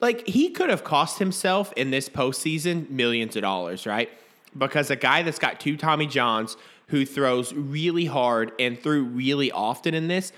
like 0.01 0.27
he 0.27 0.51
could 0.51 0.71
have 0.71 0.83
cost 0.83 1.19
himself 1.19 1.73
in 1.77 1.91
this 1.91 2.09
postseason 2.09 2.89
millions 2.91 3.37
of 3.37 3.43
dollars, 3.43 3.87
right? 3.87 4.11
Because 4.57 4.91
a 4.91 4.97
guy 4.97 5.23
that's 5.23 5.39
got 5.39 5.61
two 5.61 5.77
Tommy 5.77 6.07
Johns 6.07 6.57
who 6.89 7.07
throws 7.07 7.53
really 7.53 8.07
hard 8.07 8.53
and 8.59 8.79
threw 8.79 9.05
really 9.05 9.53
often 9.53 9.95
in 9.95 10.09
this 10.09 10.33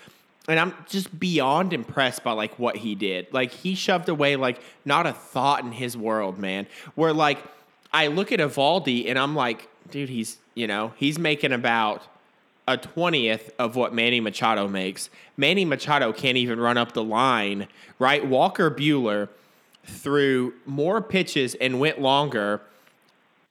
and 0.49 0.59
I'm 0.59 0.75
just 0.89 1.19
beyond 1.19 1.73
impressed 1.73 2.25
by 2.25 2.33
like 2.33 2.59
what 2.59 2.77
he 2.77 2.95
did. 2.95 3.33
Like 3.33 3.53
he 3.53 3.75
shoved 3.75 4.09
away 4.09 4.37
like 4.37 4.61
not 4.85 5.07
a 5.07 5.13
thought 5.13 5.65
in 5.65 5.73
his 5.73 5.97
world, 5.97 6.39
man. 6.39 6.67
Where 6.95 7.13
like 7.13 7.39
I 7.93 8.09
look 8.09 8.33
at 8.33 8.41
Eovaldi 8.41 9.09
and 9.09 9.19
I'm 9.19 9.35
like, 9.35 9.69
dude, 9.91 10.09
he's 10.09 10.39
you 10.55 10.67
know 10.67 10.93
he's 10.97 11.19
making 11.19 11.53
about 11.53 12.03
a 12.67 12.77
twentieth 12.77 13.53
of 13.59 13.77
what 13.77 13.95
Manny 13.95 14.21
Machado 14.21 14.67
makes. 14.67 15.11
Manny 15.37 15.65
Machado 15.65 16.13
can't 16.13 16.37
even 16.37 16.59
run 16.59 16.77
up 16.77 16.93
the 16.93 17.05
line, 17.05 17.69
right? 17.99 18.27
Walker 18.27 18.71
Buehler 18.71 19.29
threw 19.85 20.55
more 20.67 21.01
pitches 21.01 21.55
and 21.57 21.79
went 21.79 22.01
longer 22.01 22.61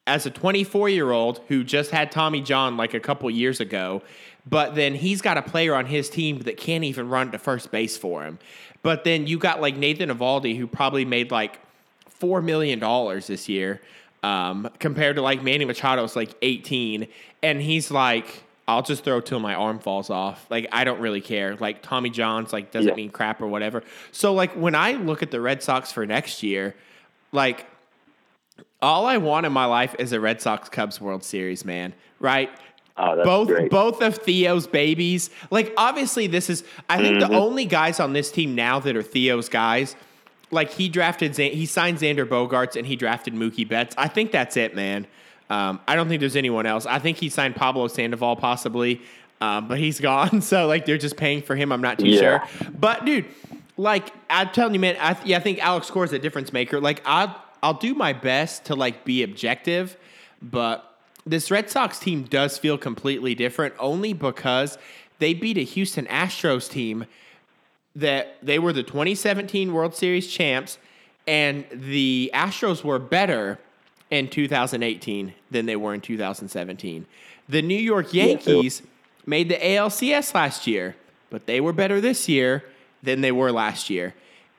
as 0.08 0.26
a 0.26 0.32
24 0.32 0.90
year 0.90 1.12
old 1.12 1.42
who 1.48 1.64
just 1.64 1.92
had 1.92 2.12
Tommy 2.12 2.42
John 2.42 2.76
like 2.76 2.94
a 2.94 3.00
couple 3.00 3.30
years 3.30 3.60
ago 3.60 4.02
but 4.50 4.76
then 4.76 4.96
he's 4.96 5.22
got 5.22 5.38
a 5.38 5.42
player 5.42 5.76
on 5.76 5.86
his 5.86 6.10
team 6.10 6.40
that 6.40 6.58
can't 6.58 6.84
even 6.84 7.10
run 7.10 7.32
to 7.32 7.38
first 7.38 7.72
base 7.72 7.98
for 7.98 8.24
him. 8.24 8.40
But 8.84 9.04
then 9.04 9.28
you 9.28 9.38
got 9.38 9.62
like 9.62 9.76
Nathan 9.76 10.10
Eovaldi, 10.10 10.58
who 10.58 10.68
probably 10.68 11.06
made 11.06 11.32
like 11.32 11.60
four 12.10 12.42
million 12.42 12.80
dollars 12.80 13.28
this 13.28 13.48
year, 13.48 13.82
um, 14.24 14.70
compared 14.80 15.16
to 15.18 15.22
like 15.22 15.44
Manny 15.44 15.66
Machado's 15.66 16.16
like 16.16 16.36
eighteen, 16.42 17.08
and 17.44 17.62
he's 17.62 17.92
like, 17.92 18.44
I'll 18.68 18.82
just 18.82 19.04
throw 19.04 19.22
till 19.22 19.40
my 19.40 19.54
arm 19.54 19.80
falls 19.80 20.10
off. 20.10 20.46
Like 20.50 20.68
I 20.72 20.84
don't 20.84 21.00
really 21.00 21.22
care. 21.22 21.56
Like 21.56 21.82
Tommy 21.82 22.10
John's 22.10 22.54
like 22.54 22.72
doesn't 22.72 22.90
yeah. 22.90 22.96
mean 22.96 23.12
crap 23.12 23.42
or 23.42 23.48
whatever. 23.48 23.84
So 24.12 24.34
like 24.34 24.54
when 24.54 24.76
I 24.76 24.94
look 24.94 25.22
at 25.22 25.30
the 25.32 25.42
Red 25.42 25.62
Sox 25.62 25.92
for 25.92 26.06
next 26.06 26.42
year, 26.42 26.76
like 27.32 27.66
all 28.82 29.06
I 29.06 29.18
want 29.18 29.46
in 29.46 29.52
my 29.52 29.66
life 29.66 29.96
is 30.00 30.12
a 30.12 30.20
Red 30.20 30.42
Sox 30.42 30.70
Cubs 30.70 31.00
World 31.00 31.24
Series, 31.24 31.66
man. 31.66 31.94
Right? 32.20 32.50
Oh, 33.04 33.24
both 33.24 33.48
great. 33.48 33.72
both 33.72 34.02
of 34.02 34.18
Theo's 34.18 34.68
babies. 34.68 35.32
Like 35.50 35.74
obviously 35.76 36.28
this 36.28 36.50
is 36.50 36.64
I 36.88 36.98
think 36.98 37.18
mm-hmm. 37.18 37.32
the 37.32 37.40
only 37.40 37.66
guys 37.66 38.00
on 38.00 38.14
this 38.14 38.32
team 38.32 38.54
now 38.54 38.80
that 38.80 38.96
are 38.96 39.04
Theo's 39.04 39.50
guys. 39.50 39.96
Like 40.52 40.72
he 40.72 40.88
drafted 40.88 41.36
he 41.36 41.66
signed 41.66 41.98
Xander 41.98 42.26
Bogaerts 42.28 42.76
and 42.76 42.86
he 42.86 42.96
drafted 42.96 43.34
Mookie 43.34 43.68
Betts. 43.68 43.96
I 43.98 44.08
think 44.08 44.32
that's 44.32 44.56
it, 44.56 44.76
man. 44.76 45.08
Um, 45.50 45.80
I 45.88 45.96
don't 45.96 46.08
think 46.08 46.20
there's 46.20 46.36
anyone 46.36 46.66
else. 46.66 46.86
I 46.86 47.00
think 47.00 47.18
he 47.18 47.30
signed 47.30 47.56
Pablo 47.56 47.88
Sandoval 47.88 48.36
possibly, 48.36 49.02
um, 49.42 49.68
but 49.68 49.80
he's 49.80 50.00
gone. 50.00 50.42
So 50.42 50.68
like 50.68 50.86
they're 50.86 51.00
just 51.00 51.18
paying 51.18 51.42
for 51.42 51.56
him. 51.56 51.72
I'm 51.72 51.82
not 51.82 51.98
too 51.98 52.08
yeah. 52.08 52.46
sure. 52.48 52.70
But 52.72 53.06
dude, 53.06 53.26
like 53.78 54.14
I'm 54.30 54.50
telling 54.50 54.76
you, 54.76 54.80
man, 54.80 54.96
I, 55.00 55.18
yeah, 55.26 55.38
I 55.38 55.40
think 55.40 55.58
Alex 55.58 55.90
Cora 55.90 56.06
is 56.06 56.14
a 56.14 56.20
difference 56.20 56.54
maker. 56.54 56.80
Like 56.80 57.02
I'll 57.06 57.36
I'll 57.64 57.74
do 57.74 57.96
my 57.96 58.14
best 58.14 58.66
to 58.66 58.76
like 58.76 59.06
be 59.06 59.24
objective, 59.24 59.98
but 60.40 60.91
this 61.26 61.52
Red 61.52 61.70
Sox 61.70 62.00
team 62.00 62.24
does 62.24 62.58
feel 62.58 62.78
completely 62.78 63.36
different 63.36 63.74
only 63.80 64.14
because 64.14 64.78
they 65.20 65.34
beat 65.34 65.58
a 65.58 65.64
Houston 65.64 66.06
Astros 66.08 66.70
team 66.70 67.06
that 67.96 68.38
they 68.42 68.58
were 68.58 68.74
the 68.74 68.84
2017 68.84 69.74
World 69.74 69.94
Series 69.96 70.32
champs 70.32 70.78
and 71.28 71.66
the 71.72 72.32
Astros 72.34 72.84
were 72.84 73.00
better 73.00 73.60
in 74.10 74.30
2018 74.30 75.34
than 75.52 75.66
they 75.66 75.76
were 75.76 75.94
in 75.94 76.02
2017. 76.02 77.06
The 77.48 77.62
New 77.62 77.76
York 77.76 78.14
Yankees 78.14 78.82
made 79.26 79.50
the 79.50 79.56
ALCS 79.56 80.34
last 80.34 80.68
year, 80.68 80.96
but 81.30 81.46
they 81.46 81.62
were 81.62 81.74
better 81.74 82.02
this 82.02 82.28
year 82.28 82.66
than 83.04 83.22
they 83.22 83.32
were 83.32 83.52
last 83.52 83.90
year. 83.90 84.14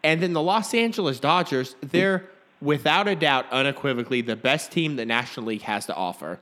And 0.05 0.23
then 0.23 0.33
the 0.33 0.43
Los 0.43 0.75
Angeles 0.75 1.21
Dodgers, 1.21 1.77
they're 1.81 2.25
without 2.61 3.09
a 3.09 3.17
doubt 3.17 3.47
unequivocally 3.51 4.21
the 4.21 4.37
best 4.37 4.73
team 4.73 4.97
the 4.97 5.07
National 5.07 5.47
League 5.47 5.63
has 5.63 5.87
to 5.87 5.95
offer. 5.95 6.39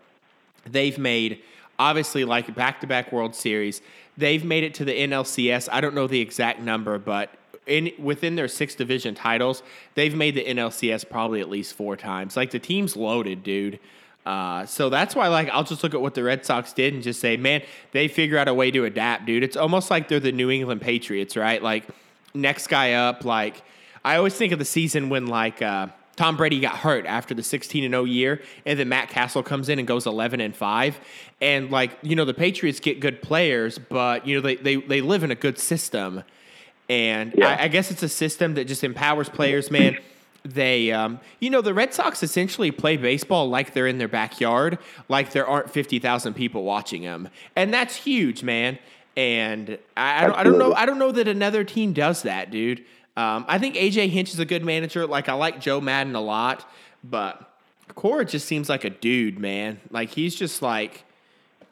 They've 0.64 0.98
made 0.98 1.42
obviously 1.78 2.24
like 2.24 2.54
back 2.54 2.80
to 2.80 2.86
back 2.86 3.12
World 3.12 3.34
Series. 3.34 3.82
They've 4.16 4.44
made 4.44 4.64
it 4.64 4.74
to 4.74 4.84
the 4.84 4.92
NLCS. 4.92 5.68
I 5.72 5.80
don't 5.80 5.94
know 5.94 6.06
the 6.06 6.20
exact 6.20 6.60
number, 6.60 6.98
but 6.98 7.30
in 7.66 7.92
within 7.98 8.36
their 8.36 8.48
six 8.48 8.74
division 8.74 9.14
titles, 9.14 9.62
they've 9.94 10.14
made 10.14 10.34
the 10.34 10.44
NLCS 10.44 11.08
probably 11.08 11.40
at 11.40 11.48
least 11.48 11.74
four 11.74 11.96
times. 11.96 12.36
Like 12.36 12.50
the 12.50 12.58
team's 12.58 12.96
loaded, 12.96 13.42
dude. 13.42 13.78
Uh, 14.26 14.66
so 14.66 14.90
that's 14.90 15.14
why, 15.14 15.28
like, 15.28 15.48
I'll 15.48 15.64
just 15.64 15.82
look 15.82 15.94
at 15.94 16.00
what 16.00 16.14
the 16.14 16.22
Red 16.22 16.44
Sox 16.44 16.74
did 16.74 16.92
and 16.92 17.02
just 17.02 17.20
say, 17.20 17.38
man, 17.38 17.62
they 17.92 18.06
figure 18.06 18.36
out 18.36 18.48
a 18.48 18.54
way 18.54 18.70
to 18.70 18.84
adapt, 18.84 19.24
dude. 19.24 19.42
It's 19.42 19.56
almost 19.56 19.90
like 19.90 20.08
they're 20.08 20.20
the 20.20 20.30
New 20.30 20.50
England 20.50 20.82
Patriots, 20.82 21.36
right? 21.36 21.62
Like, 21.62 21.84
next 22.34 22.66
guy 22.66 22.92
up. 22.92 23.24
Like, 23.24 23.62
I 24.04 24.16
always 24.16 24.34
think 24.34 24.52
of 24.52 24.58
the 24.58 24.64
season 24.66 25.08
when, 25.08 25.26
like, 25.26 25.62
uh, 25.62 25.88
Tom 26.16 26.36
Brady 26.36 26.60
got 26.60 26.76
hurt 26.76 27.06
after 27.06 27.34
the 27.34 27.42
16 27.42 27.84
and 27.84 27.92
0 27.92 28.04
year, 28.04 28.42
and 28.66 28.78
then 28.78 28.88
Matt 28.88 29.08
Cassel 29.08 29.42
comes 29.42 29.68
in 29.68 29.78
and 29.78 29.88
goes 29.88 30.06
11 30.06 30.40
and 30.40 30.54
5. 30.54 31.00
And 31.40 31.70
like 31.70 31.92
you 32.02 32.16
know, 32.16 32.24
the 32.24 32.34
Patriots 32.34 32.80
get 32.80 33.00
good 33.00 33.22
players, 33.22 33.78
but 33.78 34.26
you 34.26 34.34
know 34.34 34.40
they 34.40 34.56
they 34.56 34.76
they 34.76 35.00
live 35.00 35.22
in 35.24 35.30
a 35.30 35.34
good 35.34 35.58
system, 35.58 36.22
and 36.88 37.32
yeah. 37.36 37.48
I, 37.48 37.64
I, 37.64 37.68
guess 37.68 37.90
it's 37.90 38.02
a 38.02 38.08
system 38.08 38.54
that 38.54 38.66
just 38.66 38.84
empowers 38.84 39.28
players, 39.28 39.70
man. 39.70 39.96
They, 40.42 40.90
um, 40.90 41.20
you 41.38 41.50
know, 41.50 41.60
the 41.60 41.74
Red 41.74 41.92
Sox 41.92 42.22
essentially 42.22 42.70
play 42.70 42.96
baseball 42.96 43.48
like 43.48 43.74
they're 43.74 43.86
in 43.86 43.98
their 43.98 44.08
backyard, 44.08 44.78
like 45.08 45.32
there 45.32 45.46
aren't 45.46 45.70
50,000 45.70 46.34
people 46.34 46.64
watching 46.64 47.02
them. 47.02 47.28
And 47.56 47.72
that's 47.72 47.94
huge, 47.94 48.42
man. 48.42 48.78
And 49.16 49.78
I, 49.96 50.24
I, 50.24 50.26
don't, 50.26 50.36
I 50.36 50.42
don't 50.42 50.58
know. 50.58 50.72
I 50.72 50.86
don't 50.86 50.98
know 50.98 51.12
that 51.12 51.28
another 51.28 51.62
team 51.62 51.92
does 51.92 52.22
that, 52.22 52.50
dude. 52.50 52.84
Um, 53.20 53.44
I 53.48 53.58
think 53.58 53.74
AJ 53.74 54.08
Hinch 54.08 54.32
is 54.32 54.38
a 54.38 54.46
good 54.46 54.64
manager. 54.64 55.06
Like 55.06 55.28
I 55.28 55.34
like 55.34 55.60
Joe 55.60 55.78
Maddon 55.78 56.14
a 56.14 56.22
lot, 56.22 56.66
but 57.04 57.54
Cora 57.94 58.24
just 58.24 58.46
seems 58.46 58.70
like 58.70 58.84
a 58.84 58.90
dude, 58.90 59.38
man. 59.38 59.78
Like 59.90 60.08
he's 60.08 60.34
just 60.34 60.62
like, 60.62 61.04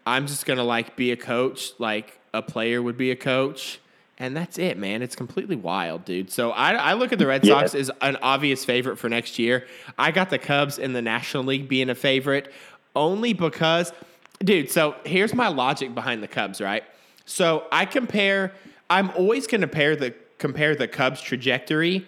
I'm 0.06 0.26
just 0.26 0.44
gonna 0.44 0.62
like 0.62 0.94
be 0.94 1.10
a 1.10 1.16
coach, 1.16 1.70
like 1.78 2.20
a 2.34 2.42
player 2.42 2.82
would 2.82 2.98
be 2.98 3.10
a 3.12 3.16
coach, 3.16 3.80
and 4.18 4.36
that's 4.36 4.58
it, 4.58 4.76
man. 4.76 5.00
It's 5.00 5.16
completely 5.16 5.56
wild, 5.56 6.04
dude. 6.04 6.30
So 6.30 6.50
I, 6.50 6.72
I 6.72 6.92
look 6.92 7.14
at 7.14 7.18
the 7.18 7.26
Red 7.26 7.46
Sox 7.46 7.72
yeah. 7.72 7.80
as 7.80 7.90
an 8.02 8.16
obvious 8.16 8.66
favorite 8.66 8.98
for 8.98 9.08
next 9.08 9.38
year. 9.38 9.66
I 9.96 10.10
got 10.10 10.28
the 10.28 10.38
Cubs 10.38 10.78
in 10.78 10.92
the 10.92 11.02
National 11.02 11.44
League 11.44 11.66
being 11.66 11.88
a 11.88 11.94
favorite 11.94 12.52
only 12.94 13.32
because, 13.32 13.94
dude. 14.40 14.70
So 14.70 14.96
here's 15.06 15.32
my 15.32 15.48
logic 15.48 15.94
behind 15.94 16.22
the 16.22 16.28
Cubs, 16.28 16.60
right? 16.60 16.84
So 17.24 17.64
I 17.72 17.86
compare. 17.86 18.52
I'm 18.90 19.10
always 19.10 19.46
going 19.46 19.60
to 19.62 19.68
pair 19.68 19.96
the 19.96 20.14
compare 20.38 20.74
the 20.74 20.88
Cubs 20.88 21.20
trajectory 21.20 22.06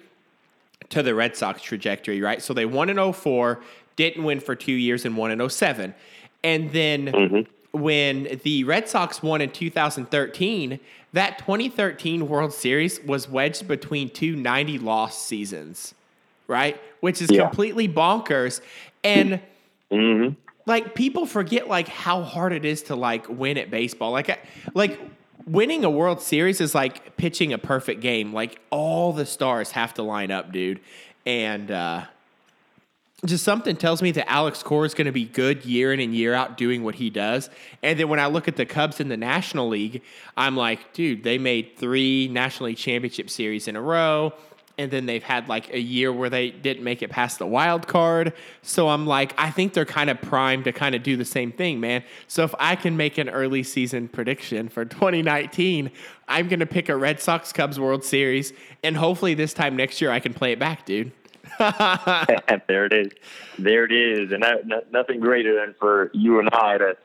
to 0.89 1.03
the 1.03 1.15
Red 1.15 1.37
Sox 1.37 1.63
trajectory, 1.63 2.21
right? 2.21 2.43
So 2.43 2.55
they 2.55 2.67
won 2.67 2.91
in 2.91 3.13
04, 3.13 3.61
didn't 3.97 4.25
win 4.25 4.41
for 4.41 4.55
two 4.55 4.73
years, 4.73 5.05
and 5.05 5.17
won 5.17 5.31
in 5.31 5.49
07. 5.49 5.95
And 6.43 6.73
then 6.73 7.07
mm-hmm. 7.07 7.79
when 7.79 8.41
the 8.43 8.65
Red 8.65 8.89
Sox 8.89 9.23
won 9.23 9.41
in 9.41 9.51
2013, 9.51 10.81
that 11.13 11.39
2013 11.39 12.29
World 12.29 12.53
Series 12.53 13.03
was 13.05 13.29
wedged 13.29 13.67
between 13.69 14.09
two 14.11 14.37
90 14.37 14.79
loss 14.79 15.21
seasons, 15.21 15.95
right? 16.47 16.81
Which 17.01 17.21
is 17.21 17.31
yeah. 17.31 17.43
completely 17.43 17.89
bonkers. 17.89 18.61
And 19.05 19.41
mm-hmm. 19.91 20.35
like 20.67 20.95
people 20.95 21.27
forget 21.27 21.69
like 21.69 21.89
how 21.89 22.23
hard 22.23 22.53
it 22.53 22.65
is 22.65 22.83
to 22.85 22.97
like 22.97 23.29
win 23.29 23.59
at 23.59 23.71
baseball. 23.71 24.13
Like 24.13 24.41
like 24.75 25.01
winning 25.51 25.85
a 25.85 25.91
World 25.91 26.21
Series 26.21 26.61
is 26.61 26.75
like 26.75 27.17
pitching 27.17 27.53
a 27.53 27.59
perfect 27.59 28.01
game. 28.01 28.33
Like 28.33 28.61
all 28.71 29.13
the 29.13 29.27
stars 29.27 29.73
have 29.73 29.95
to 29.95 30.03
line 30.03 30.31
up, 30.31 30.53
dude. 30.53 30.81
And 31.27 31.71
uh, 31.71 32.05
just 33.27 33.45
something 33.45 33.77
tells 33.77 34.01
me 34.01 34.13
that 34.13 34.31
Alex 34.31 34.63
Cora 34.63 34.87
is 34.87 34.95
going 34.95 35.07
to 35.07 35.13
be 35.13 35.25
good 35.25 35.65
year 35.65 35.93
in 35.93 36.01
and 36.01 36.15
year 36.15 36.33
out 36.33 36.57
doing 36.57 36.83
what 36.83 36.95
he 36.95 37.11
does. 37.11 37.51
And 37.83 37.99
then 37.99 38.09
when 38.09 38.21
I 38.21 38.27
look 38.27 38.49
at 38.49 38.57
the 38.57 38.65
Cubs 38.65 39.01
in 39.01 39.09
the 39.09 39.17
National 39.17 39.69
League, 39.69 40.03
I'm 40.37 40.57
like, 40.57 40.93
dude, 40.93 41.23
they 41.23 41.37
made 41.37 41.77
three 41.77 42.29
National 42.29 42.69
League 42.69 42.79
Championship 42.79 43.29
Series 43.29 43.69
in 43.69 43.77
a 43.77 43.83
row. 43.83 44.33
And 44.79 44.91
then 44.91 45.07
they've 45.07 45.23
had 45.23 45.49
like 45.49 45.73
a 45.73 45.79
year 45.81 46.13
where 46.13 46.31
they 46.31 46.51
didn't 46.51 46.83
make 46.83 47.03
it 47.03 47.11
past 47.11 47.39
the 47.39 47.47
wild 47.47 47.87
card. 47.87 48.33
So 48.63 48.89
I'm 48.89 49.07
like, 49.07 49.35
I 49.39 49.51
think 49.51 49.75
they're 49.75 49.85
kind 49.85 50.11
of 50.11 50.21
primed 50.23 50.65
to 50.65 50.73
kind 50.73 50.95
of 50.95 51.03
do 51.03 51.17
the 51.17 51.25
same 51.25 51.53
thing, 51.53 51.81
man. 51.81 52.03
So 52.29 52.45
if 52.45 52.55
I 52.59 52.77
can 52.77 52.97
make 52.97 53.19
an 53.19 53.29
early 53.29 53.63
season 53.63 54.09
prediction 54.09 54.69
for 54.69 54.85
2019, 54.87 55.91
I'm 56.29 56.49
going 56.49 56.61
to 56.61 56.67
pick 56.67 56.89
a 56.89 56.97
Red 56.97 57.21
Sox 57.21 57.53
Cubs 57.53 57.79
World 57.79 58.05
Series, 58.05 58.53
and 58.83 58.97
hopefully 58.97 59.35
this 59.35 59.53
time 59.53 59.77
next 59.77 60.01
year 60.01 60.11
I 60.11 60.21
can 60.21 60.33
play 60.33 60.53
it 60.53 60.59
back, 60.59 60.87
dude. 60.87 61.13
there 61.59 62.87
it 62.87 62.93
is. 62.93 63.13
There 63.59 63.85
it 63.85 63.93
is. 63.93 64.33
And 64.33 64.43
that, 64.43 64.67
no, 64.67 64.81
nothing 64.93 65.21
greater 65.21 65.55
than 65.55 65.75
for 65.79 66.11
you 66.15 66.39
and 66.39 66.49
I 66.53 66.79
to, 66.79 66.97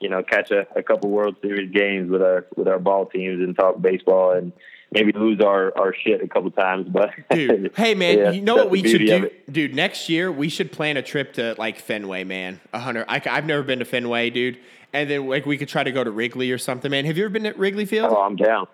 you 0.00 0.08
know, 0.08 0.22
catch 0.22 0.50
a, 0.50 0.66
a 0.76 0.82
couple 0.82 1.10
World 1.10 1.36
Series 1.40 1.70
games 1.70 2.10
with 2.10 2.22
our 2.22 2.46
with 2.56 2.68
our 2.68 2.78
ball 2.78 3.06
teams 3.06 3.40
and 3.40 3.56
talk 3.56 3.80
baseball 3.80 4.32
and 4.32 4.52
maybe 4.92 5.12
lose 5.12 5.40
our, 5.40 5.76
our 5.76 5.94
shit 5.94 6.22
a 6.22 6.28
couple 6.28 6.50
times. 6.50 6.86
But 6.88 7.10
dude, 7.30 7.72
hey 7.76 7.94
man, 7.96 8.18
yeah, 8.18 8.30
you 8.30 8.42
know 8.42 8.56
what 8.56 8.70
we 8.70 8.86
should 8.86 9.06
do, 9.06 9.30
dude? 9.50 9.74
Next 9.74 10.08
year 10.08 10.30
we 10.30 10.48
should 10.48 10.70
plan 10.70 10.96
a 10.96 11.02
trip 11.02 11.34
to 11.34 11.54
like 11.58 11.78
Fenway, 11.78 12.24
man. 12.24 12.60
A 12.72 12.78
hundred. 12.78 13.06
I've 13.08 13.46
never 13.46 13.62
been 13.62 13.80
to 13.80 13.84
Fenway, 13.84 14.30
dude. 14.30 14.58
And 14.92 15.08
then 15.08 15.26
like 15.26 15.46
we 15.46 15.56
could 15.56 15.68
try 15.68 15.82
to 15.82 15.92
go 15.92 16.04
to 16.04 16.10
Wrigley 16.10 16.50
or 16.50 16.58
something, 16.58 16.90
man. 16.90 17.04
Have 17.06 17.16
you 17.16 17.24
ever 17.24 17.32
been 17.32 17.44
to 17.44 17.52
Wrigley 17.52 17.86
Field? 17.86 18.12
Oh, 18.12 18.20
I'm 18.20 18.36
down. 18.36 18.66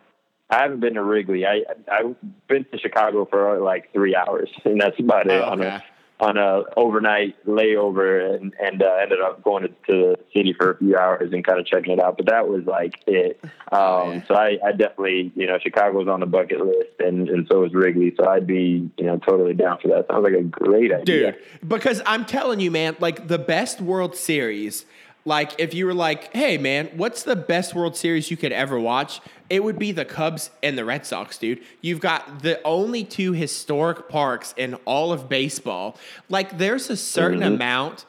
I 0.51 0.63
haven't 0.63 0.81
been 0.81 0.95
to 0.95 1.03
Wrigley. 1.03 1.47
I 1.47 1.65
I've 1.91 2.17
been 2.49 2.65
to 2.73 2.79
Chicago 2.79 3.27
for 3.27 3.59
like 3.61 3.93
three 3.93 4.17
hours, 4.17 4.51
and 4.65 4.81
that's 4.81 4.99
about 4.99 5.27
it. 5.27 5.43
Oh, 5.43 5.53
okay 5.53 5.83
on 6.21 6.37
a 6.37 6.63
overnight 6.77 7.37
layover 7.47 8.35
and 8.35 8.53
and 8.61 8.83
uh, 8.83 8.97
ended 9.01 9.21
up 9.21 9.43
going 9.43 9.63
to, 9.63 9.69
to, 9.69 9.75
the 9.87 10.17
city 10.35 10.53
for 10.53 10.73
a 10.73 10.77
few 10.79 10.97
hours 10.97 11.33
and 11.33 11.45
kind 11.45 11.61
of 11.61 11.67
checking 11.67 11.93
it 11.93 12.01
out. 12.01 12.17
But 12.17 12.27
that 12.27 12.49
was 12.49 12.65
like 12.65 12.95
it. 13.07 13.41
Oh, 13.71 14.09
um, 14.09 14.13
yeah. 14.13 14.27
So 14.27 14.35
I, 14.35 14.59
I 14.65 14.73
definitely 14.73 15.33
you 15.37 15.47
know 15.47 15.59
Chicago 15.59 15.99
was 15.99 16.09
on 16.09 16.21
the 16.21 16.27
bucket 16.27 16.61
list 16.65 16.99
and 16.99 17.29
and 17.29 17.47
so 17.51 17.61
was 17.61 17.73
Wrigley. 17.73 18.15
So 18.19 18.29
I'd 18.29 18.47
be 18.47 18.91
you 18.97 19.05
know 19.05 19.19
totally 19.19 19.55
down 19.55 19.79
for 19.81 19.89
that. 19.89 20.07
Sounds 20.11 20.25
like 20.25 20.35
a 20.35 20.43
great 20.43 20.93
idea, 20.93 21.33
dude. 21.33 21.37
Because 21.67 22.03
I'm 22.07 22.25
telling 22.25 22.61
you, 22.61 22.71
man, 22.71 22.97
like 22.99 23.29
the 23.29 23.39
best 23.39 23.81
World 23.81 24.17
Series 24.17 24.87
like 25.29 25.55
if 25.59 25.75
you 25.75 25.85
were 25.87 25.95
like, 25.95 26.35
"Hey 26.35 26.57
man, 26.59 26.91
what's 26.97 27.23
the 27.23 27.37
best 27.37 27.75
World 27.75 27.97
Series 27.97 28.31
you 28.31 28.37
could 28.37 28.51
ever 28.51 28.81
watch?" 28.81 29.21
It 29.51 29.63
would 29.63 29.79
be 29.79 29.93
the 29.93 30.05
Cubs 30.05 30.51
and 30.63 30.77
the 30.77 30.85
Red 30.85 31.07
Sox, 31.07 31.39
dude. 31.39 31.61
You've 31.81 32.01
got 32.01 32.43
the 32.43 32.61
only 32.65 33.05
two 33.05 33.33
historic 33.33 34.09
parks 34.09 34.55
in 34.57 34.75
all 34.87 35.13
of 35.13 35.29
baseball. 35.29 35.97
Like 36.29 36.59
there's 36.59 36.91
a 36.91 36.97
certain 36.97 37.41
mm-hmm. 37.41 37.55
amount 37.55 38.07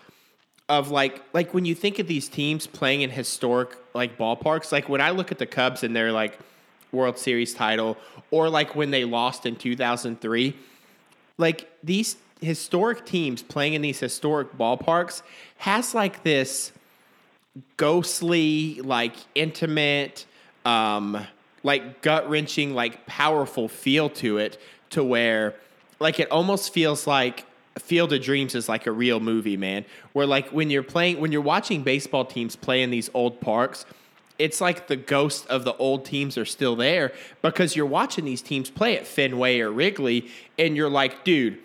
of 0.69 0.91
like 0.91 1.21
like 1.33 1.53
when 1.53 1.65
you 1.65 1.75
think 1.75 1.99
of 1.99 2.07
these 2.07 2.29
teams 2.29 2.65
playing 2.65 3.01
in 3.01 3.09
historic 3.09 3.77
like 3.93 4.17
ballparks, 4.17 4.71
like 4.71 4.87
when 4.87 5.01
I 5.01 5.11
look 5.11 5.31
at 5.31 5.37
the 5.37 5.45
Cubs 5.45 5.83
and 5.83 5.93
their 5.93 6.13
like 6.13 6.39
World 6.93 7.17
Series 7.17 7.53
title 7.53 7.97
or 8.31 8.49
like 8.49 8.75
when 8.75 8.91
they 8.91 9.03
lost 9.03 9.45
in 9.45 9.57
2003, 9.57 10.55
like 11.37 11.69
these 11.83 12.15
historic 12.39 13.05
teams 13.05 13.43
playing 13.43 13.73
in 13.73 13.81
these 13.81 13.99
historic 13.99 14.57
ballparks 14.57 15.21
has 15.57 15.93
like 15.93 16.23
this 16.23 16.71
ghostly, 17.77 18.81
like 18.81 19.15
intimate, 19.35 20.25
um, 20.65 21.25
like 21.63 22.01
gut 22.01 22.29
wrenching, 22.29 22.73
like 22.73 23.05
powerful 23.05 23.67
feel 23.67 24.09
to 24.09 24.37
it, 24.37 24.59
to 24.91 25.03
where 25.03 25.55
like 25.99 26.19
it 26.19 26.31
almost 26.31 26.73
feels 26.73 27.05
like 27.05 27.45
Field 27.77 28.13
of 28.13 28.21
Dreams 28.21 28.55
is 28.55 28.69
like 28.69 28.87
a 28.87 28.91
real 28.91 29.19
movie, 29.19 29.57
man. 29.57 29.85
Where 30.13 30.25
like 30.25 30.49
when 30.49 30.69
you're 30.69 30.83
playing, 30.83 31.19
when 31.19 31.31
you're 31.31 31.41
watching 31.41 31.83
baseball 31.83 32.25
teams 32.25 32.55
play 32.55 32.81
in 32.81 32.89
these 32.89 33.09
old 33.13 33.41
parks, 33.41 33.85
it's 34.37 34.61
like 34.61 34.87
the 34.87 34.95
ghosts 34.95 35.45
of 35.47 35.65
the 35.65 35.75
old 35.75 36.05
teams 36.05 36.37
are 36.37 36.45
still 36.45 36.75
there 36.75 37.11
because 37.41 37.75
you're 37.75 37.85
watching 37.85 38.25
these 38.25 38.41
teams 38.41 38.69
play 38.69 38.97
at 38.97 39.05
Fenway 39.05 39.59
or 39.59 39.71
Wrigley, 39.71 40.29
and 40.57 40.75
you're 40.77 40.89
like, 40.89 41.23
dude, 41.25 41.59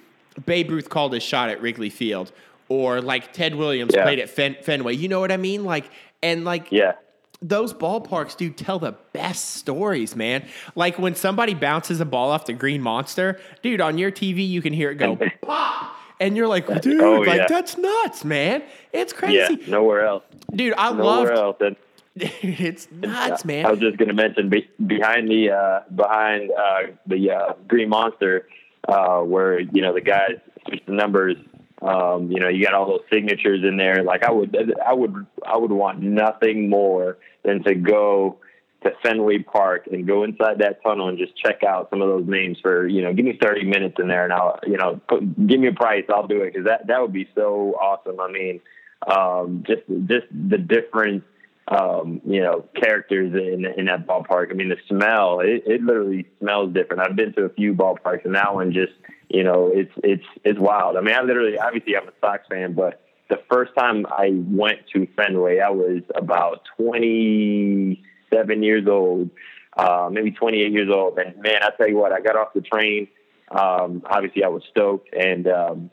Babe 0.44 0.70
Ruth 0.70 0.88
called 0.88 1.12
his 1.12 1.22
shot 1.22 1.48
at 1.48 1.62
Wrigley 1.62 1.90
Field, 1.90 2.32
or 2.74 3.00
like 3.00 3.32
Ted 3.32 3.54
Williams 3.54 3.92
yeah. 3.94 4.02
played 4.02 4.18
at 4.18 4.28
Fen- 4.28 4.56
Fenway. 4.62 4.94
You 4.94 5.08
know 5.08 5.20
what 5.20 5.32
I 5.32 5.36
mean? 5.36 5.64
Like, 5.64 5.90
and 6.22 6.44
like, 6.44 6.70
yeah. 6.70 6.94
Those 7.42 7.74
ballparks 7.74 8.34
do 8.38 8.48
tell 8.48 8.78
the 8.78 8.92
best 9.12 9.56
stories, 9.56 10.16
man. 10.16 10.46
Like 10.74 10.98
when 10.98 11.14
somebody 11.14 11.52
bounces 11.52 12.00
a 12.00 12.06
ball 12.06 12.30
off 12.30 12.46
the 12.46 12.54
green 12.54 12.80
monster, 12.80 13.38
dude, 13.60 13.82
on 13.82 13.98
your 13.98 14.10
TV 14.10 14.48
you 14.48 14.62
can 14.62 14.72
hear 14.72 14.90
it 14.90 14.94
go 14.94 15.18
pop. 15.42 15.94
And 16.20 16.38
you're 16.38 16.48
like, 16.48 16.80
dude, 16.80 17.02
oh, 17.02 17.20
like 17.20 17.40
yeah. 17.40 17.46
that's 17.46 17.76
nuts, 17.76 18.24
man. 18.24 18.62
It's 18.94 19.12
crazy. 19.12 19.58
Yeah, 19.60 19.68
nowhere 19.68 20.06
else. 20.06 20.22
Dude, 20.54 20.72
I 20.78 20.88
love 20.90 21.28
else. 21.60 21.76
Dude, 22.16 22.30
it's 22.42 22.88
nuts, 22.92 23.44
man. 23.44 23.66
I 23.66 23.70
was 23.72 23.80
just 23.80 23.96
gonna 23.98 24.14
mention 24.14 24.48
be, 24.48 24.70
behind 24.86 25.28
the 25.28 25.50
uh, 25.50 25.80
behind 25.94 26.50
uh, 26.52 26.92
the 27.06 27.30
uh, 27.32 27.52
Green 27.66 27.88
Monster, 27.88 28.46
uh, 28.86 29.18
where 29.20 29.58
you 29.58 29.82
know 29.82 29.92
the 29.92 30.00
guys 30.00 30.36
switch 30.64 30.80
the 30.86 30.92
numbers 30.92 31.36
um, 31.84 32.32
you 32.32 32.40
know, 32.40 32.48
you 32.48 32.64
got 32.64 32.72
all 32.74 32.86
those 32.86 33.04
signatures 33.12 33.62
in 33.62 33.76
there. 33.76 34.02
Like 34.02 34.24
I 34.24 34.32
would, 34.32 34.56
I 34.84 34.92
would, 34.94 35.26
I 35.46 35.56
would 35.56 35.70
want 35.70 36.00
nothing 36.00 36.70
more 36.70 37.18
than 37.44 37.62
to 37.64 37.74
go 37.74 38.38
to 38.84 38.92
Fenway 39.02 39.40
Park 39.40 39.86
and 39.90 40.06
go 40.06 40.24
inside 40.24 40.58
that 40.58 40.82
tunnel 40.82 41.08
and 41.08 41.18
just 41.18 41.36
check 41.36 41.62
out 41.62 41.90
some 41.90 42.00
of 42.00 42.08
those 42.08 42.26
names 42.26 42.58
for, 42.60 42.86
you 42.86 43.02
know, 43.02 43.12
give 43.12 43.26
me 43.26 43.38
30 43.40 43.64
minutes 43.64 43.96
in 43.98 44.08
there 44.08 44.24
and 44.24 44.32
I'll, 44.32 44.58
you 44.66 44.78
know, 44.78 45.00
put, 45.08 45.20
give 45.46 45.60
me 45.60 45.68
a 45.68 45.72
price. 45.72 46.04
I'll 46.08 46.26
do 46.26 46.42
it. 46.42 46.54
Cause 46.54 46.64
that, 46.64 46.86
that 46.86 47.02
would 47.02 47.12
be 47.12 47.28
so 47.34 47.74
awesome. 47.80 48.18
I 48.18 48.30
mean, 48.30 48.60
um, 49.06 49.64
just, 49.66 49.82
just 50.06 50.26
the 50.30 50.58
different, 50.58 51.24
um, 51.68 52.20
you 52.26 52.42
know, 52.42 52.64
characters 52.74 53.32
in, 53.32 53.64
in 53.78 53.86
that 53.86 54.06
ballpark. 54.06 54.50
I 54.50 54.54
mean, 54.54 54.68
the 54.68 54.76
smell, 54.88 55.40
it, 55.40 55.62
it 55.66 55.82
literally 55.82 56.26
smells 56.40 56.74
different. 56.74 57.02
I've 57.02 57.16
been 57.16 57.32
to 57.34 57.44
a 57.44 57.48
few 57.48 57.74
ballparks 57.74 58.24
and 58.24 58.34
that 58.34 58.54
one 58.54 58.72
just, 58.72 58.92
you 59.28 59.42
know, 59.42 59.70
it's 59.72 59.92
it's 60.02 60.24
it's 60.44 60.58
wild. 60.58 60.96
I 60.96 61.00
mean, 61.00 61.14
I 61.14 61.22
literally, 61.22 61.58
obviously, 61.58 61.96
I'm 61.96 62.06
a 62.06 62.12
Sox 62.20 62.46
fan, 62.50 62.74
but 62.74 63.00
the 63.30 63.40
first 63.50 63.72
time 63.76 64.06
I 64.06 64.30
went 64.32 64.80
to 64.92 65.06
Fenway, 65.16 65.60
I 65.60 65.70
was 65.70 66.02
about 66.14 66.60
27 66.76 68.62
years 68.62 68.86
old, 68.86 69.30
uh, 69.76 70.10
maybe 70.12 70.30
28 70.30 70.70
years 70.70 70.90
old, 70.92 71.18
and 71.18 71.34
man, 71.40 71.62
I 71.62 71.70
tell 71.76 71.88
you 71.88 71.96
what, 71.96 72.12
I 72.12 72.20
got 72.20 72.36
off 72.36 72.52
the 72.54 72.60
train. 72.60 73.08
Um, 73.50 74.02
obviously, 74.04 74.44
I 74.44 74.48
was 74.48 74.62
stoked, 74.70 75.08
and 75.14 75.48
um, 75.48 75.90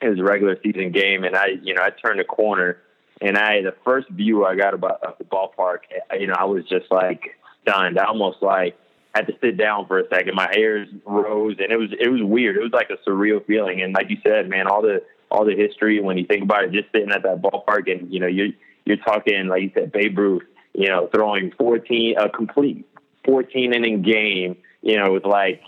it 0.00 0.08
was 0.08 0.18
a 0.18 0.24
regular 0.24 0.58
season 0.62 0.90
game, 0.90 1.22
and 1.24 1.36
I, 1.36 1.58
you 1.62 1.74
know, 1.74 1.82
I 1.82 1.90
turned 1.90 2.20
a 2.20 2.24
corner, 2.24 2.78
and 3.20 3.36
I 3.36 3.62
the 3.62 3.74
first 3.84 4.08
view 4.10 4.44
I 4.44 4.56
got 4.56 4.74
about 4.74 5.02
of 5.02 5.14
the 5.18 5.24
ballpark, 5.24 5.78
eh, 5.90 6.16
you 6.16 6.26
know, 6.26 6.34
I 6.38 6.44
was 6.44 6.64
just 6.68 6.90
like 6.90 7.36
stunned, 7.62 7.98
I 7.98 8.06
almost 8.06 8.42
like 8.42 8.76
had 9.14 9.26
to 9.26 9.34
sit 9.40 9.56
down 9.56 9.86
for 9.86 9.98
a 9.98 10.08
second. 10.08 10.34
My 10.34 10.48
hairs 10.52 10.88
rose, 11.04 11.56
and 11.58 11.70
it 11.70 11.76
was 11.76 11.90
it 11.98 12.08
was 12.08 12.22
weird. 12.22 12.56
It 12.56 12.62
was 12.62 12.72
like 12.72 12.90
a 12.90 13.08
surreal 13.08 13.44
feeling. 13.46 13.82
And 13.82 13.94
like 13.94 14.10
you 14.10 14.16
said, 14.22 14.48
man, 14.48 14.66
all 14.66 14.82
the 14.82 15.02
all 15.30 15.44
the 15.44 15.56
history 15.56 16.00
when 16.00 16.18
you 16.18 16.26
think 16.26 16.42
about 16.42 16.64
it, 16.64 16.72
just 16.72 16.90
sitting 16.92 17.10
at 17.10 17.22
that 17.22 17.42
ballpark, 17.42 17.90
and 17.90 18.12
you 18.12 18.20
know 18.20 18.26
you're 18.26 18.48
you're 18.84 18.96
talking 18.98 19.48
like 19.48 19.62
you 19.62 19.70
said, 19.74 19.92
Babe 19.92 20.18
Ruth, 20.18 20.42
you 20.74 20.88
know, 20.88 21.08
throwing 21.14 21.52
14 21.58 22.16
a 22.18 22.28
complete 22.30 22.86
14 23.24 23.74
inning 23.74 24.02
game, 24.02 24.56
you 24.80 24.96
know, 24.96 25.12
with 25.12 25.24
like 25.24 25.62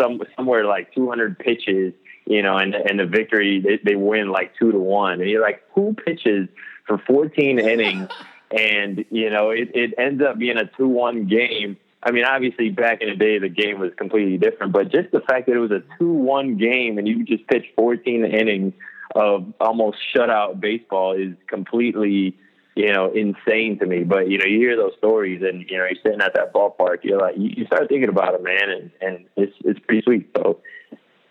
some 0.00 0.20
somewhere 0.36 0.64
like 0.64 0.94
200 0.94 1.38
pitches, 1.38 1.92
you 2.24 2.42
know, 2.42 2.56
and 2.56 2.74
and 2.74 2.98
the 2.98 3.06
victory 3.06 3.60
they, 3.60 3.78
they 3.84 3.96
win 3.96 4.30
like 4.30 4.52
two 4.58 4.72
to 4.72 4.78
one, 4.78 5.20
and 5.20 5.28
you're 5.28 5.42
like, 5.42 5.62
who 5.74 5.94
pitches 5.94 6.48
for 6.86 6.98
14 7.06 7.58
innings? 7.58 8.08
And 8.48 9.04
you 9.10 9.28
know 9.28 9.50
it, 9.50 9.72
it 9.74 9.94
ends 9.98 10.22
up 10.22 10.38
being 10.38 10.56
a 10.56 10.70
two-one 10.76 11.26
game, 11.26 11.76
I 12.06 12.12
mean, 12.12 12.24
obviously 12.24 12.70
back 12.70 13.02
in 13.02 13.08
the 13.08 13.16
day, 13.16 13.40
the 13.40 13.48
game 13.48 13.80
was 13.80 13.90
completely 13.96 14.38
different, 14.38 14.72
but 14.72 14.92
just 14.92 15.10
the 15.10 15.20
fact 15.20 15.46
that 15.46 15.56
it 15.56 15.58
was 15.58 15.72
a 15.72 15.82
2-1 16.00 16.56
game 16.56 16.98
and 16.98 17.08
you 17.08 17.24
just 17.24 17.44
pitched 17.48 17.74
14 17.74 18.24
innings 18.24 18.74
of 19.16 19.52
almost 19.60 19.98
shutout 20.14 20.60
baseball 20.60 21.14
is 21.14 21.34
completely, 21.48 22.36
you 22.76 22.92
know, 22.92 23.10
insane 23.12 23.80
to 23.80 23.86
me. 23.86 24.04
But, 24.04 24.30
you 24.30 24.38
know, 24.38 24.44
you 24.44 24.58
hear 24.58 24.76
those 24.76 24.92
stories 24.98 25.42
and, 25.42 25.68
you 25.68 25.78
know, 25.78 25.84
you're 25.84 25.96
sitting 26.00 26.20
at 26.20 26.34
that 26.34 26.54
ballpark, 26.54 26.98
you're 27.02 27.18
like, 27.18 27.36
you, 27.36 27.50
you 27.56 27.66
start 27.66 27.88
thinking 27.88 28.08
about 28.08 28.34
it, 28.34 28.42
man. 28.44 28.70
And, 28.70 28.90
and 29.00 29.26
it's, 29.36 29.56
it's 29.64 29.80
pretty 29.80 30.02
sweet. 30.02 30.30
So 30.36 30.60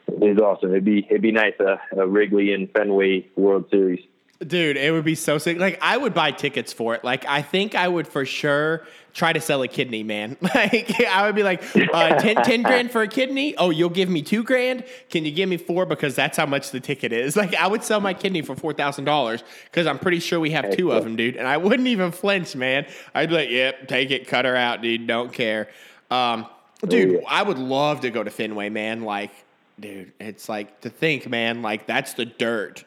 it's 0.09 0.41
awesome. 0.41 0.71
It'd 0.71 0.83
be, 0.83 1.07
it'd 1.09 1.21
be 1.21 1.31
nice, 1.31 1.53
a, 1.61 1.79
a 1.97 2.05
Wrigley 2.05 2.53
and 2.53 2.69
Fenway 2.73 3.27
World 3.37 3.67
Series. 3.71 4.03
Dude, 4.45 4.75
it 4.75 4.91
would 4.91 5.05
be 5.05 5.15
so 5.15 5.37
sick. 5.37 5.57
Like 5.57 5.79
I 5.81 5.95
would 5.95 6.13
buy 6.13 6.31
tickets 6.31 6.73
for 6.73 6.93
it. 6.93 7.05
Like 7.05 7.25
I 7.25 7.41
think 7.41 7.73
I 7.73 7.87
would 7.87 8.05
for 8.05 8.25
sure 8.25 8.85
try 9.13 9.31
to 9.31 9.39
sell 9.39 9.63
a 9.63 9.67
kidney, 9.67 10.03
man. 10.03 10.35
Like 10.55 10.99
I 11.01 11.25
would 11.25 11.35
be 11.35 11.43
like, 11.43 11.63
uh, 11.75 12.15
10, 12.19 12.43
10 12.43 12.61
grand 12.63 12.91
for 12.91 13.01
a 13.01 13.07
kidney. 13.07 13.55
Oh, 13.57 13.69
you'll 13.69 13.89
give 13.89 14.09
me 14.09 14.21
two 14.21 14.43
grand. 14.43 14.83
Can 15.09 15.23
you 15.23 15.31
give 15.31 15.47
me 15.47 15.55
four 15.55 15.85
because 15.85 16.15
that's 16.15 16.35
how 16.35 16.45
much 16.45 16.71
the 16.71 16.81
ticket 16.81 17.13
is? 17.13 17.35
Like 17.45 17.55
I 17.55 17.67
would 17.67 17.83
sell 17.83 18.01
my 18.01 18.13
kidney 18.13 18.41
for 18.41 18.55
four 18.55 18.73
thousand 18.73 19.05
dollars 19.05 19.43
because 19.65 19.87
I'm 19.87 19.99
pretty 19.99 20.19
sure 20.19 20.39
we 20.39 20.51
have 20.51 20.75
two 20.75 20.91
of 20.91 21.03
them, 21.03 21.15
dude. 21.15 21.37
And 21.37 21.47
I 21.47 21.57
wouldn't 21.57 21.87
even 21.87 22.11
flinch, 22.11 22.55
man. 22.55 22.87
I'd 23.13 23.29
be 23.29 23.35
like, 23.35 23.49
yep, 23.49 23.87
take 23.87 24.11
it, 24.11 24.27
cut 24.27 24.43
her 24.45 24.55
out, 24.55 24.81
dude. 24.81 25.07
Don't 25.07 25.31
care. 25.31 25.69
Um, 26.11 26.47
dude, 26.85 27.23
I 27.27 27.43
would 27.43 27.59
love 27.59 28.01
to 28.01 28.09
go 28.09 28.23
to 28.23 28.31
Fenway, 28.31 28.69
man. 28.69 29.03
Like, 29.03 29.31
dude, 29.79 30.11
it's 30.19 30.49
like 30.49 30.81
to 30.81 30.89
think, 30.89 31.29
man. 31.29 31.61
Like 31.61 31.85
that's 31.87 32.13
the 32.13 32.25
dirt 32.25 32.83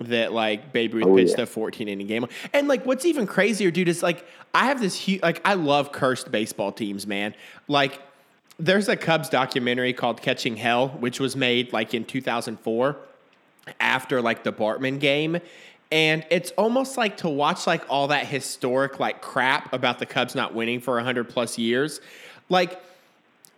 that 0.00 0.32
like 0.32 0.72
Babe 0.72 0.94
Ruth 0.94 1.06
oh, 1.06 1.16
pitched 1.16 1.38
yeah. 1.38 1.44
a 1.44 1.46
14 1.46 1.88
inning 1.88 2.06
game. 2.06 2.26
And 2.52 2.68
like 2.68 2.84
what's 2.84 3.04
even 3.04 3.26
crazier, 3.26 3.70
dude, 3.70 3.88
is 3.88 4.02
like 4.02 4.26
I 4.52 4.66
have 4.66 4.80
this 4.80 4.94
huge 4.94 5.22
like 5.22 5.40
I 5.44 5.54
love 5.54 5.92
cursed 5.92 6.30
baseball 6.30 6.72
teams, 6.72 7.06
man. 7.06 7.34
Like 7.68 8.00
there's 8.58 8.88
a 8.88 8.96
Cubs 8.96 9.28
documentary 9.28 9.92
called 9.92 10.22
Catching 10.22 10.56
Hell, 10.56 10.88
which 10.88 11.20
was 11.20 11.36
made 11.36 11.72
like 11.72 11.94
in 11.94 12.04
2004 12.04 12.96
after 13.80 14.22
like 14.22 14.44
the 14.44 14.52
Bartman 14.52 15.00
game. 15.00 15.38
And 15.90 16.24
it's 16.30 16.50
almost 16.52 16.96
like 16.96 17.18
to 17.18 17.28
watch 17.28 17.66
like 17.66 17.84
all 17.88 18.08
that 18.08 18.26
historic 18.26 18.98
like 18.98 19.22
crap 19.22 19.72
about 19.72 19.98
the 19.98 20.06
Cubs 20.06 20.34
not 20.34 20.54
winning 20.54 20.80
for 20.80 20.94
100 20.94 21.28
plus 21.28 21.58
years. 21.58 22.00
Like, 22.48 22.82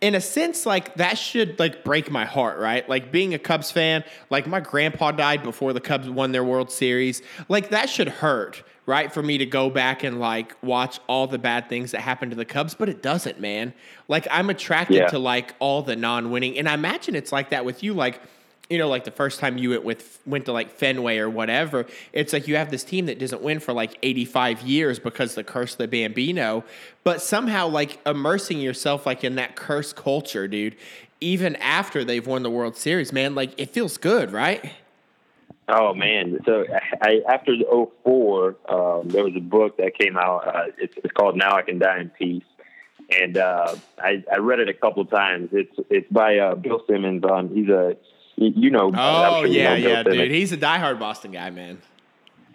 in 0.01 0.13
a 0.15 0.21
sense, 0.21 0.65
like 0.65 0.95
that 0.95 1.17
should 1.17 1.57
like 1.59 1.83
break 1.83 2.11
my 2.11 2.25
heart, 2.25 2.59
right? 2.59 2.87
Like 2.87 3.11
being 3.11 3.33
a 3.33 3.39
Cubs 3.39 3.71
fan, 3.71 4.03
like 4.29 4.45
my 4.47 4.59
grandpa 4.59 5.11
died 5.11 5.43
before 5.43 5.73
the 5.73 5.81
Cubs 5.81 6.09
won 6.09 6.31
their 6.31 6.43
World 6.43 6.71
Series. 6.71 7.21
Like 7.49 7.69
that 7.69 7.89
should 7.89 8.07
hurt, 8.07 8.63
right? 8.85 9.11
For 9.11 9.23
me 9.23 9.37
to 9.39 9.45
go 9.45 9.69
back 9.69 10.03
and 10.03 10.19
like 10.19 10.55
watch 10.63 10.99
all 11.07 11.25
the 11.25 11.39
bad 11.39 11.67
things 11.67 11.91
that 11.91 12.01
happened 12.01 12.31
to 12.31 12.37
the 12.37 12.45
Cubs, 12.45 12.75
but 12.75 12.89
it 12.89 13.01
doesn't, 13.01 13.39
man. 13.39 13.73
Like 14.07 14.27
I'm 14.29 14.49
attracted 14.49 14.97
Yeah. 14.97 15.07
to 15.07 15.19
like 15.19 15.55
all 15.59 15.81
the 15.81 15.95
non-winning, 15.95 16.57
and 16.59 16.69
I 16.69 16.73
imagine 16.75 17.15
it's 17.15 17.31
like 17.31 17.49
that 17.49 17.65
with 17.65 17.81
you, 17.81 17.93
like 17.93 18.21
you 18.69 18.77
know, 18.77 18.89
like 18.89 19.05
the 19.05 19.11
first 19.11 19.39
time 19.39 19.57
you 19.57 19.69
went 19.71 19.83
with 19.83 20.19
went 20.25 20.45
to 20.45 20.51
like 20.51 20.71
Fenway 20.71 21.17
or 21.17 21.29
whatever, 21.29 21.85
it's 22.11 22.33
like 22.33 22.47
you 22.47 22.57
have 22.57 22.69
this 22.69 22.83
team 22.83 23.05
that 23.05 23.17
doesn't 23.19 23.41
win 23.41 23.59
for 23.59 23.73
like 23.73 23.97
85 24.03 24.61
years 24.61 24.99
because 24.99 25.35
the 25.35 25.43
curse 25.43 25.73
of 25.73 25.77
the 25.77 25.87
Bambino, 25.87 26.63
but 27.03 27.21
somehow 27.21 27.67
like 27.67 27.99
immersing 28.05 28.59
yourself 28.59 29.05
like 29.05 29.23
in 29.23 29.35
that 29.35 29.55
curse 29.55 29.93
culture, 29.93 30.47
dude. 30.47 30.75
Even 31.19 31.55
after 31.55 32.03
they've 32.03 32.27
won 32.27 32.43
the 32.43 32.51
World 32.51 32.75
Series, 32.75 33.11
man, 33.11 33.33
like 33.33 33.51
it 33.57 33.71
feels 33.71 33.97
good, 33.97 34.31
right? 34.31 34.71
Oh 35.69 35.93
man! 35.93 36.39
So 36.45 36.63
I, 37.01 37.21
after 37.27 37.57
the 37.57 37.87
04, 38.03 38.55
um, 38.69 39.09
there 39.09 39.23
was 39.23 39.33
a 39.35 39.41
book 39.41 39.77
that 39.77 39.97
came 39.97 40.15
out. 40.15 40.47
Uh, 40.47 40.63
it's, 40.77 40.93
it's 40.97 41.11
called 41.13 41.35
"Now 41.35 41.55
I 41.55 41.63
Can 41.63 41.79
Die 41.79 41.99
in 41.99 42.09
Peace," 42.09 42.43
and 43.09 43.35
uh, 43.35 43.75
I, 43.97 44.23
I 44.31 44.37
read 44.37 44.59
it 44.59 44.69
a 44.69 44.73
couple 44.73 45.03
times. 45.05 45.49
It's 45.51 45.75
it's 45.89 46.09
by 46.11 46.37
uh, 46.37 46.55
Bill 46.55 46.83
Simmons. 46.87 47.23
On 47.25 47.49
he's 47.49 47.67
a 47.67 47.97
you 48.37 48.53
you 48.55 48.69
know. 48.71 48.91
Oh 48.95 49.39
sure 49.39 49.47
you 49.47 49.59
yeah, 49.59 49.69
know 49.69 49.75
yeah, 49.75 50.03
dude. 50.03 50.31
He's 50.31 50.51
a 50.51 50.57
diehard 50.57 50.99
Boston 50.99 51.31
guy, 51.31 51.49
man. 51.49 51.81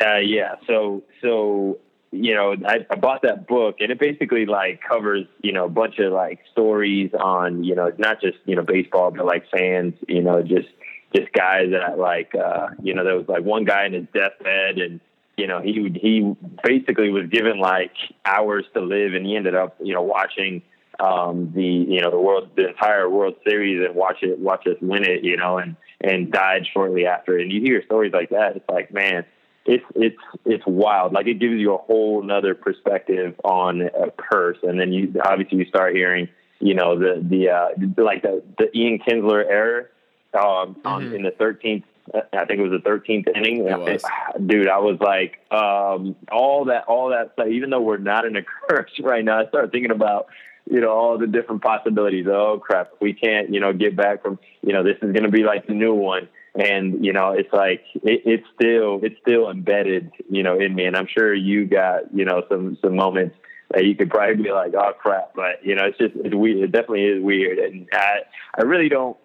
Uh, 0.00 0.16
yeah. 0.18 0.56
So 0.66 1.02
so 1.20 1.78
you 2.12 2.34
know, 2.34 2.54
I, 2.66 2.86
I 2.90 2.94
bought 2.96 3.22
that 3.22 3.46
book, 3.46 3.76
and 3.80 3.90
it 3.90 3.98
basically 3.98 4.46
like 4.46 4.80
covers 4.86 5.26
you 5.42 5.52
know 5.52 5.64
a 5.64 5.70
bunch 5.70 5.98
of 5.98 6.12
like 6.12 6.40
stories 6.52 7.10
on 7.18 7.64
you 7.64 7.74
know 7.74 7.90
not 7.98 8.20
just 8.20 8.38
you 8.44 8.54
know 8.54 8.62
baseball, 8.62 9.10
but 9.10 9.26
like 9.26 9.48
fans, 9.50 9.94
you 10.08 10.22
know, 10.22 10.42
just 10.42 10.68
just 11.14 11.32
guys 11.32 11.70
that 11.72 11.98
like 11.98 12.34
uh, 12.34 12.68
you 12.82 12.94
know 12.94 13.04
there 13.04 13.16
was 13.16 13.28
like 13.28 13.42
one 13.42 13.64
guy 13.64 13.86
in 13.86 13.94
his 13.94 14.06
deathbed, 14.14 14.78
and 14.78 15.00
you 15.36 15.46
know 15.46 15.60
he 15.60 15.90
he 16.00 16.36
basically 16.62 17.10
was 17.10 17.28
given 17.28 17.58
like 17.58 17.92
hours 18.24 18.66
to 18.74 18.80
live, 18.80 19.14
and 19.14 19.26
he 19.26 19.34
ended 19.34 19.54
up 19.54 19.76
you 19.80 19.94
know 19.94 20.02
watching 20.02 20.62
um 21.00 21.52
the 21.54 21.64
you 21.64 22.00
know 22.00 22.10
the 22.10 22.18
world 22.18 22.50
the 22.56 22.68
entire 22.68 23.08
world 23.08 23.34
series 23.46 23.84
and 23.84 23.94
watch 23.94 24.18
it 24.22 24.38
watch 24.38 24.66
us 24.66 24.76
win 24.80 25.04
it 25.04 25.24
you 25.24 25.36
know 25.36 25.58
and 25.58 25.76
and 26.00 26.30
died 26.30 26.66
shortly 26.72 27.06
after 27.06 27.38
and 27.38 27.50
you 27.50 27.60
hear 27.60 27.82
stories 27.84 28.12
like 28.12 28.30
that 28.30 28.56
it's 28.56 28.68
like 28.68 28.92
man 28.92 29.24
it's 29.64 29.84
it's 29.94 30.18
it's 30.44 30.64
wild. 30.66 31.12
Like 31.12 31.26
it 31.26 31.38
gives 31.38 31.54
you 31.54 31.74
a 31.74 31.78
whole 31.78 32.22
nother 32.22 32.54
perspective 32.54 33.34
on 33.44 33.82
a 33.82 34.10
curse, 34.16 34.58
and 34.62 34.78
then 34.78 34.92
you 34.92 35.14
obviously 35.24 35.58
you 35.58 35.66
start 35.66 35.94
hearing, 35.94 36.28
you 36.60 36.74
know, 36.74 36.98
the 36.98 37.24
the 37.28 37.50
uh, 37.50 37.68
like 38.02 38.22
the 38.22 38.42
the 38.58 38.76
Ian 38.76 38.98
Kinsler 38.98 39.44
error 39.48 39.90
um, 40.34 40.76
on 40.84 41.14
in 41.14 41.22
the 41.22 41.30
thirteenth. 41.30 41.84
I 42.32 42.44
think 42.46 42.58
it 42.58 42.62
was 42.62 42.72
the 42.72 42.82
thirteenth 42.84 43.28
inning. 43.34 43.62
Was. 43.62 44.02
Dude, 44.46 44.68
I 44.68 44.78
was 44.78 44.98
like, 45.00 45.38
um, 45.52 46.16
all 46.32 46.64
that, 46.64 46.84
all 46.88 47.10
that 47.10 47.34
stuff. 47.34 47.46
Even 47.46 47.70
though 47.70 47.80
we're 47.80 47.98
not 47.98 48.24
in 48.24 48.36
a 48.36 48.42
curse 48.68 48.90
right 49.00 49.24
now, 49.24 49.40
I 49.40 49.46
started 49.48 49.70
thinking 49.70 49.92
about, 49.92 50.26
you 50.70 50.80
know, 50.80 50.90
all 50.90 51.18
the 51.18 51.26
different 51.26 51.62
possibilities. 51.62 52.26
Oh 52.28 52.60
crap, 52.64 52.92
we 53.00 53.12
can't, 53.12 53.52
you 53.52 53.60
know, 53.60 53.72
get 53.72 53.96
back 53.96 54.22
from, 54.22 54.38
you 54.62 54.72
know, 54.72 54.82
this 54.82 54.96
is 55.02 55.12
going 55.12 55.24
to 55.24 55.30
be 55.30 55.44
like 55.44 55.66
the 55.66 55.74
new 55.74 55.94
one. 55.94 56.28
And 56.54 57.02
you 57.02 57.14
know 57.14 57.30
it's 57.30 57.50
like 57.50 57.82
it, 57.94 58.22
it's 58.26 58.46
still 58.54 59.00
it's 59.02 59.18
still 59.22 59.50
embedded 59.50 60.10
you 60.28 60.42
know 60.42 60.58
in 60.60 60.74
me. 60.74 60.84
And 60.84 60.96
i'm 60.96 61.06
sure 61.06 61.32
you 61.32 61.64
got 61.64 62.14
you 62.14 62.26
know 62.26 62.42
some 62.50 62.76
some 62.82 62.94
moments 62.94 63.36
that 63.70 63.86
you 63.86 63.96
could 63.96 64.10
probably 64.10 64.42
be 64.42 64.52
like 64.52 64.74
oh 64.74 64.92
crap. 64.92 65.32
But 65.34 65.64
you 65.64 65.74
know 65.74 65.86
it's 65.86 65.96
just 65.96 66.14
it's 66.16 66.34
weird. 66.34 66.58
It 66.58 66.72
definitely 66.72 67.04
is 67.04 67.22
weird. 67.22 67.58
And 67.58 67.88
i 67.94 68.18
i 68.58 68.62
really 68.64 68.90
don't 68.90 69.16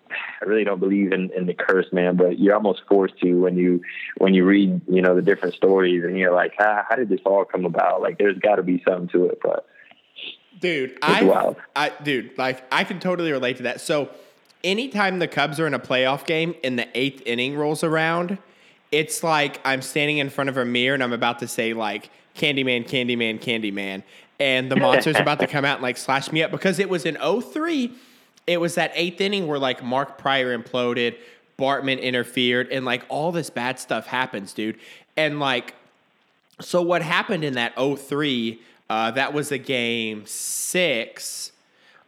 i 0.41 0.45
really 0.45 0.63
don't 0.63 0.79
believe 0.79 1.11
in 1.11 1.29
in 1.35 1.47
the 1.47 1.53
curse 1.53 1.87
man. 1.91 2.15
But 2.15 2.39
you're 2.39 2.55
almost 2.55 2.83
forced 2.87 3.17
to 3.19 3.33
when 3.33 3.57
you 3.57 3.81
when 4.19 4.33
you 4.33 4.45
read 4.45 4.79
you 4.87 5.01
know 5.01 5.13
the 5.13 5.21
different 5.21 5.55
stories 5.55 6.05
and 6.05 6.17
you're 6.17 6.33
like 6.33 6.53
ah, 6.61 6.85
how 6.89 6.95
did 6.95 7.09
this 7.09 7.19
all 7.25 7.43
come 7.43 7.65
about? 7.65 8.01
Like 8.01 8.19
there's 8.19 8.39
got 8.39 8.55
to 8.55 8.63
be 8.63 8.81
something 8.87 9.09
to 9.09 9.25
it. 9.25 9.39
But 9.43 9.65
Dude, 10.59 10.97
I, 11.01 11.23
wild. 11.23 11.57
I, 11.75 11.91
dude, 12.03 12.37
like 12.37 12.63
I 12.71 12.83
can 12.83 12.99
totally 12.99 13.31
relate 13.31 13.57
to 13.57 13.63
that. 13.63 13.81
So, 13.81 14.09
anytime 14.63 15.19
the 15.19 15.27
Cubs 15.27 15.59
are 15.59 15.67
in 15.67 15.73
a 15.73 15.79
playoff 15.79 16.25
game 16.25 16.55
and 16.63 16.79
the 16.79 16.87
eighth 16.95 17.21
inning 17.25 17.55
rolls 17.55 17.83
around, 17.83 18.37
it's 18.91 19.23
like 19.23 19.59
I'm 19.65 19.81
standing 19.81 20.17
in 20.17 20.29
front 20.29 20.49
of 20.49 20.57
a 20.57 20.65
mirror 20.65 20.93
and 20.93 21.03
I'm 21.03 21.13
about 21.13 21.39
to 21.39 21.47
say 21.47 21.73
like 21.73 22.09
Candyman, 22.35 22.87
Candyman, 22.87 23.39
Candyman, 23.39 24.03
and 24.39 24.71
the 24.71 24.75
monster's 24.75 25.17
about 25.17 25.39
to 25.39 25.47
come 25.47 25.65
out 25.65 25.75
and 25.75 25.83
like 25.83 25.97
slash 25.97 26.31
me 26.31 26.43
up 26.43 26.51
because 26.51 26.79
it 26.79 26.89
was 26.89 27.05
in 27.05 27.17
03. 27.17 27.91
It 28.47 28.61
was 28.61 28.75
that 28.75 28.91
eighth 28.95 29.19
inning 29.21 29.47
where 29.47 29.59
like 29.59 29.83
Mark 29.83 30.17
Prior 30.17 30.57
imploded, 30.57 31.17
Bartman 31.59 32.01
interfered, 32.01 32.69
and 32.71 32.85
like 32.85 33.03
all 33.09 33.31
this 33.31 33.49
bad 33.49 33.79
stuff 33.79 34.07
happens, 34.07 34.53
dude. 34.53 34.79
And 35.15 35.39
like 35.39 35.75
so 36.59 36.81
what 36.81 37.01
happened 37.01 37.43
in 37.43 37.53
that 37.53 37.73
03, 37.75 38.59
uh, 38.89 39.11
that 39.11 39.33
was 39.33 39.51
a 39.51 39.57
game 39.57 40.25
six. 40.25 41.51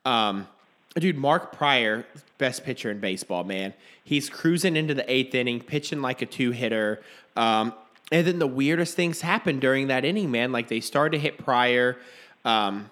Um, 0.06 0.48
dude, 0.96 1.18
Mark 1.18 1.52
Prior, 1.52 2.06
best 2.38 2.64
pitcher 2.64 2.90
in 2.90 3.00
baseball, 3.00 3.44
man. 3.44 3.74
He's 4.04 4.30
cruising 4.30 4.76
into 4.76 4.94
the 4.94 5.10
eighth 5.12 5.36
inning, 5.36 5.60
pitching 5.62 6.02
like 6.02 6.22
a 6.22 6.26
two 6.26 6.52
hitter. 6.52 7.02
Um, 7.36 7.74
and 8.12 8.26
then 8.26 8.40
the 8.40 8.48
weirdest 8.48 8.96
things 8.96 9.22
happened 9.22 9.62
during 9.62 9.88
that 9.88 10.04
inning, 10.04 10.32
man. 10.32 10.52
Like 10.52 10.68
they 10.68 10.80
started 10.80 11.18
to 11.18 11.20
hit 11.22 11.38
Prior. 11.38 11.98
Um, 12.44 12.90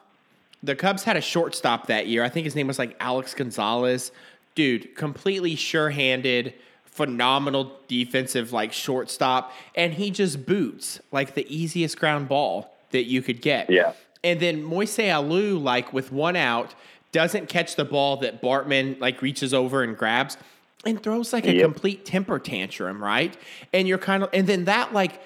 the 0.62 0.76
Cubs 0.76 1.04
had 1.04 1.18
a 1.18 1.22
shortstop 1.22 1.88
that 1.88 2.08
year. 2.08 2.24
I 2.24 2.30
think 2.30 2.44
his 2.44 2.56
name 2.56 2.68
was 2.68 2.78
like 2.78 2.96
Alex 3.00 3.34
Gonzalez. 3.34 4.12
Dude, 4.54 4.96
completely 4.96 5.56
sure 5.56 5.90
handed, 5.90 6.54
phenomenal 6.86 7.72
defensive 7.88 8.54
like 8.54 8.74
shortstop. 8.74 9.54
And 9.76 9.94
he 9.94 10.12
just 10.12 10.46
boots 10.46 11.00
like 11.12 11.36
the 11.36 11.46
easiest 11.56 12.00
ground 12.00 12.28
ball 12.28 12.77
that 12.92 13.06
you 13.06 13.22
could 13.22 13.42
get. 13.42 13.70
Yeah. 13.70 13.94
And 14.24 14.40
then 14.40 14.64
Moise 14.64 14.98
Alou, 14.98 15.62
like 15.62 15.94
with 15.94 16.12
one 16.12 16.36
out, 16.36 16.74
doesn't 17.12 17.50
catch 17.50 17.76
the 17.76 17.86
ball 17.86 18.18
that 18.18 18.42
Bartman 18.42 19.00
like 19.00 19.22
reaches 19.22 19.54
over 19.54 19.84
and 19.84 19.98
grabs 19.98 20.38
and 20.86 21.02
throws 21.02 21.34
like 21.34 21.46
a 21.46 21.54
Yep. 21.54 21.64
complete 21.64 22.06
temper 22.06 22.40
tantrum, 22.40 23.04
right? 23.04 23.36
And 23.74 23.88
you're 23.88 23.98
kind 23.98 24.24
of 24.24 24.30
and 24.34 24.48
then 24.48 24.66
that 24.66 24.94
like 24.94 25.22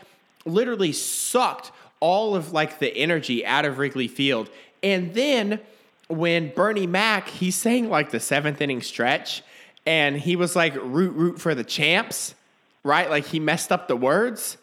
literally 0.45 0.91
sucked 0.91 1.71
all 1.99 2.35
of 2.35 2.51
like 2.51 2.79
the 2.79 2.95
energy 2.97 3.45
out 3.45 3.65
of 3.65 3.77
Wrigley 3.77 4.07
Field. 4.07 4.49
And 4.83 5.13
then 5.13 5.59
when 6.07 6.49
Bernie 6.53 6.87
Mac, 6.87 7.27
he's 7.27 7.55
saying 7.55 7.89
like 7.89 8.11
the 8.11 8.19
seventh 8.19 8.59
inning 8.61 8.81
stretch, 8.81 9.43
and 9.85 10.17
he 10.17 10.35
was 10.35 10.55
like 10.55 10.75
root 10.75 11.13
root 11.15 11.39
for 11.39 11.55
the 11.55 11.63
champs, 11.63 12.35
right? 12.83 13.09
Like 13.09 13.25
he 13.27 13.39
messed 13.39 13.71
up 13.71 13.87
the 13.87 13.95
words. 13.95 14.57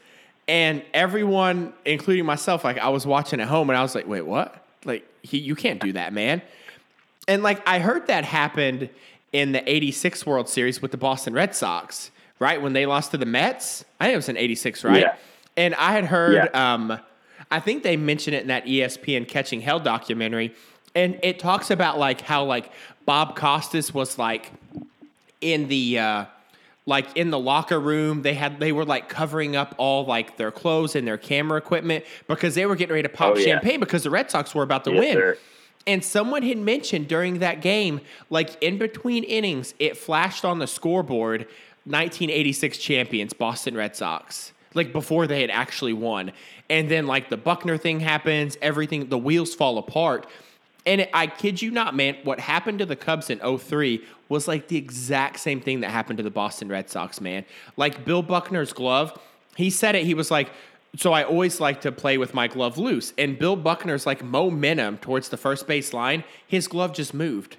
And 0.49 0.83
everyone, 0.95 1.75
including 1.85 2.25
myself, 2.25 2.65
like 2.65 2.79
I 2.79 2.89
was 2.89 3.07
watching 3.07 3.41
at 3.41 3.49
home 3.49 3.69
and 3.71 3.77
I 3.77 3.83
was 3.83 3.95
like, 3.95 4.07
wait, 4.09 4.23
what? 4.23 4.65
Like 4.85 5.07
he 5.23 5.39
you 5.39 5.55
can't 5.55 5.81
do 5.81 5.93
that, 5.93 6.13
man. 6.13 6.41
And 7.27 7.43
like 7.43 7.61
I 7.69 7.79
heard 7.79 8.07
that 8.07 8.25
happened 8.25 8.89
in 9.33 9.53
the 9.53 9.69
86 9.71 10.25
World 10.25 10.49
Series 10.49 10.81
with 10.81 10.91
the 10.91 10.97
Boston 10.97 11.35
Red 11.35 11.55
Sox, 11.55 12.11
right? 12.39 12.61
When 12.63 12.73
they 12.73 12.87
lost 12.87 13.11
to 13.11 13.19
the 13.19 13.27
Mets. 13.27 13.85
I 14.01 14.07
think 14.07 14.15
it 14.15 14.17
was 14.17 14.29
in 14.31 14.39
86, 14.39 14.85
right? 14.85 15.03
Yeah. 15.03 15.17
And 15.59 15.75
I 15.75 15.93
had 15.93 16.05
heard 16.07 16.35
Yeah. 16.35 16.75
um 16.75 16.99
I 17.51 17.61
think 17.61 17.83
they 17.83 17.97
mentioned 17.97 18.35
it 18.37 18.43
in 18.43 18.49
that 18.49 18.65
ESPN 18.67 19.27
Catching 19.29 19.61
Hell 19.61 19.81
documentary. 19.81 20.55
And 20.95 21.19
it 21.23 21.39
talks 21.39 21.71
about 21.71 21.99
like 21.99 22.23
how 22.23 22.45
like 22.45 22.73
Bob 23.05 23.37
Costas 23.37 23.93
was 23.93 24.19
like 24.19 24.51
in 25.43 25.69
the 25.69 25.99
uh 25.99 26.25
like 26.89 27.17
in 27.17 27.31
the 27.31 27.39
locker 27.39 27.79
room 27.79 28.23
they 28.23 28.33
had 28.35 28.59
they 28.59 28.73
were 28.73 28.85
like 28.85 29.09
covering 29.11 29.55
up 29.55 29.75
all 29.77 30.07
like 30.07 30.37
their 30.39 30.51
clothes 30.51 30.97
and 30.97 31.07
their 31.07 31.19
camera 31.19 31.59
equipment 31.59 32.03
because 32.29 32.55
they 32.55 32.65
were 32.65 32.75
getting 32.77 32.95
ready 32.95 33.03
to 33.07 33.09
pop 33.15 33.35
Oh, 33.35 33.39
yeah. 33.39 33.45
champagne 33.45 33.79
because 33.79 34.03
the 34.05 34.11
Red 34.11 34.31
Sox 34.31 34.55
were 34.55 34.63
about 34.63 34.85
to 34.85 34.93
Yes, 34.93 35.01
win. 35.01 35.13
sir. 35.15 35.39
And 35.87 36.05
someone 36.05 36.43
had 36.43 36.59
mentioned 36.59 37.07
during 37.09 37.41
that 37.41 37.61
game, 37.63 38.01
like 38.31 38.61
in 38.63 38.79
between 38.79 39.23
innings, 39.25 39.75
it 39.79 39.97
flashed 39.97 40.45
on 40.45 40.59
the 40.59 40.67
scoreboard 40.67 41.47
1986 41.85 42.79
champions, 42.79 43.33
Boston 43.33 43.75
Red 43.77 43.97
Sox, 43.97 44.53
like 44.75 44.93
before 44.93 45.27
they 45.27 45.41
had 45.41 45.51
actually 45.51 45.93
won. 45.93 46.33
And 46.71 46.91
then, 46.91 47.07
like, 47.07 47.31
the 47.31 47.39
Buckner 47.39 47.79
thing 47.79 48.01
happens, 48.01 48.59
everything, 48.61 49.09
the 49.09 49.17
wheels 49.17 49.55
fall 49.55 49.79
apart. 49.79 50.27
And 50.89 51.03
it, 51.03 51.11
I 51.13 51.27
kid 51.27 51.61
you 51.63 51.71
not, 51.71 51.95
man, 51.95 52.17
what 52.25 52.41
happened 52.41 52.79
to 52.81 52.87
the 52.87 52.97
Cubs 52.97 53.31
in 53.31 53.39
03 53.59 54.03
was 54.29 54.49
like 54.49 54.69
the 54.69 54.77
exact 54.77 55.39
same 55.39 55.61
thing 55.61 55.81
that 55.81 55.91
happened 55.91 56.17
to 56.17 56.23
the 56.23 56.31
Boston 56.31 56.69
Red 56.69 56.89
Sox, 56.91 57.21
man. 57.21 57.45
Like 57.77 58.05
Bill 58.05 58.23
Buckner's 58.23 58.73
glove, 58.73 59.17
he 59.57 59.71
said 59.71 59.95
it, 59.95 60.05
he 60.05 60.15
was 60.15 60.31
like, 60.31 60.51
so 60.97 61.13
I 61.13 61.23
always 61.25 61.61
like 61.61 61.83
to 61.83 61.93
play 61.93 62.17
with 62.17 62.33
my 62.35 62.49
glove 62.49 62.79
loose. 62.79 63.13
And 63.19 63.39
Bill 63.39 63.57
Buckner's 63.57 64.07
like 64.07 64.25
momentum 64.25 64.99
towards 64.99 65.29
the 65.29 65.37
first 65.37 65.67
base 65.67 65.93
line, 65.93 66.25
his 66.47 66.67
glove 66.69 66.95
just 66.95 67.13
moved. 67.15 67.57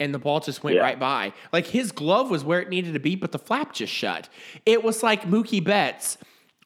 and 0.00 0.14
the 0.14 0.18
ball 0.18 0.38
just 0.38 0.62
went 0.62 0.76
Yeah. 0.76 0.82
right 0.82 0.98
by. 0.98 1.32
Like 1.52 1.66
his 1.66 1.90
glove 1.90 2.30
was 2.30 2.44
where 2.44 2.60
it 2.60 2.68
needed 2.68 2.92
to 2.94 3.00
be, 3.00 3.16
but 3.16 3.32
the 3.32 3.38
flap 3.38 3.72
just 3.72 3.92
shut. 3.92 4.28
It 4.64 4.84
was 4.84 5.02
like 5.02 5.22
Mookie 5.24 5.62
Betts 5.62 6.16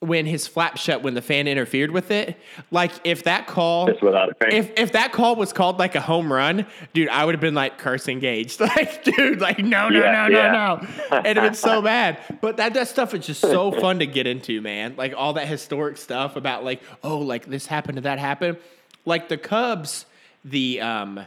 when 0.02 0.26
his 0.26 0.48
flap 0.48 0.76
shut 0.76 1.00
when 1.04 1.14
the 1.14 1.22
fan 1.22 1.46
interfered 1.46 1.92
with 1.92 2.10
it. 2.10 2.36
Like 2.72 2.90
if 3.04 3.22
that 3.22 3.46
call 3.46 3.86
Just 3.86 4.02
without 4.02 4.30
a 4.30 4.54
if 4.54 4.72
if 4.76 4.92
that 4.92 5.12
call 5.12 5.36
was 5.36 5.52
called 5.52 5.78
like 5.78 5.94
a 5.94 6.00
home 6.00 6.32
run, 6.32 6.66
dude, 6.92 7.08
I 7.08 7.24
would 7.24 7.36
have 7.36 7.40
been 7.40 7.54
like 7.54 7.78
curse 7.78 8.08
engaged. 8.08 8.60
Like, 8.72 9.04
dude, 9.04 9.40
like 9.40 9.58
no, 9.60 9.88
no, 9.88 10.00
Yeah, 10.00 10.26
no, 10.26 10.36
yeah. 10.36 10.52
no, 10.52 10.88
no. 11.10 11.18
It'd 11.20 11.36
have 11.36 11.44
been 11.44 11.54
so 11.54 11.82
bad. 11.82 12.18
But 12.40 12.56
that 12.56 12.74
that 12.74 12.88
stuff 12.88 13.14
is 13.14 13.26
just 13.26 13.40
so 13.40 13.70
fun 13.70 14.00
to 14.00 14.06
get 14.06 14.26
into, 14.26 14.60
man. 14.60 14.94
Like 14.96 15.14
all 15.16 15.34
that 15.34 15.46
historic 15.46 15.98
stuff 15.98 16.34
about 16.34 16.64
like, 16.64 16.82
oh, 17.04 17.18
like 17.18 17.46
this 17.46 17.66
happened 17.66 17.98
and 17.98 18.04
that 18.04 18.18
happened. 18.18 18.56
Like 19.04 19.28
the 19.28 19.36
Cubs, 19.38 20.06
the 20.44 20.80
um 20.80 21.20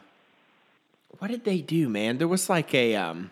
what 1.20 1.32
did 1.32 1.46
they 1.46 1.62
do, 1.62 1.88
man? 1.88 2.18
There 2.18 2.28
was 2.28 2.50
like 2.50 2.74
a 2.74 2.96
um 2.96 3.32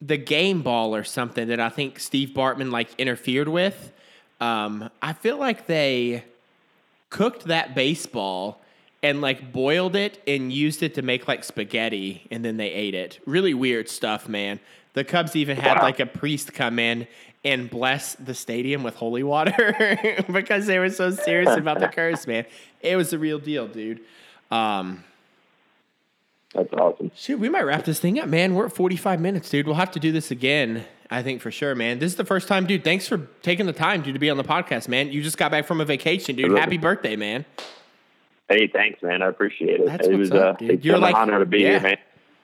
the 0.00 0.16
game 0.18 0.62
ball 0.62 0.94
or 0.94 1.02
something 1.02 1.48
that 1.48 1.58
I 1.58 1.68
think 1.68 1.98
Steve 1.98 2.28
Bartman 2.30 2.70
like 2.70 2.90
interfered 2.98 3.48
with. 3.48 3.90
Um, 4.44 4.90
I 5.00 5.12
feel 5.14 5.38
like 5.38 5.66
they 5.66 6.24
cooked 7.10 7.44
that 7.44 7.74
baseball 7.74 8.60
and 9.02 9.20
like 9.20 9.52
boiled 9.52 9.96
it 9.96 10.22
and 10.26 10.52
used 10.52 10.82
it 10.82 10.94
to 10.94 11.02
make 11.02 11.26
like 11.28 11.44
spaghetti 11.44 12.26
and 12.30 12.44
then 12.44 12.56
they 12.56 12.70
ate 12.70 12.94
it. 12.94 13.20
Really 13.26 13.54
weird 13.54 13.88
stuff, 13.88 14.28
man. 14.28 14.60
The 14.92 15.04
Cubs 15.04 15.34
even 15.34 15.56
had 15.56 15.76
Wow. 15.78 15.82
like 15.82 15.98
a 16.00 16.06
priest 16.06 16.52
come 16.52 16.78
in 16.78 17.06
and 17.44 17.70
bless 17.70 18.14
the 18.16 18.34
stadium 18.34 18.82
with 18.82 18.96
holy 18.96 19.22
water 19.22 20.22
because 20.32 20.66
they 20.66 20.78
were 20.78 20.90
so 20.90 21.10
serious 21.10 21.56
about 21.56 21.80
the 21.80 21.88
curse, 21.88 22.26
man. 22.26 22.44
It 22.80 22.96
was 22.96 23.10
the 23.10 23.18
real 23.18 23.38
deal, 23.38 23.66
dude. 23.66 24.00
Um, 24.50 25.04
That's 26.54 26.72
awesome. 26.74 27.10
Shoot, 27.14 27.38
we 27.38 27.48
might 27.48 27.62
wrap 27.64 27.84
this 27.84 27.98
thing 28.00 28.18
up, 28.18 28.28
man. 28.28 28.54
We're 28.54 28.66
at 28.66 28.72
45 28.72 29.20
minutes, 29.20 29.48
dude. 29.50 29.66
We'll 29.66 29.74
have 29.76 29.90
to 29.92 30.00
do 30.00 30.12
this 30.12 30.30
again, 30.30 30.84
I 31.10 31.22
think 31.22 31.40
for 31.40 31.50
sure, 31.50 31.74
man. 31.74 31.98
This 31.98 32.12
is 32.12 32.16
the 32.16 32.24
first 32.24 32.48
time, 32.48 32.66
dude. 32.66 32.82
Thanks 32.84 33.06
for 33.06 33.28
taking 33.42 33.66
the 33.66 33.72
time, 33.72 34.02
dude, 34.02 34.14
to 34.14 34.18
be 34.20 34.30
on 34.30 34.36
the 34.36 34.44
podcast, 34.44 34.88
man. 34.88 35.12
You 35.12 35.22
just 35.22 35.38
got 35.38 35.50
back 35.50 35.66
from 35.66 35.80
a 35.80 35.84
vacation, 35.84 36.36
dude. 36.36 36.56
Happy 36.58 36.78
birthday, 36.78 37.16
man. 37.16 37.44
Hey, 38.48 38.66
thanks, 38.66 39.02
man. 39.02 39.22
I 39.22 39.28
appreciate 39.28 39.80
it. 39.80 39.86
That's 39.86 40.06
it 40.06 40.16
was 40.16 40.30
up, 40.32 40.56
uh, 40.60 40.64
it's 40.66 40.84
You're 40.84 40.96
an 40.96 41.02
like- 41.02 41.14
honor 41.14 41.38
to 41.38 41.46
be 41.46 41.60
yeah. 41.60 41.68
here, 41.70 41.80
man. 41.80 41.96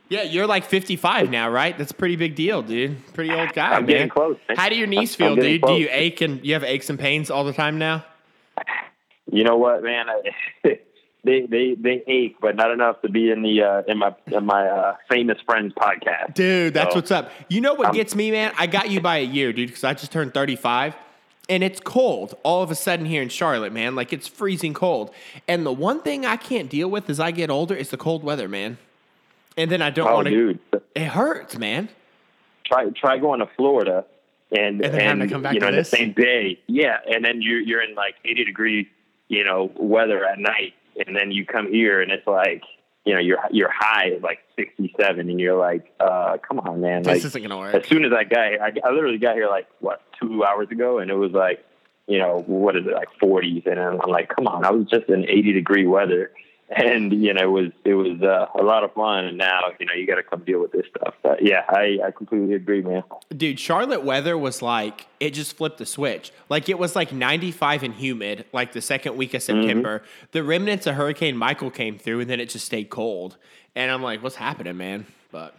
Yeah, 0.08 0.22
you're 0.22 0.48
like 0.48 0.64
55 0.64 1.30
now, 1.30 1.48
right? 1.50 1.78
That's 1.78 1.92
a 1.92 1.94
pretty 1.94 2.16
big 2.16 2.34
deal, 2.34 2.62
dude. 2.62 2.96
Pretty 3.14 3.32
old 3.32 3.52
guy, 3.52 3.74
I'm 3.76 3.82
man. 3.82 3.86
getting 3.86 4.08
close, 4.08 4.36
man. 4.48 4.56
How 4.56 4.68
do 4.68 4.74
your 4.74 4.88
knees 4.88 5.14
feel, 5.14 5.36
dude? 5.36 5.62
Do 5.62 5.74
you 5.74 5.88
ache 5.88 6.20
and 6.20 6.44
you 6.44 6.54
have 6.54 6.64
aches 6.64 6.90
and 6.90 6.98
pains 6.98 7.30
all 7.30 7.44
the 7.44 7.52
time 7.52 7.78
now? 7.78 8.04
You 9.30 9.44
know 9.44 9.56
what, 9.56 9.84
man? 9.84 10.06
They 11.22 11.42
they 11.42 11.74
they 11.74 12.02
ache, 12.06 12.36
but 12.40 12.56
not 12.56 12.70
enough 12.70 13.02
to 13.02 13.08
be 13.10 13.30
in 13.30 13.42
the 13.42 13.62
uh, 13.62 13.82
in 13.86 13.98
my 13.98 14.14
in 14.32 14.44
my 14.46 14.66
uh, 14.66 14.96
famous 15.10 15.38
friends 15.44 15.74
podcast. 15.74 16.34
Dude, 16.34 16.72
that's 16.74 16.92
So, 16.92 16.98
what's 16.98 17.10
up. 17.10 17.30
You 17.48 17.60
know 17.60 17.74
what 17.74 17.88
I'm- 17.88 17.94
gets 17.94 18.14
me, 18.14 18.30
man? 18.30 18.52
I 18.58 18.66
got 18.66 18.90
you 18.90 19.00
by 19.00 19.18
a 19.18 19.24
year, 19.24 19.52
dude, 19.52 19.68
because 19.68 19.84
I 19.84 19.92
just 19.92 20.12
turned 20.12 20.32
35 20.32 20.94
and 21.50 21.62
it's 21.62 21.80
cold 21.80 22.34
all 22.42 22.62
of 22.62 22.70
a 22.70 22.74
sudden 22.74 23.04
here 23.04 23.20
in 23.22 23.28
Charlotte, 23.28 23.72
man. 23.72 23.94
Like 23.94 24.12
it's 24.14 24.26
freezing 24.28 24.72
cold. 24.72 25.12
And 25.46 25.66
the 25.66 25.72
one 25.72 26.00
thing 26.00 26.24
I 26.24 26.36
can't 26.36 26.70
deal 26.70 26.88
with 26.90 27.10
as 27.10 27.20
I 27.20 27.32
get 27.32 27.50
older 27.50 27.74
is 27.74 27.90
the 27.90 27.96
cold 27.98 28.22
weather, 28.24 28.48
man. 28.48 28.78
And 29.58 29.70
then 29.70 29.82
I 29.82 29.90
don't 29.90 30.08
Oh, 30.08 30.14
want 30.14 30.28
to. 30.28 30.30
dude, 30.30 30.58
It 30.94 31.04
hurts, 31.08 31.58
man. 31.58 31.88
try 32.64 32.88
try 32.90 33.18
going 33.18 33.40
to 33.40 33.48
Florida 33.56 34.04
and 34.56 34.80
And 34.82 34.94
then 34.94 35.00
having 35.00 35.20
to 35.20 35.28
come 35.28 35.42
back 35.42 35.54
you 35.54 35.60
know 35.60 35.70
to 35.70 35.76
this? 35.76 35.90
the 35.90 35.96
same 35.98 36.12
day. 36.12 36.58
Yeah, 36.66 36.98
and 37.12 37.22
then 37.24 37.42
you're 37.42 37.60
you're 37.60 37.82
in 37.82 37.94
like 37.94 38.14
80 38.24 38.44
degree 38.44 38.88
you 39.28 39.44
know 39.44 39.70
weather 39.76 40.24
at 40.24 40.38
night, 40.38 40.72
and 41.06 41.14
then 41.16 41.30
you 41.30 41.44
come 41.46 41.70
here 41.72 42.00
and 42.00 42.10
it's 42.10 42.26
like 42.26 42.62
you 43.04 43.14
know 43.14 43.20
your 43.20 43.38
your 43.50 43.70
high 43.72 44.08
is 44.08 44.22
like 44.22 44.40
67, 44.56 45.30
and 45.30 45.40
you're 45.40 45.56
like, 45.58 45.90
uh, 46.00 46.36
come 46.46 46.60
on, 46.60 46.80
man, 46.80 47.02
This 47.02 47.08
like. 47.08 47.24
isn't 47.24 47.42
gonna 47.42 47.56
work. 47.58 47.74
as 47.74 47.86
soon 47.86 48.04
as 48.04 48.12
I 48.12 48.24
got 48.24 48.48
here, 48.48 48.58
I, 48.62 48.88
I 48.88 48.92
literally 48.92 49.18
got 49.18 49.34
here 49.36 49.48
like 49.48 49.66
what 49.80 50.02
two 50.20 50.44
hours 50.44 50.68
ago, 50.70 50.98
and 50.98 51.10
it 51.10 51.14
was 51.14 51.32
like, 51.32 51.64
you 52.06 52.18
know, 52.18 52.42
what 52.46 52.76
is 52.76 52.86
it 52.86 52.92
like 52.92 53.08
40s, 53.22 53.66
and 53.66 53.80
I'm, 53.80 54.00
I'm 54.02 54.10
like, 54.10 54.28
come 54.28 54.46
on, 54.46 54.64
I 54.64 54.70
was 54.70 54.86
just 54.86 55.08
in 55.08 55.24
80 55.28 55.52
degree 55.54 55.86
weather, 55.86 56.30
and 56.70 57.12
you 57.12 57.34
know, 57.34 57.42
it 57.42 57.50
was 57.50 57.72
it 57.84 57.94
was 57.94 58.22
uh, 58.22 58.46
a 58.58 58.62
lot 58.62 58.84
of 58.84 58.92
fun, 58.94 59.24
and 59.24 59.38
now 59.38 59.60
you 59.78 59.86
know 59.86 59.92
you 59.92 60.06
got 60.06 60.16
to 60.16 60.22
come 60.22 60.44
deal 60.44 60.60
with 60.60 60.72
this 60.72 60.86
stuff. 60.96 61.14
But 61.22 61.42
yeah, 61.42 61.64
I 61.68 61.98
I 62.04 62.10
completely 62.10 62.54
agree, 62.54 62.82
man. 62.82 63.02
Dude, 63.36 63.58
Charlotte 63.58 64.04
weather 64.04 64.38
was 64.38 64.62
like 64.62 65.06
it 65.18 65.30
just 65.30 65.56
flipped 65.56 65.78
the 65.78 65.86
switch. 65.86 66.32
Like 66.48 66.68
it 66.68 66.78
was 66.78 66.94
like 66.94 67.12
95 67.12 67.82
and 67.82 67.94
humid 67.94 68.46
like 68.52 68.72
the 68.72 68.80
second 68.80 69.16
week 69.16 69.34
of 69.34 69.42
September. 69.42 70.02
The 70.32 70.42
remnants 70.42 70.86
of 70.86 70.94
Hurricane 70.94 71.36
Michael 71.36 71.70
came 71.70 71.98
through 71.98 72.20
and 72.20 72.30
then 72.30 72.40
it 72.40 72.48
just 72.48 72.66
stayed 72.66 72.88
cold. 72.88 73.36
And 73.74 73.90
I'm 73.90 74.02
like, 74.02 74.22
what's 74.22 74.36
happening, 74.36 74.76
man? 74.76 75.06
But 75.30 75.54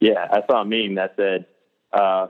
Yeah, 0.00 0.28
I 0.30 0.42
saw 0.46 0.62
a 0.62 0.64
meme 0.64 0.94
that 0.94 1.14
said 1.16 1.46
uh, 1.92 2.28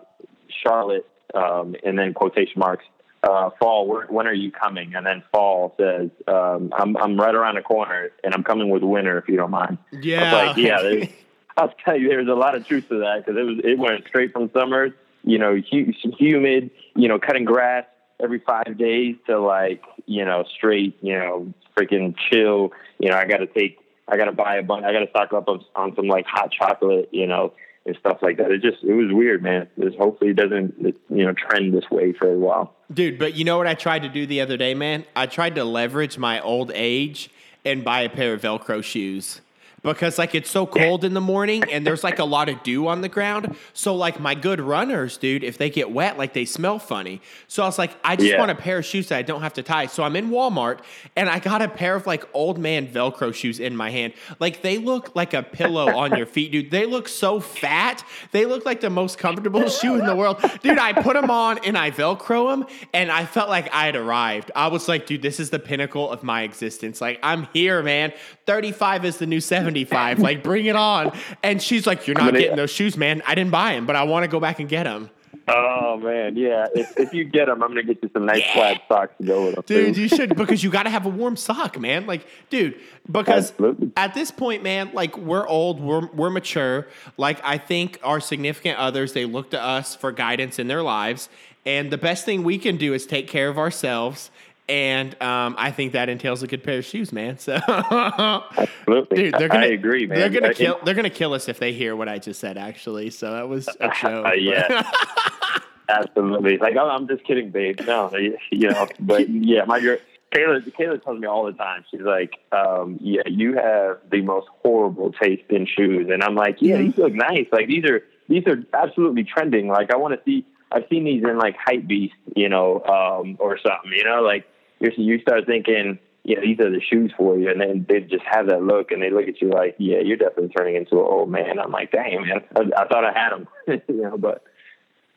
Charlotte, 0.63 1.07
um, 1.35 1.75
and 1.85 1.99
then 1.99 2.15
quotation 2.15 2.59
marks. 2.59 2.85
Uh, 3.29 3.51
fall, 3.61 3.87
when, 3.87 4.07
when 4.07 4.27
are 4.27 4.33
you 4.33 4.51
coming? 4.51 4.95
And 4.95 5.05
then 5.05 5.23
fall 5.31 5.75
says, 5.79 6.09
um, 6.27 6.73
I'm, 6.75 6.97
I'm 6.97 7.21
right 7.21 7.35
around 7.35 7.57
the 7.57 7.63
corner 7.63 8.09
and 8.25 8.33
I'm 8.33 8.43
coming 8.43 8.71
with 8.71 8.83
winter 8.83 9.19
if 9.19 9.29
you 9.29 9.37
don't 9.37 9.51
mind. 9.51 9.77
I 9.93 9.97
Yeah. 10.01 10.23
was 10.23 10.57
like, 10.57 10.57
yeah, 10.57 11.07
I'll 11.59 11.75
tell 11.85 11.99
you, 11.99 12.09
there's 12.09 12.29
a 12.29 12.33
lot 12.35 12.55
of 12.55 12.67
truth 12.67 12.89
to 12.89 13.01
that 13.01 13.27
because 13.27 13.39
it 13.39 13.43
was, 13.43 13.59
it 13.63 13.79
went 13.79 14.07
straight 14.07 14.33
from 14.33 14.51
summer, 14.55 14.89
you 15.25 15.39
know, 15.39 15.55
humid, 15.57 16.71
you 16.95 17.09
know, 17.09 17.19
cutting 17.19 17.45
grass 17.45 17.85
every 18.19 18.39
five 18.47 18.79
days 18.79 19.17
to 19.27 19.39
like, 19.39 19.83
you 20.07 20.25
know, 20.25 20.45
straight, 20.57 20.97
you 21.03 21.13
know, 21.13 21.53
freaking 21.77 22.15
chill. 22.31 22.73
You 22.99 23.11
know, 23.11 23.17
I 23.17 23.27
got 23.27 23.39
to 23.39 23.47
take, 23.47 23.79
I 24.09 24.17
got 24.17 24.25
to 24.27 24.33
buy 24.33 24.57
a 24.57 24.63
bunch, 24.63 24.85
I 24.87 24.93
got 24.93 25.01
to 25.01 25.11
stock 25.11 25.35
up 25.35 25.49
on, 25.49 25.63
on 25.77 25.95
some 25.97 26.07
like 26.07 26.25
hot 26.27 26.51
chocolate, 26.51 27.11
you 27.13 27.27
know, 27.27 27.53
and 27.89 27.97
stuff 27.99 28.19
like 28.23 28.37
that. 28.37 28.51
It 28.51 28.63
just, 28.63 28.85
it 28.85 28.93
was 28.93 29.09
weird, 29.11 29.43
man. 29.43 29.69
It 29.77 29.97
hopefully 29.99 30.31
it 30.31 30.37
doesn't, 30.37 30.75
you 31.09 31.25
know, 31.25 31.33
trend 31.33 31.75
this 31.75 31.91
way 31.91 32.13
for 32.13 32.31
a 32.31 32.39
while. 32.39 32.75
Dude, 32.93 33.19
but 33.19 33.35
you 33.35 33.45
know 33.45 33.59
what 33.59 33.67
I 33.67 33.75
tried 33.75 34.03
to 34.03 34.09
do 34.09 34.27
the 34.27 34.41
other 34.41 34.57
day, 34.57 34.75
man? 34.75 35.05
I 35.17 35.27
tried 35.27 35.55
to 35.57 35.65
leverage 35.65 36.19
my 36.19 36.41
old 36.41 36.71
age 36.75 37.31
and 37.65 37.83
buy 37.83 38.03
a 38.03 38.09
pair 38.09 38.35
of 38.35 38.43
Velcro 38.43 38.85
shoes. 38.85 39.41
Because 39.83 40.19
like 40.19 40.35
it's 40.35 40.51
so 40.51 40.67
cold 40.67 41.05
in 41.05 41.15
the 41.15 41.21
morning 41.21 41.63
and 41.71 41.87
there's 41.87 42.03
like 42.03 42.19
a 42.19 42.25
lot 42.25 42.49
of 42.49 42.63
dew 42.63 42.89
on 42.89 43.01
the 43.01 43.09
ground. 43.09 43.57
So 43.73 43.95
like 43.95 44.19
my 44.19 44.35
good 44.35 44.61
runners, 44.61 45.17
dude, 45.17 45.45
if 45.45 45.57
they 45.57 45.71
get 45.71 45.91
wet, 45.93 46.19
like 46.19 46.33
they 46.33 46.45
smell 46.45 46.79
funny. 46.81 47.23
So 47.47 47.63
I 47.63 47.67
was 47.67 47.79
like, 47.79 47.93
I 48.03 48.17
just 48.17 48.29
Yeah. 48.33 48.39
want 48.39 48.51
a 48.51 48.57
pair 48.57 48.79
of 48.79 48.85
shoes 48.85 49.09
that 49.09 49.19
I 49.19 49.23
don't 49.23 49.41
have 49.43 49.55
to 49.55 49.63
tie. 49.63 49.87
So 49.87 50.03
I'm 50.03 50.17
in 50.17 50.31
Walmart 50.31 50.81
and 51.17 51.29
I 51.31 51.39
got 51.39 51.63
a 51.63 51.69
pair 51.69 51.95
of 51.95 52.07
like 52.07 52.25
old 52.35 52.59
man 52.59 52.89
Velcro 52.89 53.33
shoes 53.33 53.61
in 53.61 53.77
my 53.77 53.91
hand. 53.91 54.15
Like 54.41 54.63
they 54.63 54.79
look 54.79 55.15
like 55.15 55.33
a 55.33 55.43
pillow 55.45 55.87
on 55.97 56.17
your 56.17 56.27
feet, 56.27 56.51
dude. 56.53 56.71
They 56.73 56.85
look 56.85 57.07
so 57.09 57.39
fat. 57.39 58.05
They 58.33 58.47
look 58.47 58.67
like 58.67 58.81
the 58.81 58.91
most 58.91 59.17
comfortable 59.19 59.69
shoe 59.69 59.95
in 59.99 60.07
the 60.07 60.17
world. 60.17 60.43
Dude, 60.63 60.79
I 60.79 60.93
put 60.93 61.15
them 61.15 61.31
on 61.31 61.59
and 61.65 61.79
I 61.79 61.93
Velcro 61.93 62.51
them 62.51 62.67
and 62.93 63.11
I 63.13 63.25
felt 63.27 63.49
like 63.49 63.73
I 63.73 63.87
had 63.87 63.95
arrived. 63.97 64.51
I 64.57 64.67
was 64.69 64.89
like, 64.89 65.07
dude, 65.07 65.23
this 65.23 65.39
is 65.39 65.51
the 65.51 65.59
pinnacle 65.61 66.11
of 66.11 66.23
my 66.25 66.43
existence. 66.43 67.01
Like, 67.01 67.21
I'm 67.23 67.47
here, 67.53 67.83
man. 67.83 68.13
35 68.47 69.05
is 69.05 69.19
the 69.19 69.27
new 69.27 69.41
75. 69.69 70.19
Like, 70.29 70.43
bring 70.43 70.67
it 70.67 70.77
on. 70.77 71.13
And 71.43 71.61
she's 71.63 71.87
like, 71.87 72.07
you're 72.07 72.15
not 72.15 72.27
gonna- 72.27 72.41
getting 72.41 72.57
those 72.57 72.71
shoes, 72.71 72.97
man. 72.97 73.23
I 73.27 73.35
didn't 73.35 73.51
buy 73.51 73.75
them, 73.75 73.87
but 73.87 73.97
I 73.97 74.05
want 74.05 74.25
to 74.25 74.29
go 74.29 74.41
back 74.41 74.59
and 74.61 74.69
get 74.69 74.85
them. 74.85 75.11
Oh 75.51 75.97
man, 75.97 76.37
yeah. 76.37 76.67
If, 76.75 76.99
if 76.99 77.15
you 77.15 77.25
get 77.25 77.47
them, 77.47 77.63
I'm 77.63 77.71
gonna 77.71 77.83
get 77.83 78.03
you 78.03 78.11
some 78.13 78.27
nice 78.27 78.41
Yeah. 78.41 78.53
plaid 78.53 78.81
socks 78.87 79.15
to 79.19 79.27
go 79.27 79.47
with 79.47 79.55
them. 79.55 79.65
Dude, 79.67 79.97
you 79.97 80.07
should 80.07 80.37
because 80.37 80.63
you 80.63 80.69
got 80.71 80.83
to 80.83 80.91
have 80.91 81.07
a 81.07 81.09
warm 81.09 81.37
sock, 81.37 81.79
man. 81.81 82.07
Like, 82.07 82.27
dude, 82.51 82.75
because 83.11 83.51
Absolutely. 83.53 83.91
at 83.97 84.13
this 84.13 84.31
point, 84.31 84.63
man, 84.63 84.91
like 84.93 85.17
we're 85.17 85.47
old, 85.49 85.81
we're 85.81 86.07
we're 86.09 86.29
mature. 86.29 86.87
Like 87.17 87.41
I 87.45 87.57
think 87.57 87.99
our 88.03 88.21
significant 88.21 88.79
others, 88.79 89.15
they 89.15 89.25
look 89.25 89.51
to 89.53 89.63
us 89.63 89.97
for 89.97 90.13
guidance 90.13 90.59
in 90.59 90.69
their 90.69 90.83
lives, 90.83 91.31
and 91.65 91.91
the 91.91 91.99
best 91.99 92.27
thing 92.27 92.43
we 92.43 92.59
can 92.59 92.77
do 92.77 92.93
is 92.93 93.07
take 93.07 93.27
care 93.27 93.49
of 93.49 93.57
ourselves. 93.59 94.31
And 94.69 95.21
um, 95.23 95.55
I 95.59 95.71
think 95.71 95.93
that 95.93 96.09
entails 96.11 96.43
a 96.43 96.47
good 96.47 96.63
pair 96.63 96.79
of 96.79 96.85
shoes, 96.85 97.13
man. 97.13 97.39
So, 97.49 97.55
Absolutely. 97.55 99.17
dude, 99.17 99.35
they're 99.35 99.49
gonna 99.49 99.65
I 99.67 99.71
agree, 99.71 100.07
man. 100.07 100.19
They're 100.19 100.29
gonna 100.29 100.49
I- 100.49 100.55
kill. 100.55 100.79
They're 100.85 100.95
gonna 100.95 101.09
kill 101.11 101.33
us 101.33 101.49
if 101.49 101.59
they 101.59 101.73
hear 101.73 101.97
what 101.97 102.09
I 102.09 102.19
just 102.19 102.41
said. 102.41 102.59
Actually, 102.59 103.11
so 103.11 103.33
that 103.33 103.49
was 103.49 103.69
a 103.81 103.89
joke. 104.03 104.27
Uh, 104.27 104.33
yeah. 104.33 104.91
Absolutely. 105.89 106.59
Like, 106.59 106.77
I'm 106.77 107.09
just 107.09 107.25
kidding, 107.25 107.51
babe. 107.51 107.81
No, 107.87 108.11
you 108.51 108.69
know, 108.69 108.87
but 109.01 109.29
yeah, 109.31 109.65
my 109.65 109.81
girl, 109.81 109.97
Kayla, 110.35 110.61
Kayla 110.79 111.03
tells 111.03 111.19
me 111.19 111.27
all 111.27 111.47
the 111.47 111.53
time. 111.53 111.83
She's 111.91 112.03
like, 112.03 112.35
um, 112.53 112.99
yeah, 113.01 113.23
you 113.27 113.55
have 113.55 113.99
the 114.11 114.21
most 114.21 114.49
horrible 114.63 115.13
taste 115.13 115.45
in 115.49 115.67
shoes. 115.67 116.09
And 116.13 116.23
I'm 116.23 116.35
like, 116.35 116.59
yeah, 116.61 116.77
these 116.77 116.99
look 116.99 117.15
nice. 117.15 117.47
Like, 117.51 117.69
these 117.69 117.85
are, 117.87 118.03
these 118.29 118.47
are 118.47 118.63
absolutely 118.75 119.25
trending. 119.25 119.69
Like, 119.69 119.91
I 119.91 119.97
want 119.97 120.13
to 120.13 120.21
see, 120.27 120.45
I've 120.71 120.85
seen 120.91 121.05
these 121.05 121.23
in 121.25 121.39
like 121.39 121.57
Hype 121.57 121.87
Beast, 121.87 122.15
you 122.37 122.51
know, 122.51 122.83
um, 122.85 123.39
or 123.41 123.57
something, 123.59 123.91
you 123.91 124.05
know, 124.05 124.21
like 124.21 124.47
you're, 124.81 124.93
you 124.93 125.21
start 125.21 125.47
thinking, 125.47 125.99
yeah, 126.25 126.41
these 126.41 126.61
are 126.61 126.71
the 126.71 126.81
shoes 126.81 127.13
for 127.17 127.39
you. 127.39 127.51
And 127.51 127.61
then 127.61 127.87
they 127.89 128.01
just 128.01 128.25
have 128.25 128.49
that 128.49 128.63
look 128.63 128.91
and 128.91 129.03
they 129.03 129.11
look 129.11 129.29
at 129.29 129.41
you 129.41 129.51
like, 129.51 129.77
yeah, 129.79 129.99
you're 130.01 130.17
definitely 130.17 130.51
turning 130.57 130.77
into 130.77 130.97
an 130.97 131.07
old 131.07 131.31
man. 131.31 131.59
I'm 131.59 131.73
like, 131.73 131.93
dang, 131.93 132.27
man, 132.27 132.45
I, 132.55 132.83
I 132.83 132.87
thought 132.87 133.05
I 133.05 133.13
had 133.13 133.31
them, 133.31 133.49
you 133.89 134.03
know, 134.03 134.19
but 134.19 134.43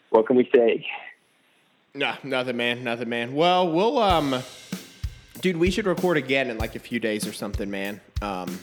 what 0.10 0.28
can 0.28 0.36
we 0.36 0.50
say? 0.54 0.86
No, 1.94 2.14
nothing, 2.24 2.56
man. 2.56 2.84
Nothing, 2.84 3.10
man. 3.10 3.34
Well, 3.34 3.70
we'll 3.70 4.00
um, 4.00 4.42
dude, 5.42 5.58
we 5.58 5.70
should 5.70 5.86
record 5.86 6.18
again 6.18 6.50
in 6.50 6.58
like 6.58 6.76
a 6.76 6.80
few 6.80 7.00
days 7.00 7.28
or 7.28 7.34
something, 7.34 7.70
man. 7.70 8.00
Um, 8.22 8.60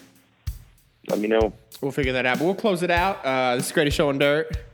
let 1.09 1.19
me 1.19 1.29
know. 1.29 1.53
We'll 1.81 1.93
figure 1.93 2.13
that 2.15 2.27
out. 2.27 2.39
But 2.39 2.47
we'll 2.47 2.55
close 2.55 2.83
it 2.83 2.91
out. 2.91 3.25
Uh, 3.25 3.57
this 3.57 3.67
is 3.67 3.73
Greatest 3.73 3.97
Show 3.97 4.09
on 4.09 4.19
Dirt. 4.19 4.68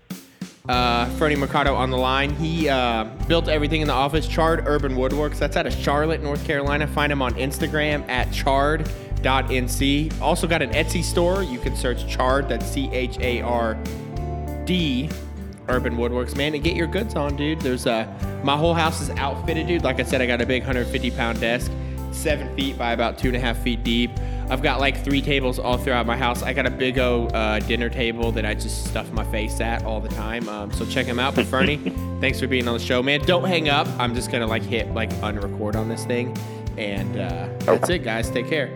Uh, 0.66 1.04
Fernie 1.16 1.36
Mercado 1.36 1.74
on 1.74 1.90
the 1.90 1.96
line. 1.98 2.30
He 2.36 2.70
uh, 2.70 3.04
built 3.28 3.48
everything 3.48 3.82
in 3.82 3.86
the 3.86 3.92
office. 3.92 4.26
Chard 4.26 4.64
Urban 4.66 4.94
Woodworks. 4.94 5.36
That's 5.38 5.58
out 5.58 5.66
of 5.66 5.74
Charlotte, 5.74 6.22
North 6.22 6.42
Carolina. 6.46 6.86
Find 6.86 7.12
him 7.12 7.20
on 7.20 7.34
Instagram 7.34 8.08
at 8.08 8.32
chard.nc. 8.32 10.20
Also 10.22 10.46
got 10.46 10.62
an 10.62 10.70
Etsy 10.70 11.04
store. 11.04 11.42
You 11.42 11.58
can 11.58 11.76
search 11.76 12.08
Chard. 12.08 12.48
That's 12.48 12.66
C 12.66 12.88
H 12.92 13.18
A 13.20 13.42
R 13.42 13.74
D 14.64 15.10
Urban 15.68 15.98
Woodworks, 15.98 16.34
man, 16.34 16.54
and 16.54 16.64
get 16.64 16.76
your 16.76 16.86
goods 16.86 17.14
on, 17.14 17.36
dude. 17.36 17.60
There's 17.60 17.86
uh, 17.86 18.06
my 18.42 18.56
whole 18.56 18.72
house 18.72 19.02
is 19.02 19.10
outfitted, 19.10 19.66
dude. 19.66 19.84
Like 19.84 20.00
I 20.00 20.02
said, 20.02 20.22
I 20.22 20.26
got 20.26 20.40
a 20.40 20.46
big 20.46 20.62
150 20.62 21.10
pound 21.10 21.40
desk, 21.40 21.70
seven 22.14 22.54
feet 22.56 22.78
by 22.78 22.92
about 22.92 23.18
two 23.18 23.28
and 23.28 23.36
a 23.36 23.40
half 23.40 23.58
feet 23.58 23.82
deep. 23.82 24.10
I've 24.50 24.62
got 24.62 24.78
like 24.80 25.02
three 25.02 25.22
tables 25.22 25.58
all 25.58 25.78
throughout 25.78 26.06
my 26.06 26.16
house. 26.16 26.42
I 26.42 26.52
got 26.52 26.66
a 26.66 26.70
big 26.70 26.98
O 26.98 27.26
uh, 27.28 27.60
dinner 27.60 27.88
table 27.88 28.30
that 28.32 28.44
I 28.44 28.54
just 28.54 28.84
stuff 28.86 29.10
my 29.12 29.24
face 29.24 29.60
at 29.60 29.84
all 29.84 30.00
the 30.00 30.08
time. 30.08 30.48
Um, 30.48 30.72
so 30.72 30.84
check 30.84 31.06
them 31.06 31.18
out. 31.18 31.34
But 31.34 31.46
Fernie, 31.46 31.76
thanks 32.20 32.40
for 32.40 32.46
being 32.46 32.68
on 32.68 32.74
the 32.74 32.84
show, 32.84 33.02
man. 33.02 33.20
Don't 33.22 33.44
hang 33.44 33.68
up. 33.68 33.88
I'm 33.98 34.14
just 34.14 34.30
gonna 34.30 34.46
like 34.46 34.62
hit 34.62 34.92
like 34.92 35.10
unrecord 35.14 35.76
on 35.76 35.88
this 35.88 36.04
thing, 36.04 36.36
and 36.76 37.16
uh, 37.16 37.48
that's 37.60 37.88
it, 37.88 38.04
guys. 38.04 38.30
Take 38.30 38.48
care. 38.48 38.70